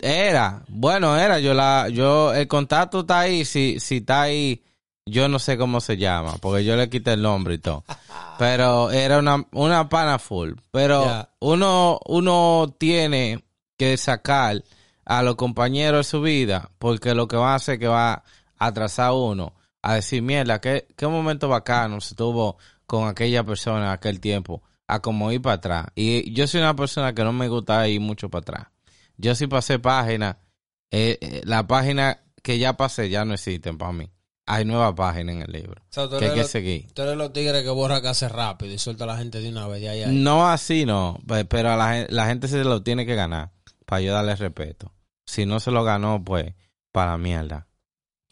Era, 0.00 0.62
bueno, 0.68 1.16
era, 1.16 1.38
yo 1.38 1.54
la, 1.54 1.88
yo, 1.88 2.34
el 2.34 2.48
contacto 2.48 3.00
está 3.00 3.20
ahí, 3.20 3.44
si, 3.44 3.78
si 3.80 3.98
está 3.98 4.22
ahí, 4.22 4.64
yo 5.04 5.28
no 5.28 5.38
sé 5.38 5.56
cómo 5.56 5.80
se 5.80 5.96
llama, 5.96 6.34
porque 6.40 6.64
yo 6.64 6.76
le 6.76 6.88
quité 6.88 7.12
el 7.12 7.22
nombre 7.22 7.54
y 7.54 7.58
todo. 7.58 7.84
Pero 8.38 8.90
era 8.90 9.18
una, 9.18 9.46
una 9.52 9.88
pana 9.88 10.18
full. 10.18 10.52
Pero 10.70 11.28
uno, 11.40 12.00
uno 12.06 12.74
tiene 12.78 13.44
que 13.78 13.96
sacar 13.96 14.62
a 15.04 15.22
los 15.22 15.36
compañeros 15.36 16.06
de 16.06 16.10
su 16.10 16.20
vida 16.20 16.70
porque 16.78 17.14
lo 17.14 17.28
que 17.28 17.36
va 17.36 17.52
a 17.52 17.56
hacer 17.56 17.74
es 17.74 17.80
que 17.80 17.88
va 17.88 18.12
a 18.12 18.24
atrasar 18.58 19.06
a 19.06 19.12
uno 19.12 19.54
a 19.82 19.94
decir, 19.94 20.20
mierda, 20.20 20.60
qué, 20.60 20.88
qué 20.96 21.06
momento 21.06 21.48
bacano 21.48 22.00
se 22.00 22.16
tuvo 22.16 22.58
con 22.86 23.08
aquella 23.08 23.44
persona 23.44 23.86
en 23.86 23.90
aquel 23.92 24.20
tiempo, 24.20 24.62
a 24.88 25.00
como 25.00 25.30
ir 25.30 25.40
para 25.40 25.54
atrás. 25.54 25.86
Y 25.94 26.32
yo 26.32 26.46
soy 26.48 26.60
una 26.60 26.74
persona 26.74 27.14
que 27.14 27.22
no 27.22 27.32
me 27.32 27.48
gusta 27.48 27.86
ir 27.86 28.00
mucho 28.00 28.28
para 28.28 28.40
atrás. 28.40 28.66
Yo 29.16 29.34
sí 29.34 29.46
pasé 29.46 29.78
páginas, 29.78 30.36
eh, 30.90 31.18
eh, 31.20 31.40
la 31.44 31.66
página 31.66 32.20
que 32.42 32.58
ya 32.58 32.76
pasé 32.76 33.08
ya 33.10 33.24
no 33.24 33.34
existen 33.34 33.78
para 33.78 33.92
mí. 33.92 34.10
Hay 34.48 34.64
nueva 34.64 34.94
página 34.94 35.32
en 35.32 35.42
el 35.42 35.50
libro 35.50 35.82
O 35.82 35.86
sea, 35.92 36.08
tú 36.08 36.18
que 36.20 36.26
hay 36.26 36.30
que 36.34 36.42
los- 36.42 36.50
seguir. 36.50 36.92
Tú 36.94 37.02
eres 37.02 37.16
los 37.16 37.32
tigres 37.32 37.64
que 37.64 37.70
borra 37.70 38.00
que 38.00 38.06
hace 38.08 38.28
rápido 38.28 38.72
y 38.72 38.78
suelta 38.78 39.02
a 39.02 39.08
la 39.08 39.16
gente 39.18 39.40
de 39.40 39.48
una 39.48 39.66
vez 39.66 39.80
de 39.80 39.88
ahí 39.88 40.02
a 40.04 40.08
ahí. 40.08 40.14
No 40.14 40.48
así, 40.48 40.86
no. 40.86 41.18
Pe- 41.26 41.44
Pero 41.46 41.72
a 41.72 41.76
la, 41.76 41.92
gen- 41.94 42.06
la 42.10 42.26
gente 42.26 42.46
se 42.46 42.62
lo 42.62 42.80
tiene 42.82 43.04
que 43.06 43.16
ganar 43.16 43.50
para 43.84 44.02
yo 44.02 44.12
darle 44.12 44.36
respeto. 44.36 44.92
Si 45.26 45.46
no 45.46 45.58
se 45.58 45.72
lo 45.72 45.82
ganó, 45.82 46.22
pues, 46.24 46.54
para 46.92 47.12
la 47.12 47.18
mierda. 47.18 47.66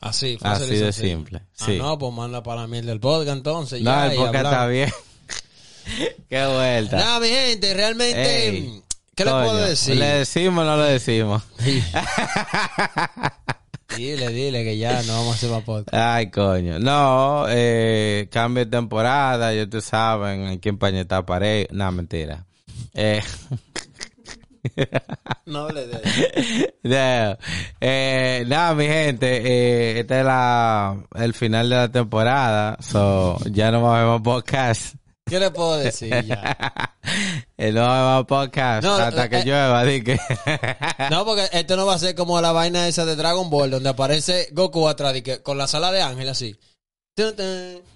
Así, 0.00 0.38
fácil 0.38 0.66
Así 0.66 0.76
de 0.76 0.92
simple. 0.92 1.40
Ah, 1.58 1.64
Sí. 1.66 1.78
no, 1.78 1.98
pues 1.98 2.12
manda 2.14 2.42
para 2.44 2.60
la 2.62 2.66
mierda 2.68 2.90
del 2.90 3.00
podcast 3.00 3.36
entonces. 3.38 3.82
no, 3.82 3.90
ya, 3.90 4.06
el 4.12 4.16
podcast 4.16 4.44
está 4.44 4.66
bien. 4.68 4.90
Qué 6.28 6.46
vuelta. 6.46 6.96
Nada, 6.96 7.20
mi 7.20 7.28
gente, 7.28 7.74
realmente, 7.74 8.48
Ey, 8.48 8.82
¿qué 9.14 9.24
le 9.24 9.30
Coño, 9.30 9.44
puedo 9.44 9.66
decir? 9.66 9.96
¿Le 9.96 10.06
decimos 10.06 10.64
o 10.64 10.66
no 10.66 10.76
le 10.76 10.92
decimos? 10.92 11.42
Dile, 13.96 14.28
dile 14.30 14.64
que 14.64 14.76
ya 14.76 15.02
no 15.04 15.12
vamos 15.18 15.32
a 15.32 15.34
hacer 15.36 15.50
más 15.50 15.62
podcast. 15.62 15.94
Ay, 15.94 16.28
coño. 16.30 16.80
No, 16.80 17.44
eh, 17.48 18.28
cambio 18.32 18.64
de 18.64 18.70
temporada, 18.70 19.54
ya 19.54 19.62
ustedes 19.62 19.84
saben, 19.84 20.46
hay 20.46 20.58
que 20.58 20.70
empañetar 20.70 21.24
pared. 21.24 21.68
No, 21.70 21.92
mentira. 21.92 22.44
Eh, 22.92 23.22
No 25.46 25.68
le 25.68 25.86
de 25.86 26.74
No. 26.82 27.38
Eh, 27.80 28.44
nada, 28.46 28.74
mi 28.74 28.86
gente, 28.86 29.36
eh, 29.36 30.00
este 30.00 30.20
es 30.20 30.24
la, 30.24 30.96
el 31.14 31.34
final 31.34 31.68
de 31.68 31.76
la 31.76 31.88
temporada, 31.88 32.78
so, 32.80 33.38
ya 33.50 33.70
no 33.70 33.82
va 33.82 33.96
a 33.96 34.00
haber 34.00 34.12
más 34.12 34.22
podcast. 34.22 34.94
¿Qué 35.26 35.40
le 35.40 35.50
puedo 35.50 35.78
decir 35.78 36.10
ya? 36.24 36.94
Eh, 37.56 37.72
no 37.72 37.82
va 37.82 37.86
a 37.86 38.14
haber 38.14 38.18
más 38.18 38.26
podcast 38.26 38.84
No, 38.84 38.94
hasta 38.94 39.28
que 39.28 39.38
eh, 39.38 39.44
llueva, 39.44 39.84
di 39.84 40.02
que. 40.02 40.18
No, 41.10 41.24
porque 41.24 41.48
esto 41.52 41.76
no 41.76 41.86
va 41.86 41.94
a 41.94 41.98
ser 41.98 42.14
como 42.14 42.40
la 42.40 42.52
vaina 42.52 42.88
esa 42.88 43.04
de 43.04 43.16
Dragon 43.16 43.48
Ball, 43.48 43.70
donde 43.70 43.88
aparece 43.88 44.48
Goku 44.52 44.88
atrás 44.88 45.14
que, 45.22 45.42
con 45.42 45.56
la 45.56 45.66
sala 45.66 45.92
de 45.92 46.02
ángel 46.02 46.28
así. 46.28 46.56
¿Tú 47.16 47.22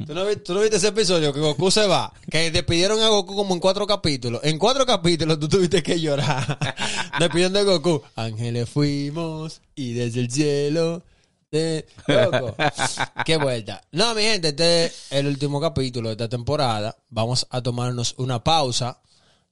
no, 0.06 0.24
tú 0.44 0.54
no 0.54 0.60
viste 0.60 0.76
ese 0.76 0.88
episodio 0.88 1.32
que 1.32 1.40
Goku 1.40 1.70
se 1.70 1.86
va? 1.86 2.12
Que 2.30 2.50
despidieron 2.50 3.00
a 3.02 3.08
Goku 3.08 3.34
como 3.34 3.52
en 3.52 3.60
cuatro 3.60 3.86
capítulos. 3.86 4.40
En 4.44 4.58
cuatro 4.58 4.86
capítulos 4.86 5.40
tú 5.40 5.48
tuviste 5.48 5.82
que 5.82 6.00
llorar. 6.00 6.58
Despidiendo 7.18 7.58
a 7.58 7.62
Goku. 7.64 8.00
Ángeles 8.14 8.70
fuimos 8.70 9.60
y 9.74 9.94
desde 9.94 10.20
el 10.20 10.30
cielo. 10.30 11.02
De... 11.50 11.86
Loco. 12.06 12.54
Qué 13.24 13.36
vuelta. 13.38 13.80
No, 13.92 14.14
mi 14.14 14.22
gente, 14.22 14.48
este 14.48 14.84
es 14.86 15.06
el 15.12 15.26
último 15.26 15.60
capítulo 15.60 16.08
de 16.08 16.12
esta 16.12 16.28
temporada. 16.28 16.96
Vamos 17.08 17.46
a 17.50 17.62
tomarnos 17.62 18.14
una 18.18 18.42
pausa 18.44 19.00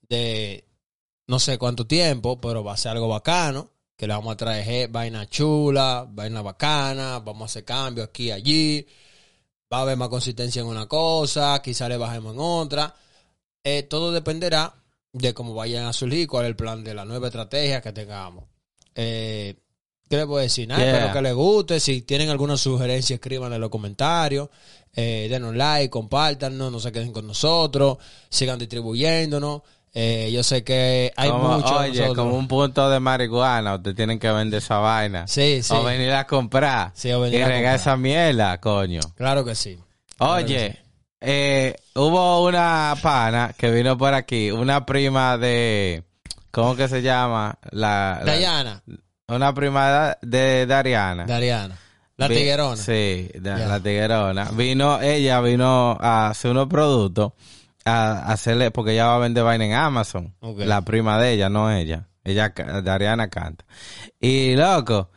de 0.09 0.65
no 1.27 1.39
sé 1.39 1.59
cuánto 1.59 1.87
tiempo, 1.87 2.41
pero 2.41 2.63
va 2.63 2.75
a 2.75 2.77
ser 2.77 2.93
algo 2.93 3.09
bacano. 3.09 3.71
Que 3.97 4.07
le 4.07 4.13
vamos 4.13 4.35
a 4.35 4.37
traer 4.37 4.67
je- 4.67 4.89
vaina 4.93 5.27
chula, 5.27 6.07
vaina 6.07 6.43
bacana, 6.43 7.19
vamos 7.21 7.43
a 7.43 7.45
hacer 7.47 7.65
cambios 7.65 8.09
aquí 8.09 8.25
y 8.25 8.31
allí. 8.31 8.87
Va 9.73 9.79
a 9.79 9.81
haber 9.83 9.97
más 9.97 10.11
consistencia 10.11 10.61
en 10.61 10.67
una 10.69 10.87
cosa, 10.87 11.61
quizá 11.63 11.89
le 11.89 11.97
bajemos 11.97 12.35
en 12.35 12.41
otra. 12.41 12.95
Eh, 13.65 13.85
todo 13.85 14.13
dependerá 14.13 14.75
de 15.13 15.33
cómo 15.33 15.55
vayan 15.55 15.87
a 15.87 15.93
surgir, 15.95 16.29
cuál 16.29 16.45
es 16.45 16.51
el 16.51 16.57
plan 16.57 16.85
de 16.85 16.95
la 16.95 17.07
nueva 17.07 17.29
estrategia 17.29 17.81
que 17.81 17.93
tengamos. 17.93 18.45
Eh, 18.95 19.57
¿Qué 20.09 20.17
les 20.17 20.27
puedo 20.27 20.41
decir? 20.41 20.69
Nada, 20.69 20.81
Yeah. 20.83 20.95
espero 20.97 21.13
que 21.15 21.23
les 21.23 21.35
guste. 21.35 21.81
Si 21.81 22.03
tienen 22.03 22.31
alguna 22.31 22.57
sugerencia, 22.57 23.15
escriban 23.15 23.53
en 23.53 23.61
los 23.61 23.71
comentarios. 23.71 24.49
Eh, 24.95 25.27
denos 25.29 25.55
like, 25.55 25.91
compártanos, 25.91 26.71
no 26.73 26.81
se 26.81 26.93
queden 26.93 27.13
con 27.13 27.27
nosotros. 27.27 27.99
Sigan 28.31 28.59
distribuyéndonos. 28.59 29.63
Eh, 29.93 30.31
yo 30.33 30.43
sé 30.43 30.63
que 30.63 31.13
hay 31.17 31.31
Como- 31.31 31.57
muchos. 31.57 31.71
oye, 31.73 31.89
nosotros. 32.01 32.17
como 32.17 32.37
un 32.37 32.47
punto 32.49 32.89
de 32.91 33.01
marihuana, 33.01 33.77
ustedes 33.77 33.97
tienen 33.97 34.19
que 34.19 34.31
vender 34.31 34.59
esa 34.59 34.79
vaina. 34.79 35.27
Sí, 35.27 35.63
sí. 35.63 35.73
O 35.75 35.83
venir 35.83 36.13
a 36.13 36.27
comprar. 36.27 36.93
Sí, 36.95 37.11
o 37.13 37.21
venir 37.21 37.41
y 37.41 37.43
a 37.43 37.47
regar 37.49 37.63
comprar. 37.63 37.75
esa 37.77 37.97
mierda, 37.97 38.61
coño. 38.61 39.01
Claro 39.17 39.45
que 39.45 39.55
sí. 39.55 39.79
Claro 40.19 40.37
que 40.47 40.55
Oye, 40.55 40.79
eh, 41.21 41.77
hubo 41.95 42.45
una 42.47 42.95
pana 43.03 43.55
que 43.57 43.71
vino 43.71 43.97
por 43.99 44.13
aquí, 44.15 44.51
una 44.51 44.85
prima 44.85 45.39
de, 45.39 46.05
¿cómo 46.51 46.77
que 46.77 46.89
se 46.89 47.01
llama? 47.03 47.59
La, 47.71 48.21
la- 48.23 48.33
Dayana, 48.33 48.83
una 49.29 49.53
prima 49.55 50.17
de 50.23 50.67
Dariana. 50.67 51.25
Dariana. 51.27 51.77
La 52.17 52.29
Vi- 52.29 52.37
tiguerona. 52.37 52.77
Sí, 52.77 53.31
de- 53.35 53.67
la 53.67 53.81
tiguerona. 53.81 54.45
Vino, 54.53 55.01
ella 55.01 55.41
vino 55.41 55.97
a 56.01 56.29
hacer 56.29 56.51
unos 56.53 56.67
productos, 56.69 57.33
a 57.85 58.33
hacerle, 58.33 58.71
porque 58.71 58.93
ella 58.93 59.07
va 59.07 59.17
a 59.17 59.19
vender 59.19 59.45
vaina 59.45 59.65
en 59.67 59.73
Amazon. 59.75 60.35
La 60.59 60.83
prima 60.83 61.19
de 61.21 61.33
ella, 61.33 61.49
no 61.51 61.71
ella. 61.71 62.09
Ella, 62.25 62.53
Dariana 62.83 63.29
canta. 63.29 63.65
Y 64.21 64.55
loco, 64.57 65.11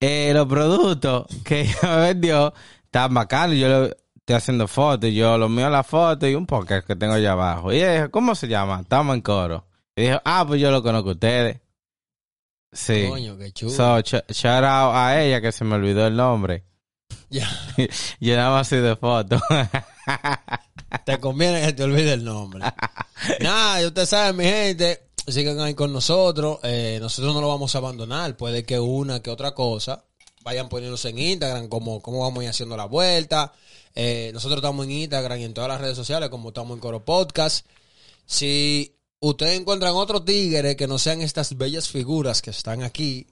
eh, 0.00 0.32
los 0.34 0.46
productos 0.46 1.26
que 1.44 1.60
ella 1.62 1.78
me 1.82 1.96
vendió 2.00 2.52
estaban 2.84 3.14
bacanos. 3.14 3.56
Yo 3.56 3.68
le 3.68 3.96
estoy 4.16 4.36
haciendo 4.36 4.68
fotos 4.68 5.10
yo 5.10 5.38
lo 5.38 5.48
mío 5.48 5.70
la 5.70 5.82
foto 5.82 6.26
y 6.28 6.34
un 6.34 6.46
podcast 6.46 6.86
que 6.86 6.96
tengo 6.96 7.14
allá 7.14 7.32
abajo. 7.32 7.72
Y 7.72 7.76
ella 7.76 7.94
dijo, 7.94 8.10
¿cómo 8.10 8.34
se 8.34 8.48
llama? 8.48 8.80
Estamos 8.82 9.14
en 9.14 9.22
coro. 9.22 9.66
Y 9.96 10.02
dijo, 10.02 10.20
ah, 10.24 10.44
pues 10.46 10.60
yo 10.60 10.70
lo 10.70 10.82
conozco 10.82 11.10
a 11.10 11.12
ustedes. 11.12 11.60
Sí. 12.72 13.06
Coño, 13.08 13.36
qué 13.36 13.52
chulo. 13.52 13.72
So, 13.72 14.00
shout 14.00 14.64
out 14.64 14.94
a 14.94 15.22
ella 15.22 15.40
que 15.40 15.52
se 15.52 15.64
me 15.64 15.74
olvidó 15.76 16.06
el 16.06 16.16
nombre. 16.16 16.64
Ya. 17.28 17.48
Yo 18.20 18.34
nada 18.34 18.50
más 18.50 18.66
soy 18.66 18.80
de 18.80 18.96
foto. 18.96 19.40
Te 21.06 21.20
conviene 21.20 21.64
que 21.64 21.72
te 21.72 21.84
olvide 21.84 22.14
el 22.14 22.24
nombre. 22.24 22.64
Nada, 23.40 23.80
y 23.80 23.86
ustedes 23.86 24.08
saben, 24.08 24.36
mi 24.36 24.44
gente, 24.44 25.10
sigan 25.28 25.60
ahí 25.60 25.74
con 25.74 25.92
nosotros. 25.92 26.58
Eh, 26.64 26.98
nosotros 27.00 27.32
no 27.32 27.40
lo 27.40 27.46
vamos 27.46 27.72
a 27.74 27.78
abandonar. 27.78 28.36
Puede 28.36 28.64
que 28.64 28.80
una 28.80 29.22
que 29.22 29.30
otra 29.30 29.54
cosa 29.54 30.04
vayan 30.42 30.68
poniéndose 30.68 31.10
en 31.10 31.18
Instagram, 31.18 31.68
como, 31.68 32.00
como 32.02 32.20
vamos 32.20 32.40
a 32.40 32.44
ir 32.44 32.50
haciendo 32.50 32.76
la 32.76 32.86
vuelta. 32.86 33.52
Eh, 33.94 34.30
nosotros 34.32 34.58
estamos 34.58 34.84
en 34.86 34.92
Instagram 34.92 35.38
y 35.38 35.44
en 35.44 35.54
todas 35.54 35.68
las 35.68 35.80
redes 35.80 35.96
sociales, 35.96 36.28
como 36.28 36.48
estamos 36.48 36.74
en 36.74 36.80
Coro 36.80 37.04
Podcast. 37.04 37.66
Si 38.26 38.96
ustedes 39.20 39.60
encuentran 39.60 39.94
otros 39.94 40.24
tigres 40.24 40.76
que 40.76 40.86
no 40.86 40.98
sean 40.98 41.20
estas 41.22 41.56
bellas 41.56 41.88
figuras 41.88 42.42
que 42.42 42.50
están 42.50 42.82
aquí, 42.82 43.26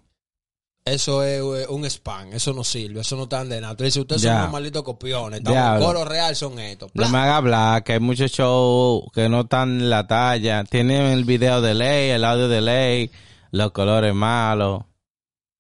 eso 0.85 1.23
es 1.23 1.41
eh, 1.41 1.67
un 1.69 1.85
spam, 1.85 2.33
eso 2.33 2.53
no 2.55 2.65
sirve, 2.65 3.01
eso 3.01 3.17
no 3.17 3.25
está 3.25 3.45
de 3.45 3.61
nada. 3.61 3.73
Ustedes 3.73 3.95
son 3.95 4.07
unos 4.09 4.53
malditos 4.53 4.83
copiones, 4.83 5.41
estamos 5.41 5.85
coro 5.85 6.05
real, 6.05 6.35
son 6.35 6.59
estos. 6.59 6.91
No 6.95 7.09
me 7.09 7.19
haga 7.19 7.37
hablar, 7.37 7.85
que 7.85 7.95
hay 7.95 8.01
muchos 8.01 8.31
shows 8.31 9.05
que 9.13 9.29
no 9.29 9.43
están 9.43 9.81
en 9.81 9.91
la 9.91 10.07
talla. 10.07 10.65
Tienen 10.65 11.03
el 11.07 11.25
video 11.25 11.61
de 11.61 11.75
ley, 11.75 12.11
el 12.11 12.25
audio 12.25 12.49
de 12.49 12.61
ley, 12.61 13.11
los 13.51 13.73
colores 13.73 14.15
malos. 14.15 14.85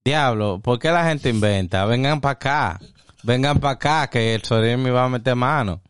Diablo, 0.04 0.60
¿por 0.60 0.78
qué 0.78 0.90
la 0.90 1.04
gente 1.04 1.28
inventa? 1.28 1.84
Vengan 1.84 2.20
para 2.20 2.32
acá. 2.32 2.80
Vengan 3.22 3.58
para 3.60 3.74
acá, 3.74 4.10
que 4.10 4.34
el 4.34 4.42
Sorín 4.42 4.82
me 4.82 4.90
va 4.90 5.04
a 5.04 5.08
meter 5.10 5.34
mano. 5.34 5.82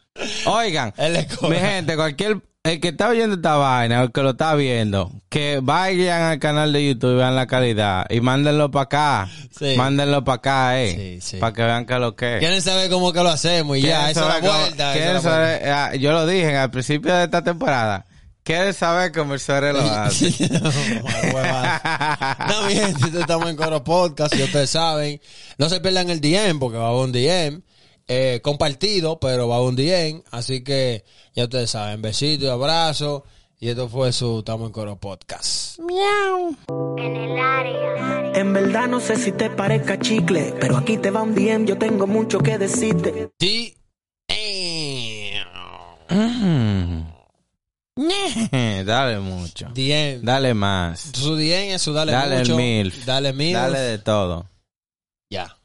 Oigan, 0.47 0.93
mi 1.49 1.57
gente, 1.57 1.95
cualquier... 1.95 2.43
El 2.65 2.81
que 2.81 2.89
está 2.89 3.09
oyendo 3.09 3.37
esta 3.37 3.57
vaina, 3.57 4.01
o 4.01 4.05
el 4.05 4.13
que 4.13 4.21
lo 4.21 4.31
está 4.31 4.55
viendo, 4.55 5.11
que 5.31 5.61
vayan 5.63 6.23
al 6.23 6.39
canal 6.39 6.73
de 6.73 6.87
YouTube 6.89 7.15
y 7.15 7.17
vean 7.17 7.35
la 7.37 7.47
calidad. 7.47 8.05
Y 8.11 8.21
mándenlo 8.21 8.71
para 8.71 8.83
acá. 8.85 9.29
Sí. 9.57 9.75
Mándenlo 9.77 10.23
para 10.25 10.37
acá, 10.37 10.83
eh. 10.83 11.19
Sí, 11.21 11.31
sí. 11.31 11.37
Para 11.39 11.53
que 11.55 11.63
vean 11.63 11.87
que 11.87 11.95
lo 11.95 12.15
que 12.17 12.35
es. 12.35 12.39
Quieren 12.41 12.61
saber 12.61 12.91
cómo 12.91 13.13
que 13.13 13.23
lo 13.23 13.29
hacemos 13.31 13.79
y 13.79 13.83
ya, 13.83 14.07
¿Quieren 14.07 14.11
esa 14.11 14.21
es 14.21 14.43
la 14.43 14.51
vuelta. 14.59 14.93
quieren 14.93 15.15
la 15.15 15.21
saber- 15.21 15.69
ah, 15.71 15.95
yo 15.95 16.13
lo 16.13 16.27
dije 16.27 16.57
al 16.57 16.71
principio 16.71 17.15
de 17.15 17.25
esta 17.25 17.43
temporada. 17.43 18.05
¿Quieres 18.43 18.77
saber 18.77 19.13
cómo 19.13 19.35
el 19.35 19.41
Suárez 19.41 19.75
lo 19.75 19.81
hace? 19.83 20.49
no, 20.51 22.63
mi 22.67 22.75
gente, 22.75 23.21
estamos 23.21 23.49
en 23.51 23.57
Coro 23.57 23.85
Podcast 23.85 24.35
y 24.35 24.43
ustedes 24.43 24.71
saben. 24.71 25.21
No 25.59 25.69
se 25.69 25.81
pierdan 25.81 26.11
el 26.11 26.21
DM 26.21 26.59
porque 26.59 26.79
va 26.79 26.87
a 26.87 26.89
haber 26.89 27.03
un 27.05 27.13
DM. 27.13 27.63
Eh, 28.09 28.41
compartido, 28.43 29.21
pero 29.21 29.49
va 29.49 29.61
un 29.63 29.77
DM. 29.77 30.23
Así 30.31 30.63
que 30.65 31.05
ya 31.35 31.45
ustedes 31.45 31.71
saben. 31.71 32.03
Besitos 32.03 32.45
y 32.47 32.49
abrazos. 32.49 33.23
Y 33.61 33.69
esto 33.69 33.89
fue 33.89 34.13
su 34.13 34.39
Estamos 34.39 34.69
en 34.69 34.73
Coro 34.73 34.97
Podcast. 34.97 35.79
en 35.81 37.17
el 37.17 37.39
área. 37.39 38.33
En 38.35 38.53
verdad 38.53 38.87
no 38.87 39.01
sé 39.01 39.17
si 39.17 39.33
te 39.33 39.51
parezca 39.51 39.99
chicle, 39.99 40.55
pero 40.61 40.77
aquí 40.77 40.97
te 40.97 41.11
va 41.11 41.23
un 41.23 41.35
DM, 41.35 41.67
yo 41.67 41.77
tengo 41.77 42.07
mucho 42.07 42.39
que 42.39 42.57
decirte. 42.59 43.31
Sí. 43.41 43.75
Mm. 48.01 48.85
Dale 48.87 49.19
mucho. 49.19 49.67
DM. 49.75 50.21
Dale 50.23 50.55
más. 50.55 51.11
Su 51.15 51.35
DM 51.35 51.75
es 51.75 51.83
su 51.83 51.93
dale, 51.93 52.13
Dale 52.13 52.39
mucho. 52.39 52.57
milf. 52.57 53.05
Dale 53.05 53.33
mil. 53.33 53.53
Dale 53.53 53.79
de 53.81 53.99
todo. 53.99 54.47
Ya. 55.31 55.58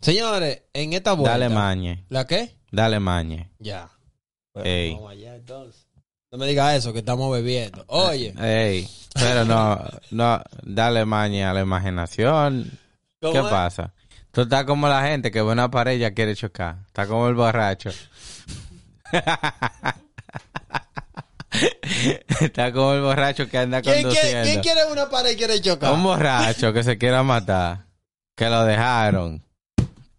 Señores, 0.00 0.62
en 0.72 0.92
esta 0.92 1.12
vuelta. 1.12 1.32
Dale 1.38 1.48
mañe. 1.48 2.04
¿La 2.08 2.26
qué? 2.26 2.54
Dale 2.70 3.00
mañe. 3.00 3.50
Ya. 3.58 3.90
Ey. 4.54 4.94
Vamos 4.94 5.12
allá 5.12 5.34
entonces. 5.36 5.86
No 6.30 6.38
me 6.38 6.46
digas 6.46 6.76
eso, 6.76 6.92
que 6.92 6.98
estamos 6.98 7.32
bebiendo. 7.32 7.84
Oye, 7.88 8.34
Ey, 8.38 8.86
pero 9.14 9.44
no, 9.46 9.82
no, 10.10 10.42
dale 10.62 11.04
maña 11.06 11.50
a 11.50 11.54
la 11.54 11.60
imaginación. 11.62 12.70
¿Cómo 13.20 13.32
¿Qué 13.32 13.38
es? 13.38 13.44
pasa? 13.46 13.94
Tú 14.30 14.42
estás 14.42 14.64
como 14.64 14.88
la 14.88 15.02
gente 15.06 15.30
que 15.30 15.40
ve 15.40 15.50
una 15.50 15.70
pared 15.70 15.96
y 15.96 16.00
ya 16.00 16.12
quiere 16.12 16.36
chocar. 16.36 16.76
Está 16.86 17.06
como 17.06 17.28
el 17.28 17.34
borracho. 17.34 17.90
Está 22.40 22.72
como 22.72 22.92
el 22.92 23.00
borracho 23.00 23.48
que 23.48 23.58
anda 23.58 23.80
¿quién 23.80 24.02
conduciendo. 24.02 24.42
quién 24.44 24.60
quiere 24.60 24.84
una 24.92 25.08
pared 25.08 25.30
y 25.30 25.36
quiere 25.36 25.60
chocar? 25.60 25.92
Un 25.94 26.02
borracho 26.02 26.72
que 26.74 26.84
se 26.84 26.98
quiera 26.98 27.22
matar. 27.22 27.86
Que 28.36 28.48
lo 28.50 28.64
dejaron. 28.64 29.42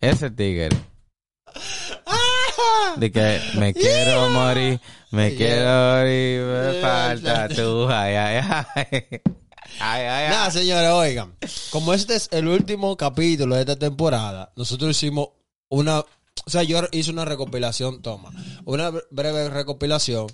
Ese 0.01 0.29
tigre. 0.31 0.69
De 2.97 3.11
que 3.11 3.39
me 3.55 3.73
quiero 3.73 4.29
morir, 4.29 4.79
me 5.11 5.29
Yeah. 5.31 5.37
quiero 5.37 5.97
morir, 5.97 6.41
me 6.41 6.73
Yeah, 6.73 6.81
falta 6.81 7.47
tú. 7.55 7.87
Ay, 7.89 8.15
ay, 8.15 8.41
ay. 8.75 8.85
Ay, 9.79 10.01
ay, 10.01 10.01
ay. 10.07 10.29
Nada, 10.29 10.51
señores, 10.51 10.89
oigan. 10.91 11.35
Como 11.71 11.93
este 11.93 12.15
es 12.15 12.27
el 12.31 12.47
último 12.47 12.97
capítulo 12.97 13.55
de 13.55 13.61
esta 13.61 13.75
temporada, 13.75 14.51
nosotros 14.55 14.91
hicimos 14.91 15.29
una. 15.69 15.99
O 16.45 16.49
sea, 16.49 16.63
yo 16.63 16.81
hice 16.91 17.11
una 17.11 17.25
recopilación, 17.25 18.01
toma. 18.01 18.31
Una 18.65 18.91
breve 19.11 19.49
recopilación 19.49 20.27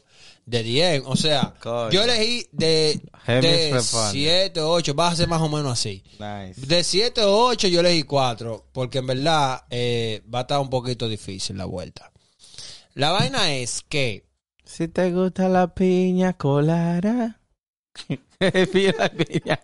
de 0.46 0.64
10. 0.64 1.04
O 1.06 1.16
sea, 1.16 1.54
Coño. 1.62 1.90
yo 1.92 2.04
elegí 2.04 2.48
de, 2.52 3.02
de 3.28 3.70
responde. 3.74 4.12
7 4.12 4.60
o 4.62 4.70
8. 4.72 4.94
Va 4.96 5.08
a 5.10 5.16
ser 5.16 5.28
más 5.28 5.42
o 5.42 5.50
menos 5.50 5.72
así. 5.74 6.04
Nice. 6.20 6.62
De 6.66 6.84
7 6.84 7.22
o 7.24 7.46
8 7.48 7.68
yo 7.68 7.80
elegí 7.80 8.04
4. 8.04 8.68
Porque 8.72 9.00
en 9.00 9.08
verdad 9.08 9.64
eh, 9.70 10.22
va 10.34 10.40
a 10.40 10.42
estar 10.44 10.60
un 10.60 10.70
poquito 10.70 11.08
difícil 11.10 11.58
la 11.58 11.66
vuelta. 11.66 12.12
La 12.94 13.12
vaina 13.12 13.54
es 13.54 13.82
que. 13.88 14.26
Si 14.64 14.88
te 14.88 15.12
gusta 15.12 15.50
la 15.50 15.74
piña 15.74 16.34
colada. 16.34 17.40
La 18.40 18.52
piña. 19.10 19.60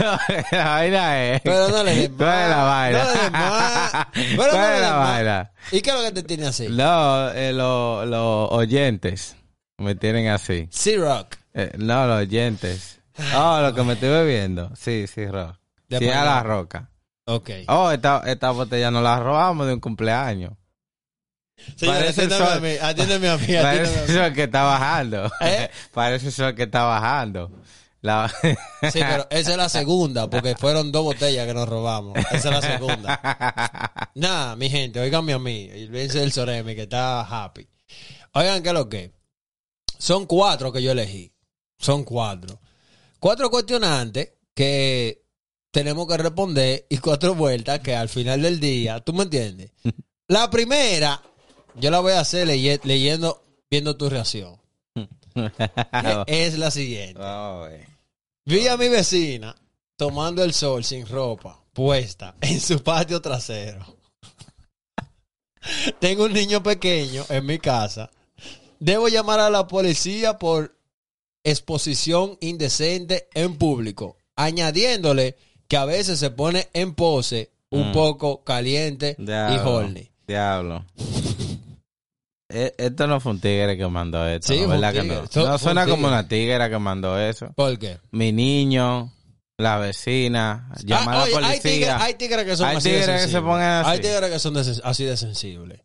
No, 0.00 0.18
la 0.52 0.64
vaina 0.64 1.24
es. 1.34 1.42
Pero 1.42 1.68
no 1.68 1.84
le 1.84 1.94
des 1.94 2.08
¿Cuál 2.16 2.42
es 2.42 2.48
la 2.48 2.56
más, 2.56 2.66
vaina? 2.66 3.04
no 3.04 3.12
le 3.12 3.20
des 3.20 3.30
más, 3.32 4.06
pero 4.14 4.36
¿Cuál 4.36 4.50
no 4.52 4.68
le 4.68 4.74
es 4.74 4.80
des 4.80 5.26
más. 5.26 5.48
¿Y 5.72 5.80
qué 5.82 5.90
es 5.90 5.96
lo 5.96 6.02
que 6.02 6.12
te 6.12 6.22
tiene 6.22 6.46
así? 6.46 6.68
No, 6.70 7.30
eh, 7.32 7.52
lo- 7.52 8.06
los 8.06 8.52
oyentes 8.52 9.36
me 9.80 9.94
tienen 9.94 10.28
así. 10.28 10.68
C-Rock. 10.70 11.36
Eh, 11.54 11.72
no, 11.78 12.06
los 12.06 12.18
oyentes. 12.20 13.00
Oh, 13.34 13.60
lo 13.60 13.74
que 13.74 13.82
me 13.82 13.94
estoy 13.94 14.08
bebiendo. 14.08 14.70
Sí, 14.76 15.06
sí, 15.06 15.26
rock. 15.26 15.56
Sí, 15.88 16.08
a 16.08 16.24
la 16.24 16.42
roca. 16.42 16.90
Ok. 17.24 17.50
Oh, 17.68 17.90
esta, 17.90 18.22
esta 18.26 18.50
botella 18.50 18.90
nos 18.90 19.02
la 19.02 19.18
robamos 19.18 19.66
de 19.66 19.74
un 19.74 19.80
cumpleaños. 19.80 20.52
Señores, 21.76 22.14
parece 22.16 22.24
el 22.24 22.32
atiéndeme 22.32 22.48
a 22.48 22.52
sol. 22.52 22.62
mí, 22.62 22.70
atiéndeme 22.80 23.28
a 23.28 23.36
mí, 23.36 23.42
atiéndeme 23.56 23.62
Parece 23.62 24.04
eso 24.12 24.34
que 24.34 24.42
está 24.44 24.62
bajando. 24.62 25.30
¿Eh? 25.40 25.70
Parece 25.92 26.28
eso 26.28 26.54
que 26.54 26.62
está 26.62 26.84
bajando. 26.84 27.50
La... 28.00 28.32
Sí, 28.90 29.00
pero 29.06 29.26
esa 29.28 29.50
es 29.50 29.56
la 29.58 29.68
segunda, 29.68 30.30
porque 30.30 30.54
fueron 30.54 30.90
dos 30.90 31.02
botellas 31.02 31.46
que 31.46 31.52
nos 31.52 31.68
robamos. 31.68 32.16
Esa 32.32 32.36
es 32.36 32.44
la 32.44 32.62
segunda. 32.62 34.10
Nada, 34.14 34.56
mi 34.56 34.70
gente, 34.70 35.00
oiganme 35.00 35.34
a 35.34 35.38
mí. 35.38 35.68
Olvídense 35.70 36.20
del 36.20 36.32
Soremi, 36.32 36.74
que 36.74 36.82
está 36.82 37.20
happy. 37.20 37.68
Oigan, 38.32 38.62
¿qué 38.62 38.68
es 38.70 38.74
lo 38.74 38.88
que? 38.88 39.19
Son 40.00 40.24
cuatro 40.26 40.72
que 40.72 40.82
yo 40.82 40.92
elegí. 40.92 41.30
Son 41.78 42.04
cuatro. 42.04 42.58
Cuatro 43.18 43.50
cuestionantes 43.50 44.32
que 44.54 45.22
tenemos 45.70 46.06
que 46.08 46.16
responder 46.16 46.86
y 46.88 46.98
cuatro 46.98 47.34
vueltas 47.34 47.80
que 47.80 47.94
al 47.94 48.08
final 48.08 48.40
del 48.42 48.58
día, 48.60 49.00
¿tú 49.00 49.12
me 49.12 49.24
entiendes? 49.24 49.72
La 50.28 50.48
primera, 50.50 51.20
yo 51.76 51.90
la 51.90 52.00
voy 52.00 52.12
a 52.12 52.20
hacer 52.20 52.46
leye- 52.48 52.80
leyendo, 52.84 53.44
viendo 53.70 53.96
tu 53.96 54.08
reacción. 54.08 54.58
Es 56.26 56.58
la 56.58 56.70
siguiente. 56.70 57.20
Vi 58.46 58.66
a 58.68 58.76
mi 58.76 58.88
vecina 58.88 59.54
tomando 59.96 60.42
el 60.42 60.52
sol 60.54 60.82
sin 60.84 61.06
ropa 61.06 61.62
puesta 61.72 62.34
en 62.40 62.60
su 62.60 62.82
patio 62.82 63.20
trasero. 63.20 63.84
Tengo 66.00 66.24
un 66.24 66.32
niño 66.32 66.62
pequeño 66.62 67.24
en 67.28 67.46
mi 67.46 67.58
casa. 67.58 68.10
Debo 68.80 69.08
llamar 69.08 69.40
a 69.40 69.50
la 69.50 69.66
policía 69.68 70.38
por 70.38 70.74
exposición 71.44 72.36
indecente 72.40 73.28
en 73.34 73.56
público, 73.56 74.16
añadiéndole 74.36 75.36
que 75.68 75.76
a 75.76 75.84
veces 75.84 76.18
se 76.18 76.30
pone 76.30 76.68
en 76.72 76.94
pose 76.94 77.50
un 77.70 77.90
Mm. 77.90 77.92
poco 77.92 78.42
caliente 78.42 79.16
y 79.18 79.58
horny. 79.64 80.10
Diablo. 80.26 80.84
Eh, 82.52 82.74
Esto 82.78 83.06
no 83.06 83.20
fue 83.20 83.32
un 83.32 83.40
tigre 83.40 83.76
que 83.76 83.86
mandó 83.86 84.26
esto, 84.26 84.52
Sí, 84.52 84.60
¿no? 84.62 84.68
¿verdad 84.68 84.92
que 84.92 85.02
tigre. 85.02 85.16
no? 85.36 85.44
No 85.46 85.52
un 85.52 85.58
suena 85.58 85.82
como 85.84 85.96
tigre. 85.96 86.08
una 86.08 86.28
tigre 86.28 86.70
que 86.70 86.78
mandó 86.78 87.18
eso. 87.20 87.52
¿Por 87.54 87.78
qué? 87.78 87.98
Mi 88.10 88.32
niño, 88.32 89.12
la 89.56 89.78
vecina, 89.78 90.68
llamar 90.84 91.14
Ah, 91.16 91.20
a 91.20 91.24
oye, 91.24 91.32
la 91.40 91.48
hay 91.48 91.60
policía. 91.60 91.72
tigres, 91.72 91.94
hay 92.00 92.14
tigres 92.14 92.44
que 92.44 92.56
son 92.56 92.66
Hay 92.68 92.76
así 92.78 92.90
de 92.90 92.98
tigres 92.98 93.06
que 93.14 93.18
se 93.20 93.22
sensibles. 93.32 93.42
ponen 93.52 93.66
así. 93.68 93.90
Hay 93.90 94.00
tigres 94.00 94.30
que 94.30 94.38
son 94.40 94.54
de 94.54 94.80
así 94.82 95.04
de 95.04 95.16
sensibles. 95.16 95.80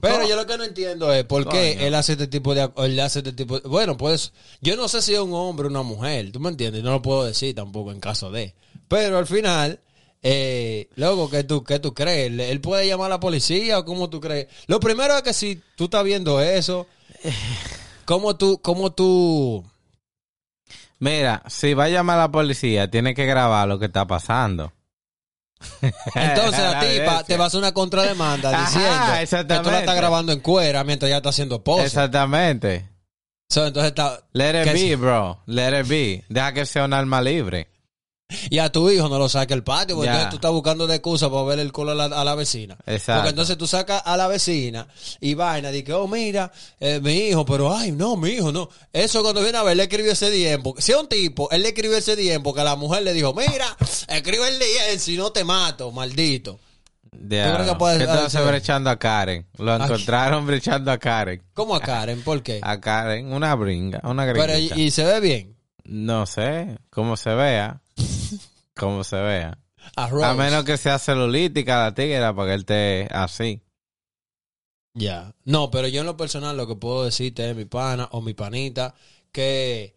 Pero 0.00 0.26
yo 0.28 0.36
lo 0.36 0.46
que 0.46 0.56
no 0.58 0.64
entiendo 0.64 1.12
es 1.12 1.24
por 1.24 1.44
qué 1.48 1.74
Coño. 1.74 1.86
él 1.86 1.94
hace 1.94 2.12
este 2.12 2.26
tipo 2.26 2.54
de... 2.54 2.70
Él 2.78 2.98
hace 3.00 3.20
este 3.20 3.32
tipo 3.32 3.58
de- 3.60 3.68
bueno, 3.68 3.96
pues 3.96 4.32
yo 4.60 4.76
no 4.76 4.88
sé 4.88 5.02
si 5.02 5.14
es 5.14 5.20
un 5.20 5.32
hombre 5.34 5.66
o 5.66 5.70
una 5.70 5.82
mujer, 5.82 6.30
¿tú 6.32 6.40
me 6.40 6.48
entiendes? 6.50 6.82
No 6.82 6.90
lo 6.90 7.02
puedo 7.02 7.24
decir 7.24 7.54
tampoco 7.54 7.90
en 7.92 8.00
caso 8.00 8.30
de... 8.30 8.54
Pero 8.88 9.18
al 9.18 9.26
final, 9.26 9.80
eh, 10.22 10.88
luego, 10.96 11.30
¿qué 11.30 11.44
tú, 11.44 11.64
qué 11.64 11.78
tú 11.78 11.94
crees? 11.94 12.26
¿Él- 12.28 12.40
¿Él 12.40 12.60
puede 12.60 12.86
llamar 12.86 13.06
a 13.06 13.16
la 13.16 13.20
policía 13.20 13.78
o 13.78 13.84
cómo 13.84 14.10
tú 14.10 14.20
crees? 14.20 14.48
Lo 14.66 14.80
primero 14.80 15.16
es 15.16 15.22
que 15.22 15.32
si 15.32 15.60
tú 15.76 15.84
estás 15.84 16.04
viendo 16.04 16.40
eso, 16.40 16.86
¿cómo 18.04 18.36
tú... 18.36 18.60
Cómo 18.62 18.92
tú 18.92 19.64
Mira, 20.98 21.42
si 21.48 21.74
va 21.74 21.84
a 21.84 21.88
llamar 21.88 22.18
a 22.18 22.22
la 22.22 22.30
policía, 22.32 22.88
tiene 22.88 23.12
que 23.14 23.26
grabar 23.26 23.66
lo 23.66 23.78
que 23.80 23.86
está 23.86 24.06
pasando. 24.06 24.72
entonces 26.14 26.60
la 26.60 26.72
La 26.72 26.80
tipa 26.80 27.24
te 27.24 27.36
va 27.36 27.44
a 27.44 27.46
hacer 27.46 27.58
una 27.58 27.72
contrademanda 27.72 28.50
Ajá, 28.50 29.20
diciendo 29.20 29.54
que 29.54 29.60
tú 29.62 29.70
la 29.70 29.80
estás 29.80 29.96
grabando 29.96 30.32
en 30.32 30.40
cuera 30.40 30.84
mientras 30.84 31.08
ya 31.10 31.18
está 31.18 31.30
haciendo 31.30 31.62
pose. 31.62 31.86
Exactamente. 31.86 32.88
So, 33.48 33.66
entonces 33.66 33.90
está... 33.90 34.20
Let 34.32 34.62
it 34.62 34.72
be, 34.72 34.78
sí. 34.78 34.94
bro. 34.94 35.42
Let 35.46 35.80
it 35.80 35.88
be. 35.88 36.24
Deja 36.28 36.54
que 36.54 36.64
sea 36.64 36.86
un 36.86 36.94
alma 36.94 37.20
libre. 37.20 37.68
Y 38.50 38.58
a 38.58 38.70
tu 38.70 38.88
hijo 38.90 39.08
no 39.08 39.18
lo 39.18 39.28
saque 39.28 39.54
al 39.54 39.62
patio, 39.62 39.96
porque 39.96 40.06
Ya. 40.06 40.12
entonces 40.12 40.30
tú 40.30 40.36
estás 40.36 40.50
buscando 40.52 40.92
excusa 40.92 41.30
para 41.30 41.42
ver 41.44 41.58
el 41.58 41.72
culo 41.72 41.92
a 41.92 41.94
la, 41.94 42.04
a 42.04 42.24
la 42.24 42.34
vecina. 42.34 42.76
Exacto. 42.86 43.20
Porque 43.20 43.30
entonces 43.30 43.58
tú 43.58 43.66
sacas 43.66 44.02
a 44.04 44.16
la 44.16 44.28
vecina 44.28 44.86
y 45.20 45.34
vaina, 45.34 45.72
y 45.72 45.82
que, 45.82 45.92
oh, 45.92 46.06
mira, 46.08 46.50
eh, 46.80 47.00
mi 47.02 47.12
hijo, 47.28 47.44
pero 47.44 47.74
ay, 47.74 47.92
no, 47.92 48.16
mi 48.16 48.30
hijo, 48.30 48.52
no. 48.52 48.68
Eso 48.92 49.22
cuando 49.22 49.42
viene 49.42 49.58
a 49.58 49.62
ver, 49.62 49.76
le 49.76 49.84
escribió 49.84 50.12
ese 50.12 50.30
tiempo. 50.30 50.74
Si 50.78 50.92
es 50.92 50.98
un 50.98 51.08
tipo, 51.08 51.50
él 51.50 51.62
le 51.62 51.68
escribió 51.68 51.96
ese 51.96 52.16
tiempo 52.16 52.54
que 52.54 52.62
la 52.62 52.76
mujer 52.76 53.02
le 53.02 53.12
dijo, 53.12 53.34
mira, 53.34 53.76
escribe 54.08 54.48
el 54.48 54.58
día, 54.58 54.98
si 54.98 55.16
no 55.16 55.30
te 55.30 55.44
mato, 55.44 55.90
maldito. 55.92 56.58
Que 57.12 57.74
puede 57.78 57.98
¿Qué 57.98 58.04
te 58.06 58.10
hacer? 58.10 58.40
hace 58.40 58.42
brechando 58.42 58.88
a 58.90 58.98
Karen? 58.98 59.46
Lo 59.58 59.76
encontraron 59.76 60.46
brechando 60.46 60.90
a 60.90 60.98
Karen. 60.98 61.42
¿Cómo 61.52 61.76
a 61.76 61.80
Karen? 61.80 62.22
¿Por 62.22 62.42
qué? 62.42 62.58
A 62.62 62.80
Karen, 62.80 63.32
una 63.32 63.54
bringa, 63.54 64.00
una 64.04 64.24
Pero, 64.32 64.58
y, 64.58 64.90
se 64.90 65.04
ve 65.04 65.20
bien. 65.20 65.56
No 65.84 66.24
sé, 66.26 66.78
cómo 66.90 67.16
se 67.16 67.34
vea. 67.34 67.81
Cómo 68.74 69.04
se 69.04 69.16
vea. 69.16 69.58
A 69.96 70.34
menos 70.34 70.64
que 70.64 70.76
sea 70.76 70.98
celulítica 70.98 71.82
la 71.82 71.94
tigre 71.94 72.20
para 72.20 72.48
que 72.48 72.54
él 72.54 72.60
esté 72.60 73.08
así. 73.10 73.62
Ya. 74.94 75.34
No, 75.44 75.70
pero 75.70 75.88
yo 75.88 76.00
en 76.00 76.06
lo 76.06 76.16
personal 76.16 76.56
lo 76.56 76.66
que 76.66 76.76
puedo 76.76 77.04
decirte 77.04 77.48
es 77.50 77.56
mi 77.56 77.64
pana 77.64 78.08
o 78.12 78.20
mi 78.20 78.34
panita 78.34 78.94
que 79.32 79.96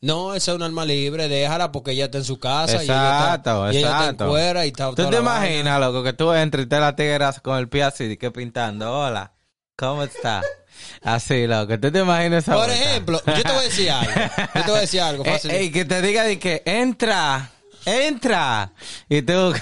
no, 0.00 0.34
esa 0.34 0.50
es 0.50 0.56
un 0.56 0.62
alma 0.62 0.84
libre, 0.84 1.28
déjala 1.28 1.72
porque 1.72 1.92
ella 1.92 2.06
está 2.06 2.18
en 2.18 2.24
su 2.24 2.38
casa 2.38 2.82
Exacto, 2.82 2.82
y 2.84 2.96
ella 2.96 3.34
está, 3.36 3.72
y 3.72 3.76
ella 3.76 3.86
está 3.88 3.96
en 3.96 4.02
exacto. 4.10 4.28
cuera 4.28 4.66
y 4.66 4.68
está 4.68 4.90
¿Tú 4.94 5.08
te 5.08 5.16
imaginas, 5.18 5.80
loco, 5.80 6.02
que 6.02 6.12
tú 6.12 6.32
entres 6.32 6.66
y 6.66 6.68
te 6.68 6.78
la 6.80 6.94
tigre 6.96 7.24
con 7.42 7.56
el 7.56 7.68
pie 7.68 7.84
así, 7.84 8.16
que 8.18 8.30
pintando, 8.30 8.92
hola, 8.92 9.32
¿cómo 9.76 10.02
está? 10.02 10.42
Así, 11.02 11.46
loco, 11.46 11.78
¿tú 11.78 11.90
te 11.90 12.00
imaginas 12.00 12.42
esa 12.42 12.54
Por 12.54 12.66
vuelta? 12.66 12.84
ejemplo, 12.84 13.22
yo 13.24 13.42
te 13.42 13.48
voy 13.52 13.60
a 13.60 13.62
decir 13.62 13.90
algo. 13.90 14.12
Yo 14.54 14.62
te 14.64 14.70
voy 14.70 14.76
a 14.78 14.80
decir 14.80 15.00
algo 15.00 15.24
Eh, 15.26 15.30
fácil. 15.32 15.50
ey, 15.52 15.70
que 15.70 15.84
te 15.84 16.02
diga 16.02 16.24
de 16.24 16.38
que 16.38 16.62
entra, 16.66 17.52
entra. 17.86 18.70
Y 19.08 19.22
tú. 19.22 19.32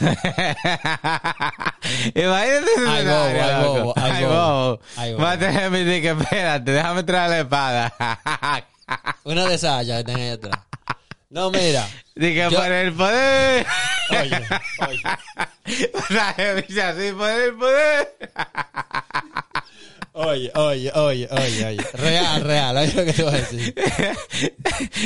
Imagínate 2.14 2.70
ese 2.76 2.86
Ay, 2.88 2.98
escenario, 2.98 3.94
ay, 3.96 4.24
bobo. 4.24 4.78
Va 5.22 5.32
a 5.32 5.38
tener 5.38 5.70
mi 5.70 5.84
que 6.00 6.10
espérate, 6.10 6.70
déjame 6.72 7.02
traer 7.02 7.30
la 7.30 7.38
espada. 7.40 7.92
Una 9.24 9.46
de 9.46 9.54
esas 9.54 9.86
ya 9.86 9.98
que 9.98 10.04
tenés 10.04 10.22
ahí 10.22 10.30
atrás. 10.30 10.58
No, 11.30 11.50
mira. 11.50 11.88
Dije, 12.14 12.48
Yo- 12.50 12.58
por 12.58 12.70
el 12.70 12.92
poder. 12.92 13.66
Oye, 14.10 14.46
oye. 14.86 15.02
Traje 16.08 16.66
mi 16.68 16.78
así, 16.80 17.12
por 17.12 17.30
el 17.30 17.54
poder. 17.54 18.16
Oye, 20.14 20.50
oye, 20.54 20.92
oye, 20.94 21.28
oye, 21.30 21.64
oye. 21.66 21.86
Real, 21.94 22.42
real. 22.44 22.76
Oye 22.76 22.92
lo 22.94 23.04
que 23.06 23.12
te 23.14 23.22
voy 23.22 23.34
a 23.34 23.36
decir. 23.38 23.74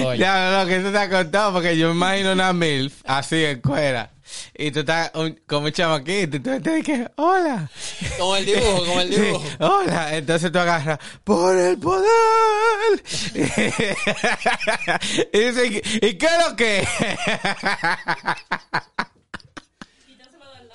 Oye. 0.04 0.18
Ya, 0.18 0.50
no, 0.50 0.58
no, 0.58 0.66
que 0.66 0.76
eso 0.76 0.90
te 0.90 0.98
ha 0.98 1.08
contado 1.08 1.52
porque 1.52 1.76
yo 1.78 1.88
me 1.90 1.94
imagino 1.94 2.32
una 2.32 2.52
MILF 2.52 3.02
así 3.04 3.44
en 3.44 3.60
cuera. 3.60 4.10
y 4.58 4.72
tú 4.72 4.80
estás 4.80 5.12
un- 5.14 5.38
como 5.46 5.66
un 5.66 5.72
chamaquito 5.72 6.38
y 6.38 6.40
tú 6.40 6.60
te 6.60 6.76
dices, 6.76 7.08
hola. 7.14 7.70
Como 8.18 8.36
el 8.36 8.44
dibujo, 8.46 8.84
como 8.84 9.00
el 9.00 9.10
dibujo. 9.10 9.44
Hola, 9.60 10.16
entonces 10.16 10.50
tú 10.50 10.58
agarras 10.58 10.98
por 11.22 11.56
el 11.56 11.78
poder. 11.78 12.08
y 15.32 15.38
dice, 15.38 15.82
¿y 16.02 16.14
qué 16.14 16.26
es 16.26 16.48
lo 16.48 16.56
que? 16.56 16.84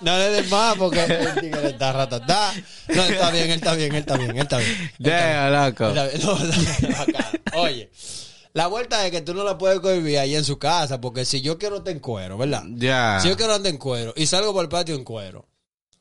No 0.01 0.17
le 0.17 0.29
des 0.29 0.49
más 0.49 0.75
porque 0.77 1.03
el 1.03 1.35
tigre 1.41 1.67
está 1.69 1.93
ratatá. 1.93 2.53
No, 2.87 3.03
está 3.03 3.31
bien, 3.31 3.45
él 3.51 3.57
está 3.57 3.73
bien, 3.75 3.91
él 3.93 3.99
está 3.99 4.17
bien, 4.17 4.31
él 4.31 4.37
está 4.41 4.57
bien. 4.57 4.91
Ya, 4.99 5.49
loco. 5.49 5.87
Está 5.89 6.07
bien, 6.07 6.21
no, 6.25 6.37
está. 6.37 7.31
Oye, 7.57 7.91
la 8.53 8.67
vuelta 8.67 9.05
es 9.05 9.11
que 9.11 9.21
tú 9.21 9.33
no 9.33 9.43
la 9.43 9.57
puedes 9.57 9.79
cohibir 9.79 10.17
ahí 10.19 10.35
en 10.35 10.43
su 10.43 10.57
casa 10.59 10.99
porque 10.99 11.23
si 11.25 11.41
yo 11.41 11.57
quiero 11.57 11.77
estar 11.77 11.93
en 11.93 11.99
cuero, 11.99 12.37
¿verdad? 12.37 12.63
Ya. 12.75 13.19
Si 13.21 13.29
yo 13.29 13.37
quiero 13.37 13.53
andar 13.53 13.71
en 13.71 13.77
cuero 13.77 14.13
y 14.15 14.25
salgo 14.25 14.53
por 14.53 14.63
el 14.63 14.69
patio 14.69 14.95
en 14.95 15.03
cuero. 15.03 15.47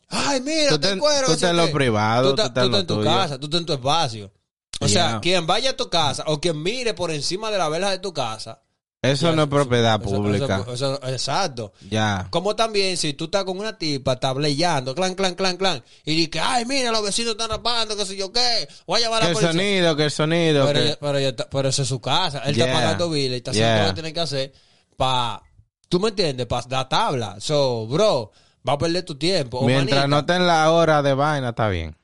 Ay, 0.09 0.41
mira, 0.41 0.71
Tú 0.71 0.75
está 0.75 0.91
en 0.91 0.99
cuero. 0.99 1.27
tú 1.27 1.33
estás 1.35 1.51
en 1.51 1.57
lo 1.57 1.71
privado, 1.71 2.31
Tú, 2.31 2.37
tú 2.37 2.43
estás- 2.43 2.55
tú 2.55 2.61
en 2.67 2.71
lo 2.73 2.79
estás 2.79 2.81
en 2.81 2.87
tu 2.87 2.95
tuyo. 2.97 3.11
casa, 3.11 3.39
tú 3.39 3.47
estás 3.47 3.61
en 3.61 3.67
tu 3.67 3.73
espacio. 3.75 4.33
O 4.81 4.89
sea, 4.89 5.21
quien 5.21 5.47
vaya 5.47 5.71
a 5.71 5.77
tu 5.77 5.89
casa 5.91 6.25
o 6.27 6.41
quien 6.41 6.61
mire 6.63 6.95
por 6.95 7.11
encima 7.11 7.51
de 7.51 7.59
la 7.59 7.69
verja 7.69 7.91
de 7.91 7.99
tu 7.99 8.13
casa. 8.15 8.61
Eso 9.03 9.31
ya, 9.31 9.37
no 9.37 9.45
es 9.45 9.49
propiedad 9.49 9.99
eso- 10.03 10.11
pública. 10.15 10.61
eso- 10.61 10.73
eso- 10.75 11.01
exacto. 11.09 11.73
Ya. 11.89 12.27
Como 12.31 12.55
también 12.55 12.99
si 12.99 13.15
tú 13.15 13.25
estás 13.25 13.45
con 13.45 13.59
una 13.59 13.79
tipa 13.79 14.21
tablellando, 14.21 14.95
clan, 14.95 15.15
clan, 15.15 15.35
clan, 15.35 15.57
clan, 15.57 15.83
y 16.05 16.15
dices, 16.15 16.43
ay, 16.45 16.67
mira, 16.67 16.91
los 16.93 17.03
vecinos 17.03 17.33
están 17.33 17.49
rapando, 17.49 17.97
qué 17.97 18.05
sé 18.05 18.15
yo 18.17 18.31
qué, 18.31 18.69
voy 18.87 19.01
a 19.01 19.05
llamar 19.05 19.23
a 19.23 19.29
la 19.29 19.33
policía. 19.33 19.53
sonido, 19.53 19.97
que 19.97 20.05
el 20.05 20.11
sonido. 20.11 20.67
Pero, 20.67 20.81
que- 20.81 20.97
pero, 21.01 21.19
está- 21.19 21.49
pero 21.49 21.69
eso 21.71 21.81
es 21.83 21.89
su 21.89 21.99
casa. 22.01 22.41
Él 22.45 22.55
Yeah. 22.55 22.67
está 22.67 22.79
pagando 22.79 23.09
bill 23.09 23.33
y 23.33 23.37
está 23.37 23.53
haciendo 23.53 23.73
Yeah. 23.75 23.83
lo 23.83 23.89
que 23.89 23.95
tiene 23.95 24.13
que 24.13 24.21
hacer 24.21 24.53
para, 24.99 25.43
tú 25.89 25.99
me 25.99 26.11
entiendes, 26.11 26.47
para 26.47 26.67
dar 26.69 26.89
tabla. 26.91 27.37
So, 27.41 27.87
bro, 27.87 28.33
va 28.69 28.75
a 28.75 28.79
perder 28.79 29.03
tu 29.07 29.15
tiempo. 29.17 29.63
Mientras 29.65 30.07
no 30.11 30.19
esté 30.19 30.35
en 30.35 30.47
la 30.47 30.71
hora 30.71 31.01
de 31.01 31.15
vaina, 31.15 31.49
está 31.51 31.71
bien. 31.71 31.97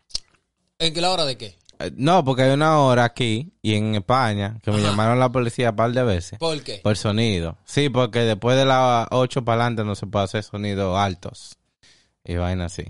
¿En 0.78 0.94
qué 0.94 1.00
la 1.02 1.10
hora 1.10 1.26
de 1.26 1.36
qué? 1.36 1.58
Eh, 1.78 1.92
No, 1.96 2.24
porque 2.24 2.42
hay 2.42 2.50
una 2.50 2.78
hora 2.80 3.04
aquí 3.04 3.52
y 3.62 3.74
en 3.74 3.94
España 3.94 4.58
que 4.62 4.70
me 4.70 4.80
llamaron 4.80 5.18
la 5.18 5.30
policía 5.30 5.70
un 5.70 5.76
par 5.76 5.92
de 5.92 6.02
veces. 6.02 6.38
¿Por 6.38 6.62
qué? 6.62 6.80
Por 6.82 6.96
sonido. 6.96 7.56
Sí, 7.64 7.88
porque 7.88 8.20
después 8.20 8.56
de 8.56 8.64
las 8.64 9.06
8 9.10 9.44
para 9.44 9.62
adelante 9.62 9.84
no 9.84 9.94
se 9.94 10.06
puede 10.06 10.24
hacer 10.24 10.42
sonidos 10.42 10.96
altos. 10.98 11.56
Y 12.24 12.36
vaina 12.36 12.64
así. 12.66 12.84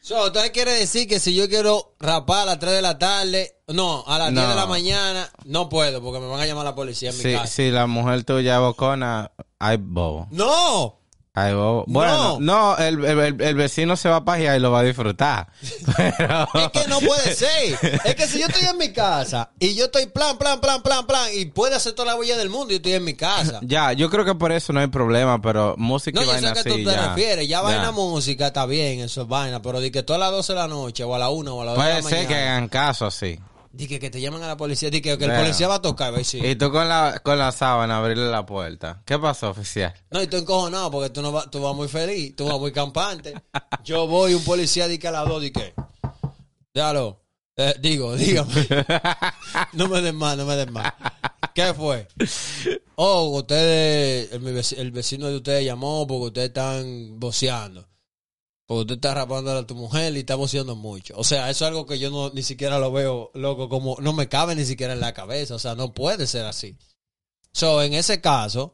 So, 0.00 0.26
entonces 0.26 0.50
quiere 0.50 0.72
decir 0.72 1.06
que 1.06 1.20
si 1.20 1.32
yo 1.32 1.48
quiero 1.48 1.94
rapar 2.00 2.40
a 2.42 2.44
las 2.46 2.58
3 2.58 2.72
de 2.72 2.82
la 2.82 2.98
tarde, 2.98 3.60
no, 3.68 4.02
a 4.08 4.18
las 4.18 4.32
No. 4.32 4.40
10 4.40 4.50
de 4.50 4.56
la 4.56 4.66
mañana, 4.66 5.30
no 5.44 5.68
puedo 5.68 6.02
porque 6.02 6.18
me 6.18 6.26
van 6.26 6.40
a 6.40 6.46
llamar 6.46 6.64
la 6.64 6.74
policía 6.74 7.10
en 7.10 7.18
mi 7.18 7.22
casa. 7.34 7.46
si 7.46 7.70
la 7.70 7.86
mujer 7.86 8.24
tuya 8.24 8.54
es 8.54 8.60
bocona, 8.60 9.30
hay 9.60 9.76
bobo. 9.76 10.26
¡No! 10.32 10.98
Bobo. 11.34 11.84
Bueno, 11.86 12.36
no, 12.40 12.76
el, 12.76 13.02
el- 13.06 13.18
el- 13.18 13.40
el 13.40 13.54
vecino 13.54 13.96
se 13.96 14.08
va 14.10 14.16
a 14.16 14.24
pajear 14.24 14.54
y 14.58 14.60
lo 14.60 14.70
va 14.70 14.80
a 14.80 14.82
disfrutar. 14.82 15.48
Pero... 15.96 16.46
Es 16.54 16.68
que 16.68 16.86
no 16.88 17.00
puede 17.00 17.34
ser. 17.34 17.78
Es 18.04 18.14
que 18.14 18.26
si 18.26 18.38
yo 18.38 18.46
estoy 18.48 18.64
en 18.68 18.76
mi 18.76 18.92
casa 18.92 19.50
y 19.58 19.74
yo 19.74 19.86
estoy 19.86 20.06
plan, 20.06 20.36
plan, 20.36 20.60
plan, 20.60 20.82
plan, 20.82 21.06
plan, 21.06 21.26
y 21.34 21.46
puede 21.46 21.74
hacer 21.74 21.92
toda 21.94 22.12
la 22.12 22.16
huella 22.18 22.36
del 22.36 22.50
mundo 22.50 22.66
y 22.68 22.72
yo 22.72 22.76
estoy 22.76 22.92
en 22.92 23.04
mi 23.04 23.14
casa. 23.14 23.60
Ya, 23.62 23.92
yo 23.94 24.10
creo 24.10 24.26
que 24.26 24.34
por 24.34 24.52
eso 24.52 24.74
no 24.74 24.80
hay 24.80 24.88
problema, 24.88 25.40
pero 25.40 25.74
música 25.78 26.20
No, 26.20 26.24
y 26.24 26.26
yo 26.26 26.32
vaina 26.34 26.48
sé 26.48 26.54
que 26.54 26.60
así, 26.60 26.68
tú 26.84 26.90
te 26.90 26.94
ya. 26.96 27.08
refieres. 27.08 27.48
Ya, 27.48 27.56
Ya. 27.58 27.62
vaina 27.62 27.92
música 27.92 28.48
está 28.48 28.66
bien, 28.66 29.00
eso 29.00 29.22
es 29.22 29.28
vaina. 29.28 29.62
Pero 29.62 29.80
di 29.80 29.90
que 29.90 30.02
todas 30.02 30.20
las 30.20 30.30
12 30.32 30.52
de 30.52 30.58
la 30.58 30.68
noche 30.68 31.02
o 31.04 31.14
a 31.14 31.18
la 31.18 31.30
1 31.30 31.54
o 31.54 31.62
a 31.62 31.64
las 31.64 31.74
2 31.76 31.84
de 31.84 31.90
la 31.94 32.00
Puede 32.02 32.14
ser 32.16 32.28
que 32.28 32.34
hagan 32.34 32.68
caso 32.68 33.06
así. 33.06 33.38
Di 33.72 33.88
que, 33.88 34.10
te 34.10 34.20
llaman 34.20 34.42
a 34.42 34.48
la 34.48 34.56
policía. 34.56 34.90
Di 34.90 35.00
que, 35.00 35.16
que 35.16 35.24
el 35.24 35.32
policía 35.32 35.66
va 35.66 35.76
a 35.76 35.82
tocar. 35.82 36.12
Va 36.12 36.16
a 36.16 36.18
decir, 36.18 36.44
Y 36.44 36.56
tú 36.56 36.70
con 36.70 36.88
la, 36.88 37.20
con 37.22 37.38
la 37.38 37.52
sábana 37.52 37.98
abrirle 37.98 38.30
la 38.30 38.44
puerta. 38.44 39.02
¿Qué 39.06 39.18
pasó, 39.18 39.50
oficial? 39.50 39.94
No, 40.10 40.22
y 40.22 40.26
tú 40.26 40.36
encojonado 40.36 40.90
porque 40.90 41.08
tú, 41.08 41.22
no 41.22 41.32
vas, 41.32 41.50
tú 41.50 41.60
vas 41.62 41.74
muy 41.74 41.88
feliz, 41.88 42.36
tú 42.36 42.46
vas 42.46 42.58
muy 42.58 42.70
campante. 42.72 43.34
Yo 43.82 44.06
voy, 44.06 44.34
un 44.34 44.44
policía 44.44 44.88
di 44.88 44.98
que 44.98 45.08
a 45.08 45.12
las 45.12 45.26
2 45.26 45.42
di 45.42 45.52
que. 45.52 45.74
Déjalo. 46.74 47.22
Eh, 47.56 47.74
digo, 47.80 48.14
dígame. 48.16 48.52
No 49.74 49.88
me 49.88 50.00
des 50.00 50.14
más, 50.14 50.36
no 50.36 50.44
me 50.44 50.56
des 50.56 50.70
más. 50.70 50.92
¿Qué 51.54 51.74
fue? 51.74 52.08
Oh, 52.96 53.38
ustedes, 53.38 54.32
el, 54.32 54.78
el 54.78 54.90
vecino 54.90 55.28
de 55.28 55.36
ustedes 55.36 55.64
llamó 55.64 56.06
porque 56.06 56.26
ustedes 56.26 56.48
están 56.48 57.18
boceando. 57.18 57.86
Porque 58.66 58.80
usted 58.82 58.94
está 58.94 59.14
rapando 59.14 59.50
a 59.50 59.66
tu 59.66 59.74
mujer 59.74 60.14
y 60.16 60.20
está 60.20 60.34
boceando 60.34 60.76
mucho. 60.76 61.14
O 61.16 61.24
sea, 61.24 61.50
eso 61.50 61.64
es 61.64 61.68
algo 61.68 61.86
que 61.86 61.98
yo 61.98 62.10
no 62.10 62.30
ni 62.30 62.42
siquiera 62.42 62.78
lo 62.78 62.92
veo, 62.92 63.30
loco, 63.34 63.68
como 63.68 63.96
no 64.00 64.12
me 64.12 64.28
cabe 64.28 64.54
ni 64.54 64.64
siquiera 64.64 64.92
en 64.92 65.00
la 65.00 65.12
cabeza. 65.12 65.54
O 65.54 65.58
sea, 65.58 65.74
no 65.74 65.92
puede 65.92 66.26
ser 66.26 66.46
así. 66.46 66.76
So, 67.52 67.82
en 67.82 67.92
ese 67.92 68.20
caso, 68.20 68.72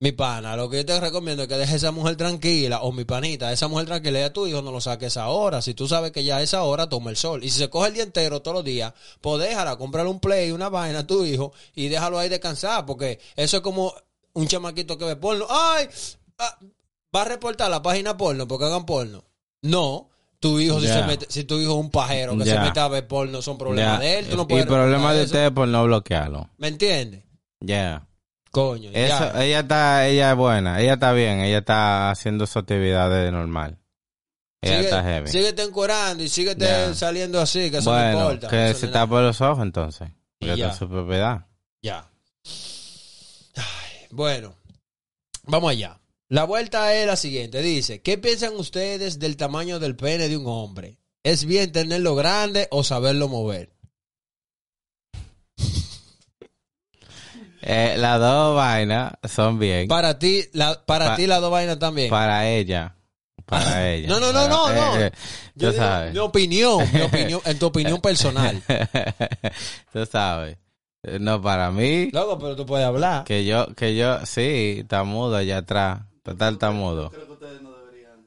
mi 0.00 0.12
pana, 0.12 0.56
lo 0.56 0.68
que 0.68 0.78
yo 0.78 0.86
te 0.86 1.00
recomiendo 1.00 1.44
es 1.44 1.48
que 1.48 1.56
dejes 1.56 1.74
a 1.74 1.76
esa 1.76 1.90
mujer 1.90 2.16
tranquila, 2.16 2.82
o 2.82 2.92
mi 2.92 3.04
panita, 3.04 3.52
esa 3.52 3.68
mujer 3.68 3.86
tranquila 3.86 4.20
y 4.20 4.22
a 4.22 4.32
tu 4.32 4.46
hijo 4.46 4.60
no 4.60 4.70
lo 4.72 4.80
saques 4.80 5.16
ahora. 5.16 5.62
Si 5.62 5.74
tú 5.74 5.88
sabes 5.88 6.12
que 6.12 6.24
ya 6.24 6.38
a 6.38 6.42
esa 6.42 6.62
hora 6.64 6.88
toma 6.88 7.10
el 7.10 7.16
sol. 7.16 7.42
Y 7.44 7.50
si 7.50 7.58
se 7.58 7.70
coge 7.70 7.88
el 7.88 7.94
día 7.94 8.02
entero 8.02 8.42
todos 8.42 8.56
los 8.56 8.64
días, 8.64 8.92
pues 9.20 9.40
déjala, 9.40 9.76
comprarle 9.76 10.10
un 10.10 10.20
play, 10.20 10.50
una 10.50 10.68
vaina 10.68 11.00
a 11.00 11.06
tu 11.06 11.24
hijo 11.24 11.52
y 11.74 11.88
déjalo 11.88 12.18
ahí 12.18 12.28
descansar, 12.28 12.84
porque 12.86 13.18
eso 13.36 13.56
es 13.58 13.62
como 13.62 13.94
un 14.34 14.46
chamaquito 14.46 14.98
que 14.98 15.04
ve 15.04 15.16
porno. 15.16 15.46
¡Ay! 15.48 15.88
ah, 16.38 16.58
va 17.14 17.22
a 17.22 17.24
reportar 17.24 17.70
la 17.70 17.82
página 17.82 18.16
porno 18.16 18.46
porque 18.48 18.64
hagan 18.66 18.86
porno. 18.86 19.24
No. 19.62 20.10
Tu 20.40 20.60
hijo, 20.60 20.78
si, 20.78 20.88
se 20.88 21.02
mete, 21.04 21.24
si 21.30 21.44
tu 21.44 21.58
hijo 21.58 21.72
es 21.72 21.78
un 21.78 21.90
pajero 21.90 22.36
que 22.36 22.44
se 22.44 22.58
mete 22.58 22.78
a 22.78 22.88
ver 22.88 23.06
porno, 23.08 23.40
son 23.40 23.56
problemas 23.56 23.98
de 24.00 24.18
él. 24.18 24.28
Tú 24.28 24.36
no 24.36 24.42
y 24.42 24.46
puedes 24.46 24.66
problema 24.66 24.96
reportar 24.96 25.16
de 25.16 25.24
ustedes 25.24 25.50
por 25.52 25.68
no 25.68 25.84
bloquearlo. 25.84 26.50
¿Me 26.58 26.68
entiendes? 26.68 27.24
Ya. 27.60 28.06
Coño. 28.50 28.90
Eso, 28.92 29.38
ella 29.40 29.60
está, 29.60 30.06
ella 30.06 30.30
es 30.32 30.36
buena, 30.36 30.80
ella 30.82 30.92
está 30.94 31.12
bien, 31.12 31.40
ella 31.40 31.58
está 31.58 32.10
haciendo 32.10 32.46
sus 32.46 32.58
actividades 32.58 33.32
normal. 33.32 33.78
Ella 34.60 34.76
Sigue- 34.76 34.84
está 34.84 35.02
heavy. 35.02 35.28
Síguete 35.28 35.62
encuerando 35.62 36.22
y 36.22 36.28
síguete 36.28 36.94
saliendo 36.94 37.40
así, 37.40 37.70
que 37.70 37.78
eso 37.78 37.90
no 37.90 37.96
bueno, 37.96 38.20
importa. 38.20 38.48
que 38.48 38.64
Eso 38.70 38.80
se 38.80 38.86
no 38.86 38.92
es 38.92 39.08
nada. 39.08 39.22
los 39.22 39.40
ojos 39.40 39.62
entonces. 39.62 40.08
Y 40.40 40.46
Porque 40.46 40.56
ya. 40.58 40.66
está 40.66 40.74
en 40.74 40.78
su 40.78 40.88
propiedad. 40.94 41.46
Ya. 41.82 42.10
Ay, 43.56 44.06
bueno, 44.10 44.54
vamos 45.46 45.70
allá. 45.70 45.98
La 46.28 46.44
vuelta 46.44 46.94
es 46.94 47.06
la 47.06 47.16
siguiente. 47.16 47.60
Dice, 47.62 48.00
¿qué 48.02 48.18
piensan 48.18 48.54
ustedes 48.56 49.18
del 49.18 49.36
tamaño 49.36 49.78
del 49.78 49.94
pene 49.96 50.28
de 50.28 50.36
un 50.36 50.46
hombre? 50.46 50.98
¿Es 51.22 51.44
bien 51.44 51.70
tenerlo 51.72 52.14
grande 52.14 52.66
o 52.70 52.82
saberlo 52.84 53.28
mover? 53.28 53.70
Eh, 57.66 57.94
las 57.98 58.20
dos 58.20 58.56
vainas 58.56 59.12
son 59.26 59.58
bien. 59.58 59.88
Para 59.88 60.18
ti, 60.18 60.42
la, 60.52 60.84
para 60.84 61.06
Pa- 61.06 61.16
ti 61.16 61.26
las 61.26 61.40
dos 61.40 61.50
vainas 61.50 61.78
también. 61.78 62.10
para 62.10 62.48
ella. 62.48 62.94
Para 63.46 63.90
ella. 63.90 64.08
No, 64.08 64.20
no, 64.20 64.32
no, 64.32 64.48
no, 64.48 64.68
no. 64.72 64.98
eh, 65.00 65.06
eh, 65.06 65.10
Yo 65.54 65.68
tú 65.68 65.72
digo, 65.72 65.84
sabes. 65.84 66.12
mi 66.12 66.18
opinión, 66.18 66.88
mi 66.92 67.00
opinión, 67.02 67.40
en 67.44 67.58
tu 67.58 67.66
opinión 67.66 68.00
personal. 68.00 68.62
tú 69.92 70.04
sabes. 70.06 70.58
No, 71.20 71.40
para 71.40 71.70
mí, 71.70 72.10
Loco, 72.10 72.38
pero 72.38 72.56
tú 72.56 72.64
puedes 72.66 72.86
hablar. 72.86 73.24
que 73.24 73.44
yo, 73.44 73.66
que 73.74 73.94
yo, 73.94 74.24
sí, 74.24 74.76
está 74.80 75.04
mudo 75.04 75.36
allá 75.36 75.58
atrás. 75.58 76.00
Total, 76.24 76.54
está 76.54 76.70
mudo. 76.72 77.10
Creo 77.10 77.26
que 77.26 77.32
ustedes 77.34 77.62
no 77.62 77.70
deberían. 77.78 78.26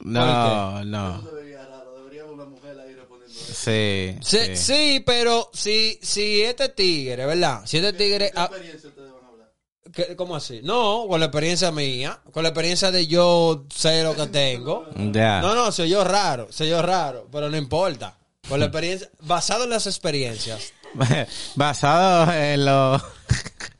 No, 0.00 0.84
no. 0.84 1.20
Debería 1.22 1.64
raro. 1.66 1.94
Debería 1.98 2.24
una 2.24 2.44
mujer 2.46 2.78
ahí 2.80 2.94
respondiendo 2.94 3.38
eso. 3.40 3.52
Sí, 3.54 4.16
Sí, 4.22 4.38
sí. 4.38 4.56
sí, 4.56 5.02
pero 5.06 5.50
si, 5.52 5.98
si 6.02 6.42
este 6.42 6.70
tigre, 6.70 7.24
¿verdad? 7.26 7.62
Si 7.66 7.76
este 7.76 7.92
tigre... 7.92 8.30
¿Qué 8.32 8.38
ah, 8.40 8.44
experiencia 8.46 8.88
ustedes 8.88 9.12
van 9.12 9.24
a 9.24 9.28
hablar? 9.28 9.52
¿qué- 9.92 10.16
¿Cómo 10.16 10.34
así? 10.34 10.60
No, 10.64 11.06
con 11.08 11.20
la 11.20 11.26
experiencia 11.26 11.70
mía, 11.70 12.20
con 12.32 12.42
la 12.42 12.48
experiencia 12.48 12.90
de 12.90 13.06
yo 13.06 13.66
sé 13.74 14.02
lo 14.02 14.16
que 14.16 14.26
tengo. 14.28 14.86
Ya. 15.12 15.40
No, 15.42 15.54
no, 15.54 15.70
soy 15.72 15.90
yo 15.90 16.02
raro, 16.04 16.48
soy 16.50 16.70
yo 16.70 16.80
raro, 16.82 17.28
pero 17.30 17.48
no 17.50 17.56
importa. 17.56 18.18
Con 18.48 18.60
la 18.60 18.66
experiencia, 18.66 19.10
basado 19.20 19.64
en 19.64 19.70
las 19.70 19.86
experiencias. 19.86 20.72
Basado 21.56 22.32
en 22.32 22.64
lo... 22.64 22.96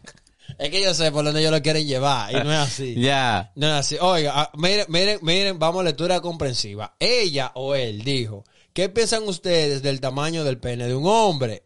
Es 0.58 0.70
que 0.70 0.82
yo 0.82 0.94
sé 0.94 1.12
por 1.12 1.24
dónde 1.24 1.40
ellos 1.40 1.52
lo 1.52 1.62
quieren 1.62 1.86
llevar 1.86 2.30
y 2.30 2.34
no 2.34 2.52
es 2.52 2.58
así. 2.58 2.94
ya. 3.00 3.52
No 3.56 3.66
es 3.66 3.72
así. 3.72 3.96
Oiga, 4.00 4.32
ah, 4.34 4.50
miren, 4.56 4.86
miren, 4.88 5.18
miren, 5.22 5.58
vamos 5.58 5.82
a 5.82 5.84
lectura 5.84 6.20
comprensiva. 6.20 6.96
Ella 6.98 7.52
o 7.54 7.74
él 7.74 8.02
dijo, 8.02 8.44
¿qué 8.72 8.88
piensan 8.88 9.24
ustedes 9.28 9.82
del 9.82 10.00
tamaño 10.00 10.44
del 10.44 10.58
pene 10.58 10.86
de 10.86 10.94
un 10.94 11.06
hombre? 11.06 11.64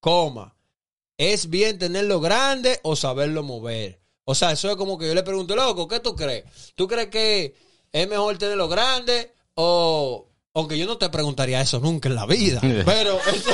Coma. 0.00 0.56
¿Es 1.18 1.50
bien 1.50 1.78
tenerlo 1.78 2.20
grande 2.20 2.80
o 2.82 2.96
saberlo 2.96 3.42
mover? 3.42 4.00
O 4.24 4.34
sea, 4.34 4.52
eso 4.52 4.70
es 4.70 4.76
como 4.76 4.96
que 4.96 5.08
yo 5.08 5.14
le 5.14 5.22
pregunto, 5.22 5.56
loco, 5.56 5.88
¿qué 5.88 6.00
tú 6.00 6.14
crees? 6.14 6.44
¿Tú 6.76 6.86
crees 6.86 7.08
que 7.08 7.54
es 7.92 8.08
mejor 8.08 8.38
tenerlo 8.38 8.68
grande 8.68 9.32
o... 9.54 10.29
Aunque 10.52 10.76
yo 10.76 10.84
no 10.86 10.96
te 10.98 11.08
preguntaría 11.10 11.60
eso 11.60 11.78
nunca 11.78 12.08
en 12.08 12.16
la 12.16 12.26
vida. 12.26 12.60
Pero 12.84 13.18
eso, 13.32 13.50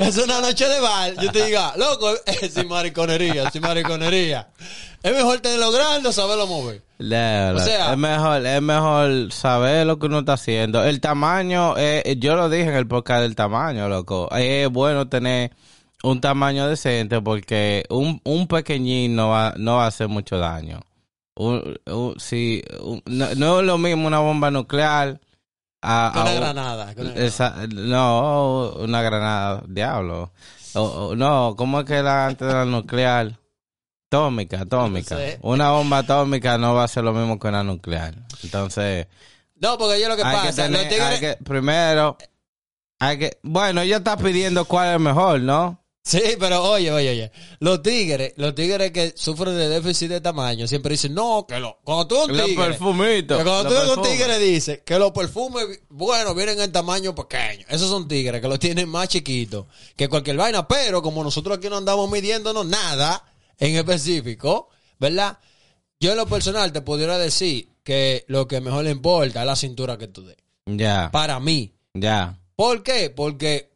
es 0.00 0.18
una 0.18 0.40
noche 0.40 0.66
de 0.68 0.80
bar. 0.80 1.14
Yo 1.22 1.30
te 1.30 1.44
diga, 1.46 1.74
loco, 1.76 2.10
es 2.26 2.52
sin 2.52 2.66
mariconería, 2.66 3.48
sin 3.52 3.62
mariconería. 3.62 4.48
Es 5.00 5.12
mejor 5.14 5.38
tenerlo 5.38 5.70
grande 5.70 6.08
o 6.08 6.12
saberlo 6.12 6.48
mover. 6.48 6.82
O 7.54 7.60
sea- 7.60 7.92
es 7.92 7.98
mejor, 7.98 8.44
es 8.44 8.62
mejor 8.62 9.32
saber 9.32 9.86
lo 9.86 9.96
que 10.00 10.06
uno 10.06 10.20
está 10.20 10.32
haciendo. 10.32 10.82
El 10.82 11.00
tamaño, 11.00 11.74
eh, 11.78 12.16
yo 12.18 12.34
lo 12.34 12.48
dije 12.48 12.64
en 12.70 12.74
el 12.74 12.88
podcast 12.88 13.22
del 13.22 13.36
tamaño, 13.36 13.88
loco. 13.88 14.28
Es 14.34 14.68
bueno 14.70 15.06
tener 15.08 15.52
un 16.02 16.20
tamaño 16.20 16.66
decente 16.66 17.20
porque 17.20 17.84
un, 17.90 18.20
un 18.24 18.48
pequeñín 18.48 19.14
no 19.14 19.28
va, 19.28 19.54
no 19.56 19.76
va 19.76 19.84
a 19.84 19.88
hacer 19.88 20.08
mucho 20.08 20.38
daño. 20.38 20.80
Un- 21.34 21.78
un- 21.86 22.14
sí, 22.20 22.62
un- 22.80 23.02
no, 23.06 23.34
no 23.34 23.60
es 23.60 23.66
lo 23.66 23.78
mismo 23.78 24.06
una 24.06 24.18
bomba 24.20 24.50
nuclear 24.50 25.20
a, 25.82 26.12
una 26.14 26.30
un- 26.30 26.36
granada. 26.36 26.94
no, 27.72 28.72
una 28.78 29.02
granada, 29.02 29.62
diablo. 29.66 30.32
O- 30.74 30.80
o- 30.82 31.16
no, 31.16 31.54
¿cómo 31.56 31.80
es 31.80 31.86
que 31.86 31.94
era 31.94 32.26
antes 32.26 32.46
de 32.46 32.54
la 32.54 32.64
nuclear? 32.64 33.38
Atómica, 34.10 34.60
atómica. 34.60 35.14
No 35.14 35.20
sé. 35.20 35.38
Una 35.42 35.70
bomba 35.70 35.98
atómica 35.98 36.58
no 36.58 36.74
va 36.74 36.84
a 36.84 36.88
ser 36.88 37.02
lo 37.04 37.12
mismo 37.14 37.38
que 37.38 37.48
una 37.48 37.62
nuclear. 37.64 38.14
Entonces, 38.42 39.06
No, 39.60 39.78
porque 39.78 40.00
yo 40.00 40.08
lo 40.08 40.16
que 40.16 40.22
que 40.22 40.28
pasa, 40.30 40.64
tener, 40.64 40.72
los 40.80 40.88
tigres... 40.88 41.08
hay 41.08 41.20
que- 41.20 41.36
primero, 41.44 42.18
hay 42.98 43.18
que, 43.18 43.38
bueno, 43.42 43.80
ella 43.80 43.98
está 43.98 44.16
pidiendo 44.16 44.64
cuál 44.66 44.94
es 44.94 45.00
mejor, 45.00 45.40
¿no? 45.40 45.78
Sí, 46.04 46.20
pero 46.38 46.64
oye, 46.64 46.90
oye, 46.90 47.10
oye. 47.10 47.32
Los 47.60 47.80
tigres, 47.80 48.32
los 48.36 48.54
tigres 48.56 48.90
que 48.90 49.12
sufren 49.16 49.56
de 49.56 49.68
déficit 49.68 50.08
de 50.08 50.20
tamaño, 50.20 50.66
siempre 50.66 50.90
dicen, 50.94 51.14
no, 51.14 51.46
que 51.48 51.60
lo, 51.60 51.78
cuando 51.84 52.08
tú 52.08 52.24
un 52.24 52.36
Los 52.36 52.46
tigre, 52.46 52.64
perfumitos. 52.66 53.38
que 53.38 53.44
cuando 53.44 53.68
tú 53.70 53.76
eres 53.76 53.96
un 53.96 54.02
tigre 54.02 54.38
dice 54.40 54.82
que 54.84 54.98
los 54.98 55.12
perfumes, 55.12 55.64
bueno, 55.90 56.34
vienen 56.34 56.60
en 56.60 56.72
tamaño 56.72 57.14
pequeño. 57.14 57.64
Esos 57.68 57.88
son 57.88 58.08
tigres 58.08 58.40
que 58.40 58.48
los 58.48 58.58
tienen 58.58 58.88
más 58.88 59.08
chiquitos 59.08 59.66
que 59.94 60.08
cualquier 60.08 60.36
vaina, 60.36 60.66
pero 60.66 61.02
como 61.02 61.22
nosotros 61.22 61.58
aquí 61.58 61.68
no 61.68 61.76
andamos 61.76 62.10
midiéndonos 62.10 62.66
nada 62.66 63.24
en 63.58 63.76
específico, 63.76 64.70
¿verdad? 64.98 65.38
Yo 66.00 66.10
en 66.10 66.16
lo 66.16 66.26
personal 66.26 66.72
te 66.72 66.80
pudiera 66.82 67.16
decir 67.16 67.68
que 67.84 68.24
lo 68.26 68.48
que 68.48 68.60
mejor 68.60 68.82
le 68.82 68.90
importa 68.90 69.40
es 69.42 69.46
la 69.46 69.54
cintura 69.54 69.98
que 69.98 70.08
tú 70.08 70.24
des. 70.26 70.36
Ya, 70.66 71.10
Para 71.12 71.38
mí. 71.38 71.74
ya. 71.94 72.40
¿Por 72.56 72.82
qué? 72.82 73.08
Porque 73.10 73.71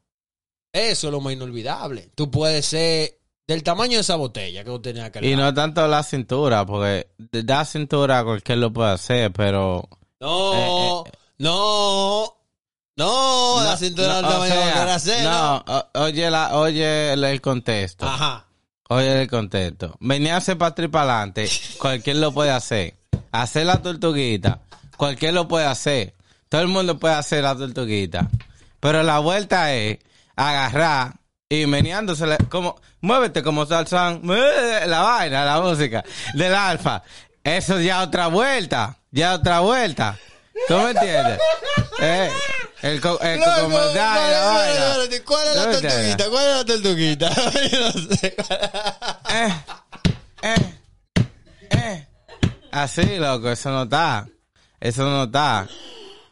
eso 0.76 1.08
es 1.08 1.12
lo 1.12 1.20
más 1.20 1.32
inolvidable. 1.32 2.10
Tú 2.14 2.30
puedes 2.30 2.66
ser 2.66 3.18
del 3.46 3.62
tamaño 3.62 3.94
de 3.94 4.00
esa 4.00 4.16
botella 4.16 4.64
que 4.64 4.70
tú 4.70 4.80
tenías 4.80 5.10
que 5.10 5.26
Y 5.26 5.36
no 5.36 5.52
tanto 5.54 5.86
la 5.86 6.02
cintura, 6.02 6.66
porque 6.66 7.08
de 7.18 7.42
la 7.44 7.64
cintura 7.64 8.24
cualquier 8.24 8.58
lo 8.58 8.72
puede 8.72 8.90
hacer, 8.92 9.32
pero... 9.32 9.88
No, 10.18 11.04
no, 11.38 12.36
no, 12.96 13.62
la 13.62 13.76
cintura 13.76 14.16
del 14.16 14.24
o 14.24 14.28
tamaño 14.28 14.54
de 14.54 14.90
hacer, 14.90 15.24
No, 15.24 15.64
o- 15.66 16.00
oye, 16.00 16.30
la, 16.30 16.56
oye 16.56 17.12
el, 17.12 17.40
contexto. 17.42 18.06
Ajá. 18.06 18.46
Oye 18.88 19.22
el 19.22 19.28
contexto. 19.28 19.96
Venía 20.00 20.34
a 20.34 20.38
hacer 20.38 20.56
para 20.56 20.72
adelante, 20.72 21.48
cualquier 21.78 22.16
lo 22.16 22.32
puede 22.32 22.50
hacer. 22.50 22.94
Hacer 23.32 23.66
la 23.66 23.82
tortuguita, 23.82 24.60
cualquier 24.96 25.34
lo 25.34 25.46
puede 25.46 25.66
hacer. 25.66 26.14
Todo 26.48 26.62
el 26.62 26.68
mundo 26.68 26.98
puede 26.98 27.14
hacer 27.14 27.42
la 27.42 27.54
tortuguita. 27.54 28.30
Pero 28.80 29.02
la 29.02 29.18
vuelta 29.18 29.74
es 29.74 29.98
agarrar 30.36 31.14
y 31.48 31.66
meneándose 31.66 32.36
como, 32.48 32.80
muévete 33.00 33.42
como 33.42 33.66
salsan, 33.66 34.20
la 34.24 35.00
vaina, 35.02 35.44
la 35.44 35.60
música 35.60 36.04
del 36.34 36.54
alfa. 36.54 37.02
Eso 37.42 37.80
ya 37.80 38.02
otra 38.02 38.26
vuelta, 38.28 38.96
ya 39.10 39.34
otra 39.34 39.60
vuelta. 39.60 40.16
¿Tú 40.68 40.74
me 40.78 40.90
entiendes? 40.90 41.38
Eh, 42.00 42.30
el, 42.82 43.00
co- 43.00 43.20
el 43.20 43.38
comodidad 43.40 43.92
y 44.28 44.30
la 44.32 44.40
¿cuál- 44.42 44.54
vaina. 44.54 44.86
espérate, 44.88 45.22
¿Cuál 45.22 45.48
es 45.48 45.56
la 45.56 45.62
tortuguita? 45.72 46.30
¿Cuál 46.30 46.44
es 46.46 46.56
la 46.56 46.64
tortuguita? 46.64 47.30
Yo 47.70 47.80
no 47.80 47.92
sé. 48.16 48.36
eh, 49.30 49.54
eh, 50.42 50.74
eh. 51.70 52.06
Así, 52.72 53.16
loco, 53.18 53.50
eso 53.50 53.70
no 53.70 53.84
está. 53.84 54.26
Eso 54.80 55.04
no 55.04 55.24
está. 55.24 55.66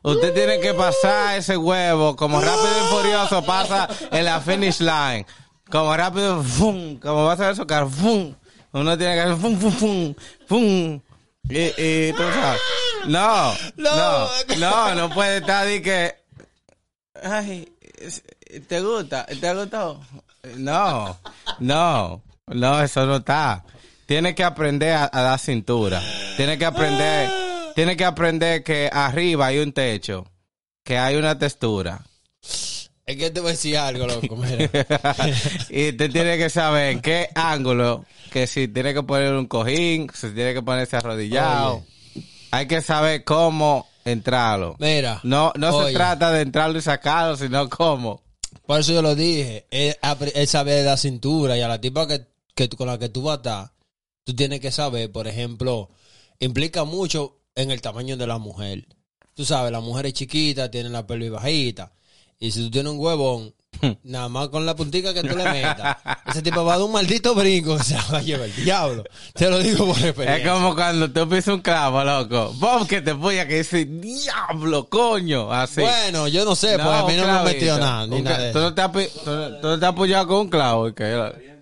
Usted 0.05 0.35
tiene 0.35 0.61
que 0.61 0.75
pasar 0.75 1.39
ese 1.39 1.57
huevo 1.57 2.15
como 2.15 2.39
rápido 2.41 2.69
y 2.69 2.95
furioso 2.95 3.43
pasa 3.45 3.89
en 4.13 4.25
la 4.27 4.39
finish 4.41 4.81
line. 4.81 5.25
Como 5.71 5.97
rápido, 5.97 6.43
fum, 6.45 6.99
como 7.01 7.25
va 7.25 7.31
a 7.31 7.35
hacer 7.35 7.57
su 7.57 7.67
carro, 7.67 7.89
fum. 7.89 8.35
Uno 8.73 8.99
tiene 8.99 9.15
que 9.15 9.21
hacer 9.21 9.37
fum, 9.37 9.59
fum, 9.59 9.73
fum, 9.73 10.15
fum. 10.47 11.01
Y, 11.49 11.59
y 11.83 12.13
tú 12.13 12.23
sabes. 12.23 12.61
No, 13.07 13.55
No. 13.77 13.97
no, 13.97 14.29
no, 14.59 14.95
no 14.95 15.11
puede 15.15 15.39
estar 15.39 15.67
de 15.67 15.81
que. 15.81 16.15
Ay, 17.23 17.73
¿te 18.69 18.81
gusta? 18.83 19.25
¿Te 19.27 19.55
gustó? 19.55 20.01
No, 20.57 21.19
no, 21.61 22.23
no, 22.49 22.83
eso 22.83 23.07
no 23.07 23.17
está. 23.17 23.65
Tiene 24.07 24.35
que 24.35 24.45
aprender 24.45 24.93
a, 24.95 25.11
a 25.11 25.23
dar 25.23 25.39
cintura. 25.39 26.03
Tiene 26.37 26.59
que 26.59 26.67
aprender, 26.67 27.31
tiene 27.75 27.97
que 27.97 28.05
aprender 28.05 28.63
que 28.63 28.89
arriba 28.93 29.47
hay 29.47 29.59
un 29.59 29.73
techo, 29.73 30.27
que 30.83 30.99
hay 30.99 31.17
una 31.17 31.39
textura. 31.39 32.05
Es 33.07 33.17
que 33.17 33.31
te 33.31 33.41
voy 33.41 33.51
a 33.51 33.53
decir 33.53 33.77
algo, 33.77 34.07
loco. 34.07 34.37
Mira. 34.37 34.71
y 35.69 35.91
usted 35.91 36.11
tiene 36.11 36.39
que 36.39 36.49
saber 36.49 36.93
en 36.93 37.01
qué 37.03 37.29
ángulo, 37.35 38.07
que 38.33 38.47
si 38.47 38.69
tiene 38.69 38.95
que 38.95 39.03
poner 39.03 39.35
un 39.35 39.47
cojín, 39.47 40.11
si 40.15 40.31
tiene 40.31 40.55
que 40.55 40.63
ponerse 40.63 40.97
arrodillado. 40.97 41.77
Oye. 41.77 42.25
Hay 42.51 42.67
que 42.67 42.81
saber 42.81 43.25
cómo 43.25 43.87
entrarlo. 44.05 44.77
Mira. 44.79 45.21
No, 45.23 45.53
no 45.57 45.85
se 45.85 45.93
trata 45.93 46.31
de 46.31 46.43
entrarlo 46.43 46.79
y 46.79 46.83
sacarlo, 46.83 47.37
sino 47.37 47.69
cómo. 47.69 48.23
Por 48.65 48.81
eso 48.81 48.93
yo 48.93 49.03
lo 49.03 49.15
dije. 49.15 49.67
Es, 49.71 49.99
saber 50.49 50.85
la 50.85 50.97
cintura 50.97 51.59
y 51.59 51.61
a 51.61 51.69
la 51.69 51.81
tipa 51.81 52.07
que, 52.07 52.27
que 52.55 52.69
con 52.71 52.87
la 52.87 52.99
que 52.99 53.11
tú 53.11 53.23
vas 53.23 53.35
a 53.35 53.37
estar, 53.37 53.73
tú 54.25 54.35
tienes 54.35 54.61
que 54.61 54.71
saber, 54.71 55.13
por 55.13 55.29
ejemplo, 55.29 55.91
implica 56.39 56.85
mucho 56.85 57.44
en 57.55 57.71
el 57.71 57.81
tamaño 57.81 58.17
de 58.17 58.27
la 58.27 58.39
mujer. 58.39 58.87
Tú 59.35 59.45
sabes, 59.45 59.73
la 59.73 59.81
mujer 59.81 60.07
es 60.07 60.13
chiquita, 60.15 60.71
tiene 60.71 60.89
la 60.91 61.07
pelvis 61.07 61.31
bajita. 61.31 61.93
Y 62.39 62.51
si 62.51 62.63
tú 62.65 62.71
tienes 62.71 62.93
un 62.93 62.99
huevón, 62.99 63.55
nada 64.05 64.29
más 64.29 64.49
con 64.49 64.65
la 64.67 64.77
puntica 64.77 65.13
que 65.15 65.23
tú 65.23 65.37
le 65.37 65.45
metas, 65.45 65.97
ese 66.27 66.43
tipo 66.43 66.65
va 66.65 66.75
a 66.75 66.77
dar 66.79 66.87
un 66.87 66.93
maldito 66.93 67.35
brinco 67.35 67.77
que 67.77 67.83
se 67.85 67.95
va 67.97 68.19
a 68.19 68.23
llevar 68.23 68.49
el 68.49 68.55
diablo. 68.65 69.05
Te 69.35 69.49
lo 69.51 69.59
digo 69.59 69.87
por 69.87 69.97
Es 69.99 70.05
experiencia. 70.05 70.53
como 70.53 70.75
cuando 70.75 71.11
tú 71.11 71.29
pisas 71.29 71.49
un 71.55 71.61
clavo, 71.63 72.05
loco. 72.05 72.53
Bom, 72.59 72.87
que 72.87 73.01
te 73.03 73.15
puya 73.15 73.47
que 73.49 73.59
dice, 73.59 73.85
diablo, 73.85 74.89
coño. 74.89 75.51
Así. 75.53 75.81
Bueno, 75.81 76.29
yo 76.29 76.45
no 76.45 76.55
sé, 76.55 76.75
pues 76.77 76.87
a 76.87 77.05
mí 77.07 77.15
no 77.17 77.23
me 77.23 77.29
clavito. 77.29 77.45
metido 77.45 77.79
nada, 77.79 78.07
ni 78.07 78.23
nada 78.23 78.39
de 78.39 78.53
Tú 78.53 78.59
eso. 78.59 78.69
no 78.71 78.75
te 78.75 78.83
has 78.83 78.91
pi- 78.91 79.09
tú 79.25 79.31
no- 79.31 79.61
tú 79.61 79.67
no 79.69 79.79
te 79.79 79.87
has 79.87 79.93
apoyado 79.93 80.27
con 80.29 80.37
un 80.39 80.49
clavo. 80.51 80.89
y 80.89 80.95
que- 80.95 81.55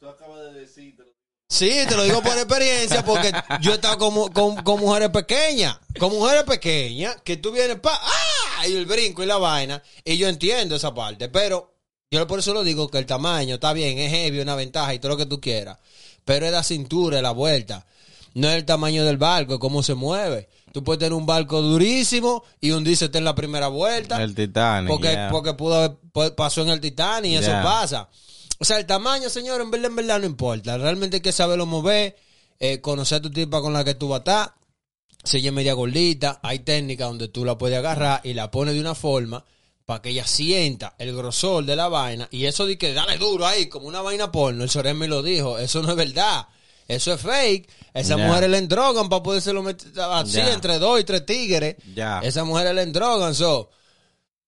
Tú 0.00 0.08
acabas 0.08 0.40
de 0.52 0.60
decir, 0.60 0.96
te 0.96 1.02
lo- 1.02 1.08
Sí, 1.48 1.70
te 1.88 1.94
lo 1.96 2.02
digo 2.02 2.20
por 2.22 2.32
experiencia, 2.36 3.04
porque 3.04 3.32
yo 3.60 3.70
he 3.72 3.74
estado 3.76 3.98
con, 3.98 4.12
mu- 4.14 4.30
con, 4.32 4.56
con 4.56 4.80
mujeres 4.80 5.10
pequeñas, 5.10 5.78
con 5.98 6.10
mujeres 6.12 6.42
pequeñas, 6.42 7.16
que 7.22 7.36
tú 7.36 7.52
vienes 7.52 7.78
pa, 7.78 7.92
¡ah! 8.02 8.66
y 8.66 8.74
el 8.74 8.84
brinco 8.84 9.22
y 9.22 9.26
la 9.26 9.36
vaina, 9.38 9.80
y 10.04 10.16
yo 10.16 10.28
entiendo 10.28 10.74
esa 10.74 10.92
parte, 10.92 11.28
pero 11.28 11.72
yo 12.10 12.26
por 12.26 12.40
eso 12.40 12.52
lo 12.52 12.64
digo 12.64 12.88
que 12.88 12.98
el 12.98 13.06
tamaño 13.06 13.54
está 13.54 13.72
bien, 13.72 13.96
es 13.98 14.10
heavy, 14.10 14.40
una 14.40 14.56
ventaja 14.56 14.92
y 14.92 14.98
todo 14.98 15.10
lo 15.10 15.16
que 15.16 15.26
tú 15.26 15.40
quieras, 15.40 15.78
pero 16.24 16.46
es 16.46 16.52
la 16.52 16.64
cintura, 16.64 17.18
es 17.18 17.22
la 17.22 17.30
vuelta, 17.30 17.86
no 18.34 18.48
es 18.48 18.56
el 18.56 18.64
tamaño 18.64 19.04
del 19.04 19.16
barco, 19.16 19.54
es 19.54 19.60
cómo 19.60 19.82
se 19.84 19.94
mueve. 19.94 20.48
Tú 20.72 20.84
puedes 20.84 20.98
tener 20.98 21.14
un 21.14 21.24
barco 21.24 21.62
durísimo 21.62 22.44
y 22.60 22.72
hundirse 22.72 23.08
en 23.10 23.24
la 23.24 23.34
primera 23.34 23.68
vuelta. 23.68 24.22
El 24.22 24.34
Titanic. 24.34 24.90
Porque, 24.90 25.08
yeah. 25.12 25.28
porque 25.30 25.54
pudo 25.54 25.74
haber- 26.12 26.34
pasó 26.34 26.60
en 26.62 26.68
el 26.68 26.80
Titanic 26.80 27.32
y 27.32 27.36
eso 27.36 27.50
pasa. 27.62 28.08
O 28.58 28.64
sea, 28.64 28.78
el 28.78 28.86
tamaño, 28.86 29.28
señor, 29.28 29.60
en 29.60 29.70
verdad, 29.70 29.90
en 29.90 29.96
verdad 29.96 30.20
no 30.20 30.26
importa. 30.26 30.78
Realmente 30.78 31.16
hay 31.16 31.22
que 31.22 31.32
saberlo 31.32 31.66
mover, 31.66 32.16
eh, 32.58 32.80
conocer 32.80 33.18
a 33.18 33.22
tu 33.22 33.30
tipa 33.30 33.60
con 33.60 33.72
la 33.72 33.84
que 33.84 33.94
tú 33.94 34.08
vas 34.08 34.18
a 34.18 34.20
estar. 34.20 34.54
Si 35.24 35.38
ella 35.38 35.48
es 35.48 35.54
media 35.54 35.72
gordita, 35.74 36.40
hay 36.42 36.60
técnicas 36.60 37.08
donde 37.08 37.28
tú 37.28 37.44
la 37.44 37.58
puedes 37.58 37.76
agarrar 37.78 38.20
y 38.24 38.32
la 38.34 38.50
pones 38.50 38.74
de 38.74 38.80
una 38.80 38.94
forma 38.94 39.44
para 39.84 40.00
que 40.02 40.10
ella 40.10 40.26
sienta 40.26 40.94
el 40.98 41.14
grosor 41.16 41.64
de 41.64 41.76
la 41.76 41.88
vaina. 41.88 42.28
Y 42.30 42.46
eso 42.46 42.64
de 42.66 42.78
que 42.78 42.92
dale 42.94 43.18
duro 43.18 43.46
ahí, 43.46 43.66
como 43.68 43.86
una 43.88 44.02
vaina 44.02 44.30
porno. 44.32 44.64
El 44.64 44.70
Sorén 44.70 44.96
me 44.98 45.08
lo 45.08 45.22
dijo. 45.22 45.58
Eso 45.58 45.82
no 45.82 45.90
es 45.90 45.96
verdad. 45.96 46.46
Eso 46.88 47.12
es 47.12 47.20
fake. 47.20 47.68
Esas 47.94 48.16
Ya. 48.18 48.26
mujeres 48.26 48.48
le 48.50 48.58
endrogan 48.58 49.08
para 49.08 49.22
poderse 49.22 49.52
lo 49.52 49.62
meter 49.62 49.90
así 50.00 50.38
entre 50.40 50.78
dos 50.78 51.00
y 51.00 51.04
tres 51.04 51.26
tigres. 51.26 51.76
Ya. 51.94 52.20
Esas 52.20 52.44
mujeres 52.46 52.74
le 52.74 52.82
endrogan. 52.82 53.34
So. 53.34 53.70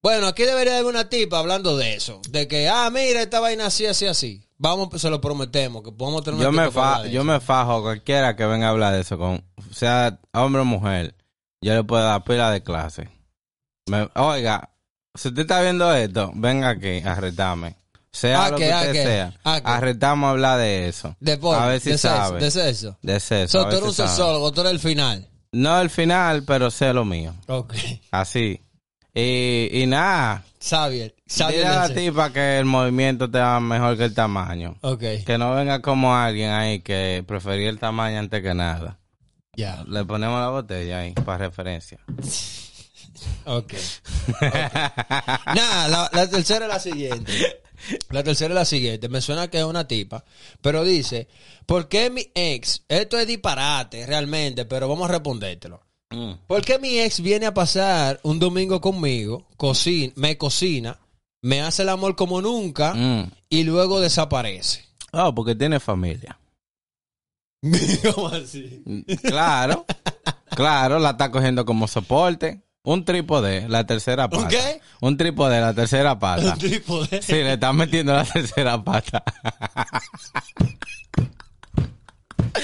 Bueno, 0.08 0.26
aquí 0.28 0.44
debería 0.44 0.72
haber 0.78 0.86
una 0.86 1.10
tipa 1.10 1.38
hablando 1.38 1.76
de 1.76 1.92
eso. 1.94 2.22
De 2.30 2.48
que, 2.48 2.66
ah, 2.66 2.88
mira, 2.90 3.20
esta 3.20 3.40
vaina 3.40 3.66
así, 3.66 3.84
así, 3.84 4.06
así. 4.06 4.42
Vamos, 4.56 4.88
se 4.98 5.10
lo 5.10 5.20
prometemos, 5.20 5.82
que 5.82 5.92
podemos 5.92 6.24
tener 6.24 6.36
una 6.40 6.44
Yo 6.44 6.50
me, 6.52 6.66
tipa 6.68 6.96
fa 6.96 7.02
yo 7.08 7.20
eso. 7.20 7.24
me 7.24 7.40
fajo 7.40 7.82
cualquiera 7.82 8.34
que 8.34 8.46
venga 8.46 8.68
a 8.68 8.70
hablar 8.70 8.94
de 8.94 9.02
eso, 9.02 9.18
con 9.18 9.44
sea 9.70 10.18
hombre 10.32 10.62
o 10.62 10.64
mujer. 10.64 11.14
Yo 11.60 11.74
le 11.74 11.84
puedo 11.84 12.02
dar 12.02 12.24
pila 12.24 12.50
de 12.50 12.62
clase. 12.62 13.10
Me- 13.84 14.08
oiga, 14.14 14.70
si 15.14 15.28
usted 15.28 15.42
está 15.42 15.60
viendo 15.60 15.92
esto, 15.92 16.32
venga 16.34 16.70
aquí 16.70 17.00
a 17.04 17.14
retarme. 17.16 17.76
Sea 18.10 18.46
¿A 18.46 18.50
lo 18.50 18.56
qué, 18.56 18.64
que 18.64 18.72
a 18.72 18.78
usted 18.80 18.92
qué? 18.92 19.04
sea. 19.04 19.34
¿A 19.44 19.60
qué? 19.60 19.68
A 19.68 19.80
retarme 19.80 20.24
a 20.24 20.30
hablar 20.30 20.58
de 20.58 20.88
eso. 20.88 21.14
De 21.20 21.36
porno, 21.36 21.62
a 21.62 21.66
ver 21.66 21.80
si 21.82 21.90
de 21.90 21.98
sexo, 21.98 22.16
sabe. 22.16 22.40
de 22.40 22.50
sexo. 22.50 22.98
De 23.02 23.20
sexo. 23.20 23.58
So, 23.58 23.68
tú 23.68 23.76
eres 23.76 23.88
un 23.88 23.94
sexólogo, 23.94 24.52
tú 24.52 24.62
eres 24.62 24.72
el 24.72 24.80
final. 24.80 25.28
No 25.52 25.78
el 25.78 25.90
final, 25.90 26.44
pero 26.44 26.70
sé 26.70 26.94
lo 26.94 27.04
mío. 27.04 27.34
Ok. 27.46 27.74
Así. 28.10 28.62
Y, 29.20 29.82
y 29.82 29.86
nada. 29.86 30.44
Xavier. 30.60 31.14
Xavier 31.28 31.62
Dile 31.62 31.66
a 31.74 31.88
la 31.88 31.94
tipa 31.94 32.32
que 32.32 32.58
el 32.58 32.64
movimiento 32.66 33.30
te 33.30 33.38
va 33.38 33.58
mejor 33.60 33.96
que 33.96 34.04
el 34.04 34.14
tamaño. 34.14 34.76
Ok, 34.82 35.02
Que 35.26 35.38
no 35.38 35.54
venga 35.54 35.80
como 35.82 36.14
alguien 36.16 36.50
ahí 36.50 36.80
que 36.80 37.24
prefería 37.26 37.68
el 37.68 37.78
tamaño 37.78 38.18
antes 38.20 38.42
que 38.42 38.54
nada. 38.54 38.98
ya. 39.56 39.82
Le 39.88 40.04
ponemos 40.04 40.40
la 40.40 40.50
botella 40.50 41.00
ahí 41.00 41.12
para 41.14 41.38
referencia. 41.46 41.98
Ok. 43.46 43.72
Ok. 44.28 44.42
Nada, 45.54 45.88
la, 45.88 46.10
la 46.12 46.30
tercera 46.30 46.66
es 46.66 46.72
la 46.72 46.78
siguiente. 46.78 47.32
La 48.10 48.22
tercera 48.22 48.52
es 48.52 48.54
la 48.54 48.64
siguiente. 48.64 49.08
Me 49.08 49.20
suena 49.20 49.48
que 49.48 49.58
es 49.58 49.64
una 49.64 49.88
tipa. 49.88 50.24
Pero 50.60 50.84
dice, 50.84 51.26
¿por 51.66 51.88
qué 51.88 52.10
mi 52.10 52.30
ex? 52.34 52.84
Esto 52.88 53.18
es 53.18 53.26
disparate 53.26 54.06
realmente, 54.06 54.66
pero 54.66 54.88
vamos 54.88 55.08
a 55.08 55.12
respondértelo. 55.12 55.80
Mm. 56.10 56.32
¿Por 56.46 56.64
qué 56.64 56.78
mi 56.78 56.98
ex 56.98 57.20
viene 57.20 57.46
a 57.46 57.52
pasar 57.54 58.18
un 58.22 58.38
domingo 58.38 58.80
conmigo, 58.80 59.46
cocina, 59.56 60.12
me 60.16 60.38
cocina, 60.38 60.98
me 61.42 61.60
hace 61.60 61.82
el 61.82 61.90
amor 61.90 62.16
como 62.16 62.40
nunca 62.40 62.94
Mm. 62.94 63.30
y 63.50 63.64
luego 63.64 64.00
desaparece? 64.00 64.84
Oh, 65.12 65.34
porque 65.34 65.54
tiene 65.54 65.80
familia. 65.80 66.38
¿Cómo 68.14 68.28
así? 68.28 68.82
Claro, 69.22 69.84
claro, 70.50 70.98
la 70.98 71.10
está 71.10 71.30
cogiendo 71.30 71.64
como 71.64 71.86
soporte. 71.88 72.62
Un 72.84 73.04
trípode, 73.04 73.68
la 73.68 73.84
tercera 73.84 74.30
pata. 74.30 74.44
¿Un 74.44 74.48
qué? 74.48 74.80
Un 75.02 75.16
trípode, 75.18 75.60
la 75.60 75.74
tercera 75.74 76.18
pata. 76.18 76.52
Un 76.54 76.58
trípode. 76.58 77.20
Sí, 77.20 77.32
le 77.34 77.54
están 77.54 77.76
metiendo 77.76 78.14
la 78.14 78.24
tercera 78.24 78.82
pata. 78.82 79.22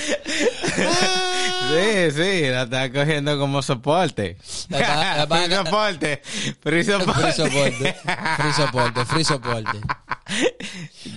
Sí, 1.75 2.11
sí, 2.13 2.43
la 2.51 2.63
está 2.65 2.93
cogiendo 2.93 3.39
como 3.39 3.63
soporte. 3.63 4.37
La 4.69 4.81
está- 4.81 5.17
la 5.17 5.27
Free 5.27 5.55
a- 5.55 5.65
soporte. 5.65 6.23
Free 6.61 6.85
soporte. 6.85 7.23
Free 7.23 7.33
soporte. 7.33 7.95
Free 8.37 8.53
soporte. 8.53 9.05
Free 9.07 9.25
soporte. 9.25 9.81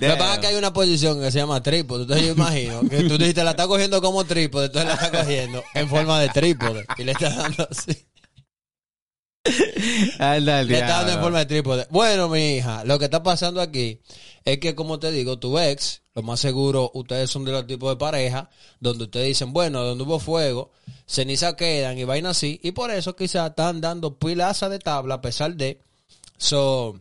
que 0.00 0.16
pasa 0.16 0.34
es 0.34 0.38
que 0.40 0.46
hay 0.48 0.54
una 0.56 0.72
posición 0.72 1.20
que 1.20 1.30
se 1.30 1.38
llama 1.38 1.62
trípode. 1.62 2.02
Entonces 2.02 2.26
yo 2.26 2.32
imagino 2.32 2.80
que 2.88 3.02
tú 3.04 3.18
dijiste 3.18 3.44
la 3.44 3.50
está 3.50 3.66
cogiendo 3.66 4.00
como 4.00 4.24
trípode, 4.24 4.66
entonces 4.66 4.88
la 4.88 4.94
está 4.94 5.10
cogiendo 5.20 5.62
en 5.74 5.88
forma 5.88 6.20
de 6.20 6.28
trípode. 6.30 6.84
Y 6.96 7.04
le 7.04 7.12
está 7.12 7.30
dando 7.30 7.68
así. 7.70 8.06
Anda, 10.18 10.62
Le 10.62 10.74
está 10.74 10.98
dando 10.98 11.12
en 11.12 11.20
forma 11.20 11.38
de 11.40 11.46
trípode. 11.46 11.86
Bueno, 11.90 12.28
mi 12.28 12.56
hija, 12.56 12.84
lo 12.84 12.98
que 12.98 13.06
está 13.06 13.22
pasando 13.22 13.60
aquí 13.60 14.00
es 14.44 14.58
que, 14.58 14.74
como 14.74 14.98
te 14.98 15.10
digo, 15.10 15.38
tu 15.38 15.58
ex, 15.58 16.02
lo 16.18 16.22
más 16.24 16.40
seguro, 16.40 16.90
ustedes 16.94 17.30
son 17.30 17.44
de 17.44 17.52
los 17.52 17.66
tipos 17.66 17.90
de 17.90 17.96
pareja 17.96 18.50
donde 18.80 19.04
ustedes 19.04 19.28
dicen, 19.28 19.52
bueno, 19.52 19.82
donde 19.84 20.02
hubo 20.04 20.18
fuego, 20.18 20.72
ceniza 21.06 21.54
quedan 21.54 21.96
y 21.98 22.04
vaina 22.04 22.30
así. 22.30 22.58
Y 22.62 22.72
por 22.72 22.90
eso 22.90 23.14
quizás 23.14 23.50
están 23.50 23.80
dando 23.80 24.18
pilaza 24.18 24.68
de 24.68 24.78
tabla 24.80 25.14
a 25.14 25.20
pesar 25.20 25.54
de... 25.54 25.80
So, 26.36 26.98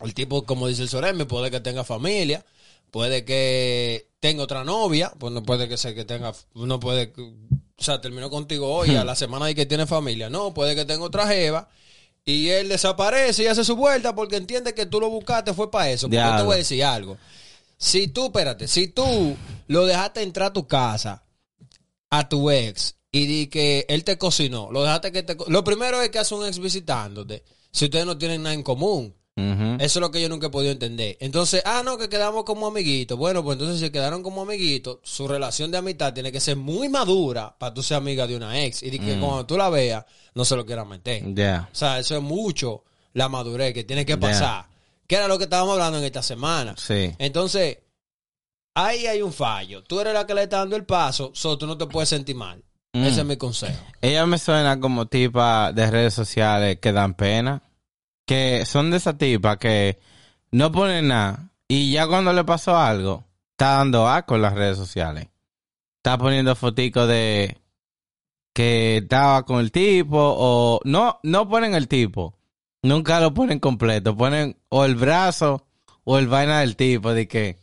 el 0.00 0.14
tipo, 0.14 0.44
como 0.44 0.68
dice 0.68 0.82
el 0.82 0.88
Soremi, 0.88 1.24
puede 1.24 1.50
que 1.50 1.60
tenga 1.60 1.84
familia, 1.84 2.44
puede 2.90 3.24
que 3.24 4.08
tenga 4.20 4.42
otra 4.42 4.62
novia, 4.64 5.12
pues 5.18 5.32
no 5.32 5.42
puede 5.42 5.68
que 5.68 5.76
sea 5.76 5.94
que 5.94 6.04
tenga, 6.04 6.32
no 6.54 6.80
puede, 6.80 7.12
que- 7.12 7.22
o 7.22 7.82
sea, 7.82 8.00
terminó 8.00 8.30
contigo 8.30 8.72
hoy, 8.72 8.90
a 8.96 9.04
la 9.04 9.14
semana 9.14 9.46
de 9.46 9.54
que 9.54 9.66
tiene 9.66 9.86
familia, 9.86 10.30
no, 10.30 10.54
puede 10.54 10.74
que 10.74 10.84
tenga 10.84 11.04
otra 11.04 11.26
jeva, 11.26 11.68
y 12.24 12.48
él 12.48 12.68
desaparece 12.68 13.42
y 13.42 13.46
hace 13.48 13.64
su 13.64 13.76
vuelta 13.76 14.14
porque 14.14 14.36
entiende 14.36 14.72
que 14.74 14.86
tú 14.86 14.98
lo 15.00 15.10
buscaste 15.10 15.52
fue 15.52 15.70
para 15.70 15.90
eso. 15.90 16.06
Porque 16.06 16.16
yo 16.30 16.36
te 16.38 16.42
voy 16.44 16.54
a 16.54 16.58
decir 16.58 16.82
algo. 16.84 17.18
Si 17.76 18.08
tú, 18.08 18.26
espérate, 18.26 18.68
si 18.68 18.88
tú 18.88 19.36
lo 19.66 19.86
dejaste 19.86 20.22
entrar 20.22 20.48
a 20.48 20.52
tu 20.52 20.66
casa, 20.66 21.24
a 22.10 22.28
tu 22.28 22.50
ex, 22.50 22.96
y 23.10 23.26
di 23.26 23.46
que 23.46 23.86
él 23.88 24.04
te 24.04 24.18
cocinó, 24.18 24.70
lo 24.72 24.82
dejaste 24.82 25.12
que 25.12 25.22
te... 25.22 25.36
Lo 25.48 25.62
primero 25.62 26.02
es 26.02 26.10
que 26.10 26.18
hace 26.18 26.34
un 26.34 26.46
ex 26.46 26.58
visitándote, 26.58 27.44
si 27.70 27.86
ustedes 27.86 28.06
no 28.06 28.18
tienen 28.18 28.42
nada 28.42 28.54
en 28.54 28.62
común. 28.62 29.14
Eso 29.36 29.98
es 29.98 30.00
lo 30.00 30.12
que 30.12 30.22
yo 30.22 30.28
nunca 30.28 30.46
he 30.46 30.50
podido 30.50 30.70
entender. 30.70 31.16
Entonces, 31.18 31.60
ah, 31.64 31.82
no, 31.84 31.98
que 31.98 32.08
quedamos 32.08 32.44
como 32.44 32.68
amiguitos. 32.68 33.18
Bueno, 33.18 33.42
pues 33.42 33.54
entonces 33.54 33.80
si 33.80 33.90
quedaron 33.90 34.22
como 34.22 34.42
amiguitos, 34.42 34.98
su 35.02 35.26
relación 35.26 35.72
de 35.72 35.78
amistad 35.78 36.14
tiene 36.14 36.30
que 36.30 36.38
ser 36.38 36.56
muy 36.56 36.88
madura 36.88 37.56
para 37.58 37.74
tú 37.74 37.82
ser 37.82 37.96
amiga 37.96 38.28
de 38.28 38.36
una 38.36 38.62
ex. 38.62 38.84
Y 38.84 38.90
de 38.90 39.00
que 39.00 39.18
cuando 39.18 39.44
tú 39.44 39.56
la 39.56 39.70
veas, 39.70 40.04
no 40.34 40.44
se 40.44 40.54
lo 40.54 40.64
quieras 40.64 40.86
meter. 40.86 41.34
Ya. 41.34 41.68
O 41.72 41.74
sea, 41.74 41.98
eso 41.98 42.16
es 42.16 42.22
mucho 42.22 42.84
la 43.12 43.28
madurez 43.28 43.74
que 43.74 43.82
tiene 43.82 44.06
que 44.06 44.16
pasar. 44.16 44.66
Que 45.06 45.16
era 45.16 45.28
lo 45.28 45.38
que 45.38 45.44
estábamos 45.44 45.74
hablando 45.74 45.98
en 45.98 46.04
esta 46.04 46.22
semana. 46.22 46.74
Sí. 46.76 47.14
Entonces, 47.18 47.78
ahí 48.74 49.06
hay 49.06 49.22
un 49.22 49.32
fallo. 49.32 49.82
Tú 49.84 50.00
eres 50.00 50.14
la 50.14 50.26
que 50.26 50.34
le 50.34 50.44
está 50.44 50.58
dando 50.58 50.76
el 50.76 50.84
paso, 50.84 51.30
so 51.34 51.58
tú 51.58 51.66
no 51.66 51.76
te 51.76 51.86
puedes 51.86 52.08
sentir 52.08 52.36
mal. 52.36 52.62
Mm. 52.92 53.04
Ese 53.04 53.20
es 53.20 53.26
mi 53.26 53.36
consejo. 53.36 53.84
Ella 54.00 54.24
me 54.26 54.38
suena 54.38 54.78
como 54.80 55.06
tipa 55.06 55.72
de 55.72 55.90
redes 55.90 56.14
sociales 56.14 56.78
que 56.80 56.92
dan 56.92 57.14
pena. 57.14 57.62
Que 58.26 58.64
son 58.64 58.90
de 58.90 58.96
esa 58.96 59.18
tipa 59.18 59.58
que 59.58 59.98
no 60.50 60.72
ponen 60.72 61.08
nada. 61.08 61.50
Y 61.68 61.92
ya 61.92 62.06
cuando 62.06 62.32
le 62.32 62.44
pasó 62.44 62.76
algo, 62.76 63.24
está 63.50 63.78
dando 63.78 64.08
asco 64.08 64.36
en 64.36 64.42
las 64.42 64.54
redes 64.54 64.78
sociales. 64.78 65.28
Está 65.98 66.16
poniendo 66.16 66.54
foticos 66.54 67.08
de 67.08 67.58
que 68.54 68.98
estaba 68.98 69.44
con 69.44 69.60
el 69.60 69.72
tipo 69.72 70.16
o 70.16 70.80
no, 70.84 71.18
no 71.22 71.48
ponen 71.48 71.74
el 71.74 71.88
tipo. 71.88 72.38
Nunca 72.84 73.18
lo 73.20 73.32
ponen 73.34 73.58
completo. 73.60 74.16
Ponen 74.16 74.56
o 74.68 74.84
el 74.84 74.94
brazo 74.94 75.66
o 76.04 76.18
el 76.18 76.28
vaina 76.28 76.60
del 76.60 76.76
tipo 76.76 77.12
de 77.14 77.26
que 77.26 77.58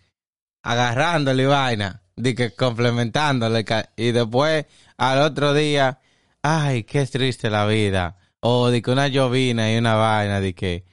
agarrándole 0.63 1.45
vaina, 1.45 2.01
de 2.15 2.36
que 2.36 2.53
complementándole 2.55 3.65
y 3.95 4.11
después 4.11 4.65
al 4.97 5.19
otro 5.19 5.53
día, 5.53 5.99
ay, 6.41 6.84
qué 6.84 7.05
triste 7.05 7.49
la 7.49 7.65
vida. 7.65 8.17
O 8.39 8.69
de 8.69 8.82
que 8.82 8.91
una 8.91 9.07
llovina 9.07 9.72
y 9.72 9.78
una 9.78 9.95
vaina 9.95 10.41
de 10.41 10.55
que 10.55 10.86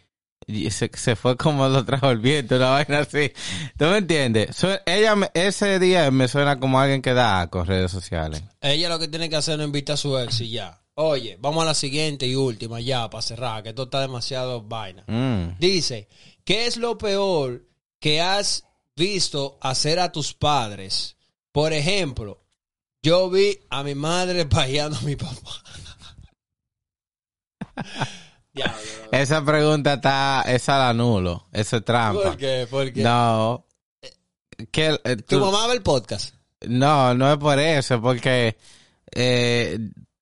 se, 0.70 0.91
se 0.95 1.16
fue 1.16 1.37
como 1.37 1.66
lo 1.68 1.85
trajo 1.85 2.11
el 2.11 2.18
viento, 2.18 2.57
una 2.57 2.70
vaina 2.70 2.99
así. 3.01 3.33
¿Tú 3.79 3.87
me 3.87 3.99
entiendes? 3.99 4.57
Ella 4.87 5.16
me- 5.16 5.31
ese 5.33 5.79
día 5.79 6.11
me 6.11 6.29
suena 6.29 6.61
como 6.61 6.79
alguien 6.81 7.01
que 7.01 7.14
da 7.14 7.47
con 7.49 7.66
redes 7.66 7.91
sociales. 7.91 8.43
Ella 8.61 8.91
lo 8.91 8.99
que 8.99 9.09
tiene 9.09 9.31
que 9.31 9.37
hacer 9.37 9.59
es 9.61 9.66
invitar 9.66 9.95
a 9.95 9.97
su 9.97 10.18
ex 10.18 10.41
y 10.43 10.51
ya. 10.51 10.79
Oye, 11.01 11.36
vamos 11.40 11.62
a 11.62 11.66
la 11.66 11.74
siguiente 11.74 12.26
y 12.26 12.34
última 12.34 12.80
ya 12.80 13.09
para 13.09 13.22
cerrar, 13.22 13.62
que 13.62 13.68
esto 13.68 13.84
está 13.84 14.01
demasiado 14.01 14.62
vaina. 14.62 15.05
Mm. 15.07 15.57
Dice, 15.61 16.09
¿qué 16.44 16.66
es 16.66 16.76
lo 16.76 16.99
peor 16.99 17.64
que 18.01 18.20
has 18.20 18.64
visto 18.96 19.59
hacer 19.61 20.01
a 20.01 20.11
tus 20.11 20.34
padres? 20.34 21.16
Por 21.53 21.72
ejemplo, 21.72 22.42
yo 23.01 23.30
vi 23.30 23.61
a 23.70 23.84
mi 23.84 23.94
madre 23.94 24.44
pajeando 24.51 24.96
a 24.99 25.03
mi 25.03 25.14
papá. 25.14 25.62
Diablo, 28.53 28.76
Esa 29.12 29.44
pregunta 29.44 29.94
está, 29.94 30.42
esa 30.49 30.78
la 30.78 30.88
anulo. 30.88 31.46
Eso 31.53 31.76
es 31.76 31.84
trampa. 31.84 32.22
¿Por 32.24 32.36
qué? 32.36 32.66
¿Por 32.68 32.92
qué? 32.92 33.03
No. 33.05 33.64
Eh, 34.59 35.16
¿Tu 35.16 35.36
tú- 35.36 35.38
mamá 35.38 35.68
ve 35.68 35.74
el 35.74 35.82
podcast? 35.82 36.34
no, 36.66 37.14
no 37.14 37.30
es 37.32 37.38
por 37.38 37.57
eso, 37.61 38.03
porque 38.03 38.59
eh, 39.14 39.78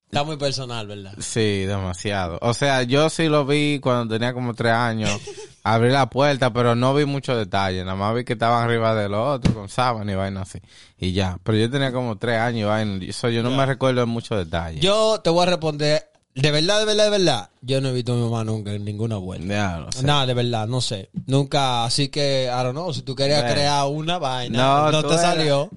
Está 0.07 0.23
muy 0.25 0.37
personal, 0.37 0.87
¿verdad? 0.87 1.13
sí, 1.19 1.65
demasiado. 1.65 2.39
O 2.41 2.55
sea, 2.55 2.83
yo 2.85 3.11
sí 3.11 3.29
lo 3.29 3.45
vi 3.45 3.81
cuando 3.81 4.15
tenía 4.15 4.33
como 4.33 4.55
tres 4.55 4.73
años. 4.73 5.11
Abrí 5.65 5.91
la 5.91 6.09
puerta, 6.09 6.53
pero 6.53 6.77
no 6.77 6.95
vi 6.95 7.05
muchos 7.07 7.37
detalles. 7.37 7.85
Nada 7.85 7.97
más 7.97 8.15
vi 8.15 8.23
que 8.25 8.35
estaban 8.35 8.63
arriba 8.63 8.95
del 8.95 9.15
otro 9.15 9.53
con 9.53 9.69
sábana 9.69 10.13
y 10.13 10.15
vaina 10.15 10.43
así. 10.43 10.61
Y 10.97 11.11
ya. 11.13 11.39
Pero 11.43 11.59
yo 11.59 11.69
tenía 11.69 11.91
como 11.93 12.17
tres 12.19 12.39
años 12.39 12.61
y 12.61 12.65
vaina. 12.65 13.05
Eso 13.05 13.29
yo 13.31 13.43
no 13.43 13.51
me 13.51 13.67
recuerdo 13.67 13.99
de 14.01 14.07
muchos 14.07 14.39
detalles. 14.39 14.81
Yo 14.81 15.21
te 15.25 15.29
voy 15.31 15.43
a 15.43 15.47
responder, 15.51 16.09
de 16.37 16.51
verdad, 16.53 16.79
de 16.79 16.85
verdad, 16.85 17.05
de 17.07 17.11
verdad, 17.11 17.51
yo 17.63 17.81
no 17.81 17.89
he 17.89 17.93
visto 17.93 18.13
a 18.13 18.15
mi 18.17 18.23
mamá 18.23 18.45
nunca 18.45 18.73
en 18.73 18.85
ninguna 18.85 19.17
vuelta. 19.17 19.47
Ya, 19.53 19.79
no 19.79 19.91
sé. 19.91 20.05
Nada, 20.05 20.25
de 20.27 20.35
verdad, 20.35 20.69
no 20.69 20.81
sé. 20.81 21.11
Nunca, 21.27 21.85
así 21.85 22.11
que, 22.11 22.45
I 22.45 22.63
don't 22.63 22.71
know, 22.71 22.95
si 22.95 23.03
tú 23.03 23.17
querías 23.17 23.43
crear 23.53 23.87
una 23.89 24.19
vaina, 24.19 24.57
No, 24.57 24.93
no, 24.93 25.03
te 25.03 25.15
eras- 25.15 25.21
salió. 25.21 25.69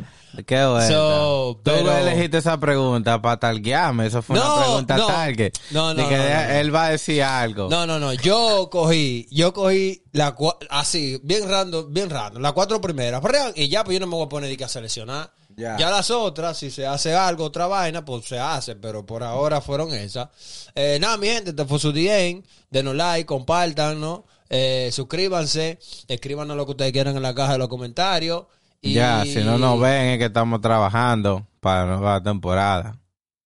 Qué 0.45 0.65
bueno. 0.65 0.87
So, 0.87 1.55
Tú 1.63 1.71
pero- 1.71 1.97
elegiste 1.97 2.37
esa 2.37 2.59
pregunta 2.59 3.21
para 3.21 3.39
targuearme. 3.39 4.07
Eso 4.07 4.21
fue 4.21 4.37
No, 4.37 4.55
una 4.55 4.63
pregunta 4.65 4.97
no. 4.97 5.07
target. 5.07 5.53
No, 5.71 5.93
De 5.93 6.03
no, 6.03 6.09
que 6.09 6.17
no, 6.17 6.23
no. 6.23 6.29
él 6.29 6.75
va 6.75 6.85
a 6.85 6.89
decir 6.91 7.23
algo. 7.23 7.69
No, 7.69 7.85
no, 7.87 7.99
no, 7.99 8.13
yo 8.13 8.69
cogí, 8.71 9.27
yo 9.31 9.53
cogí 9.53 10.03
la 10.11 10.35
así, 10.69 11.19
bien 11.23 11.49
random, 11.49 11.93
bien 11.93 12.09
random, 12.09 12.41
las 12.41 12.53
cuatro 12.53 12.79
primeras, 12.79 13.21
y 13.55 13.67
ya, 13.69 13.83
pues 13.83 13.95
yo 13.95 13.99
no 13.99 14.07
me 14.07 14.15
voy 14.15 14.25
a 14.25 14.29
poner 14.29 14.49
ni 14.49 14.57
que 14.57 14.63
a 14.65 14.69
seleccionar. 14.69 15.31
Ya. 15.55 15.75
Ya. 15.77 15.89
las 15.89 16.09
otras, 16.09 16.57
si 16.57 16.71
se 16.71 16.87
hace 16.87 17.13
algo, 17.13 17.43
otra 17.43 17.67
vaina, 17.67 18.05
pues 18.05 18.25
se 18.25 18.39
hace, 18.39 18.75
pero 18.77 19.05
por 19.05 19.23
ahora 19.23 19.59
fueron 19.59 19.93
esas. 19.93 20.29
Eh, 20.73 20.99
nada, 21.01 21.17
mi 21.17 21.27
gente, 21.27 21.49
este 21.49 21.65
fue 21.65 21.79
su 21.79 21.91
DM, 21.91 22.43
denos 22.69 22.95
like, 22.95 23.25
compartan, 23.25 23.99
¿no? 23.99 24.25
Eh, 24.49 24.89
suscríbanse, 24.93 25.77
escríbanos 26.07 26.55
lo 26.55 26.65
que 26.65 26.71
ustedes 26.71 26.91
quieran 26.93 27.15
en 27.17 27.23
la 27.23 27.35
caja 27.35 27.53
de 27.53 27.57
los 27.59 27.67
comentarios. 27.67 28.45
Y... 28.81 28.93
Ya, 28.93 29.23
si 29.25 29.43
no 29.43 29.57
nos 29.57 29.79
ven 29.79 30.07
es 30.09 30.17
que 30.19 30.25
estamos 30.25 30.61
trabajando 30.61 31.45
para 31.59 31.85
la 31.85 31.95
nueva 31.97 32.23
temporada. 32.23 32.95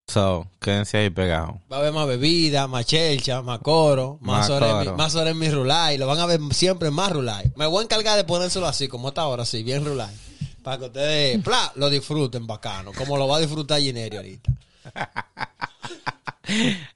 So, 0.07 0.47
quédense 0.59 0.97
ahí 0.97 1.09
pegados. 1.09 1.55
Va 1.71 1.77
a 1.77 1.79
haber 1.79 1.93
más 1.93 2.05
bebida, 2.07 2.67
más 2.67 2.85
chelcha, 2.85 3.41
más 3.41 3.59
coro, 3.59 4.17
más, 4.21 4.49
Más 4.49 5.15
en 5.15 5.39
mi- 5.39 5.49
rulay. 5.49 5.97
Lo 5.97 6.05
van 6.07 6.19
a 6.19 6.25
ver 6.25 6.39
siempre 6.51 6.91
más 6.91 7.11
rulay. 7.11 7.51
Me 7.55 7.65
voy 7.65 7.81
a 7.81 7.83
encargar 7.85 8.17
de 8.17 8.23
ponérselo 8.25 8.67
así, 8.67 8.87
como 8.87 9.07
esta 9.07 9.25
hora, 9.25 9.43
así, 9.43 9.63
bien 9.63 9.85
rulay. 9.85 10.13
Para 10.61 10.77
que 10.77 10.85
ustedes, 10.85 11.41
pla, 11.43 11.71
lo 11.75 11.89
disfruten 11.89 12.45
bacano, 12.45 12.91
como 12.93 13.17
lo 13.17 13.27
va 13.27 13.37
a 13.37 13.39
disfrutar 13.39 13.79
Gineri 13.81 14.17
ahorita. 14.17 14.51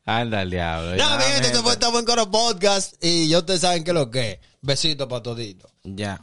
Anda 0.05 0.45
diablo. 0.45 0.95
No, 0.95 1.09
gente. 1.19 1.47
este 1.47 1.59
fue 1.59 1.73
Estamos 1.73 1.99
en 2.01 2.05
Coro 2.05 2.29
Podcast 2.29 2.93
y 3.03 3.29
ya 3.29 3.39
ustedes 3.39 3.61
saben 3.61 3.83
que 3.83 3.93
lo 3.93 4.11
que 4.11 4.31
es. 4.31 4.39
Besitos 4.61 5.07
para 5.07 5.23
todito. 5.23 5.69
Ya. 5.83 6.19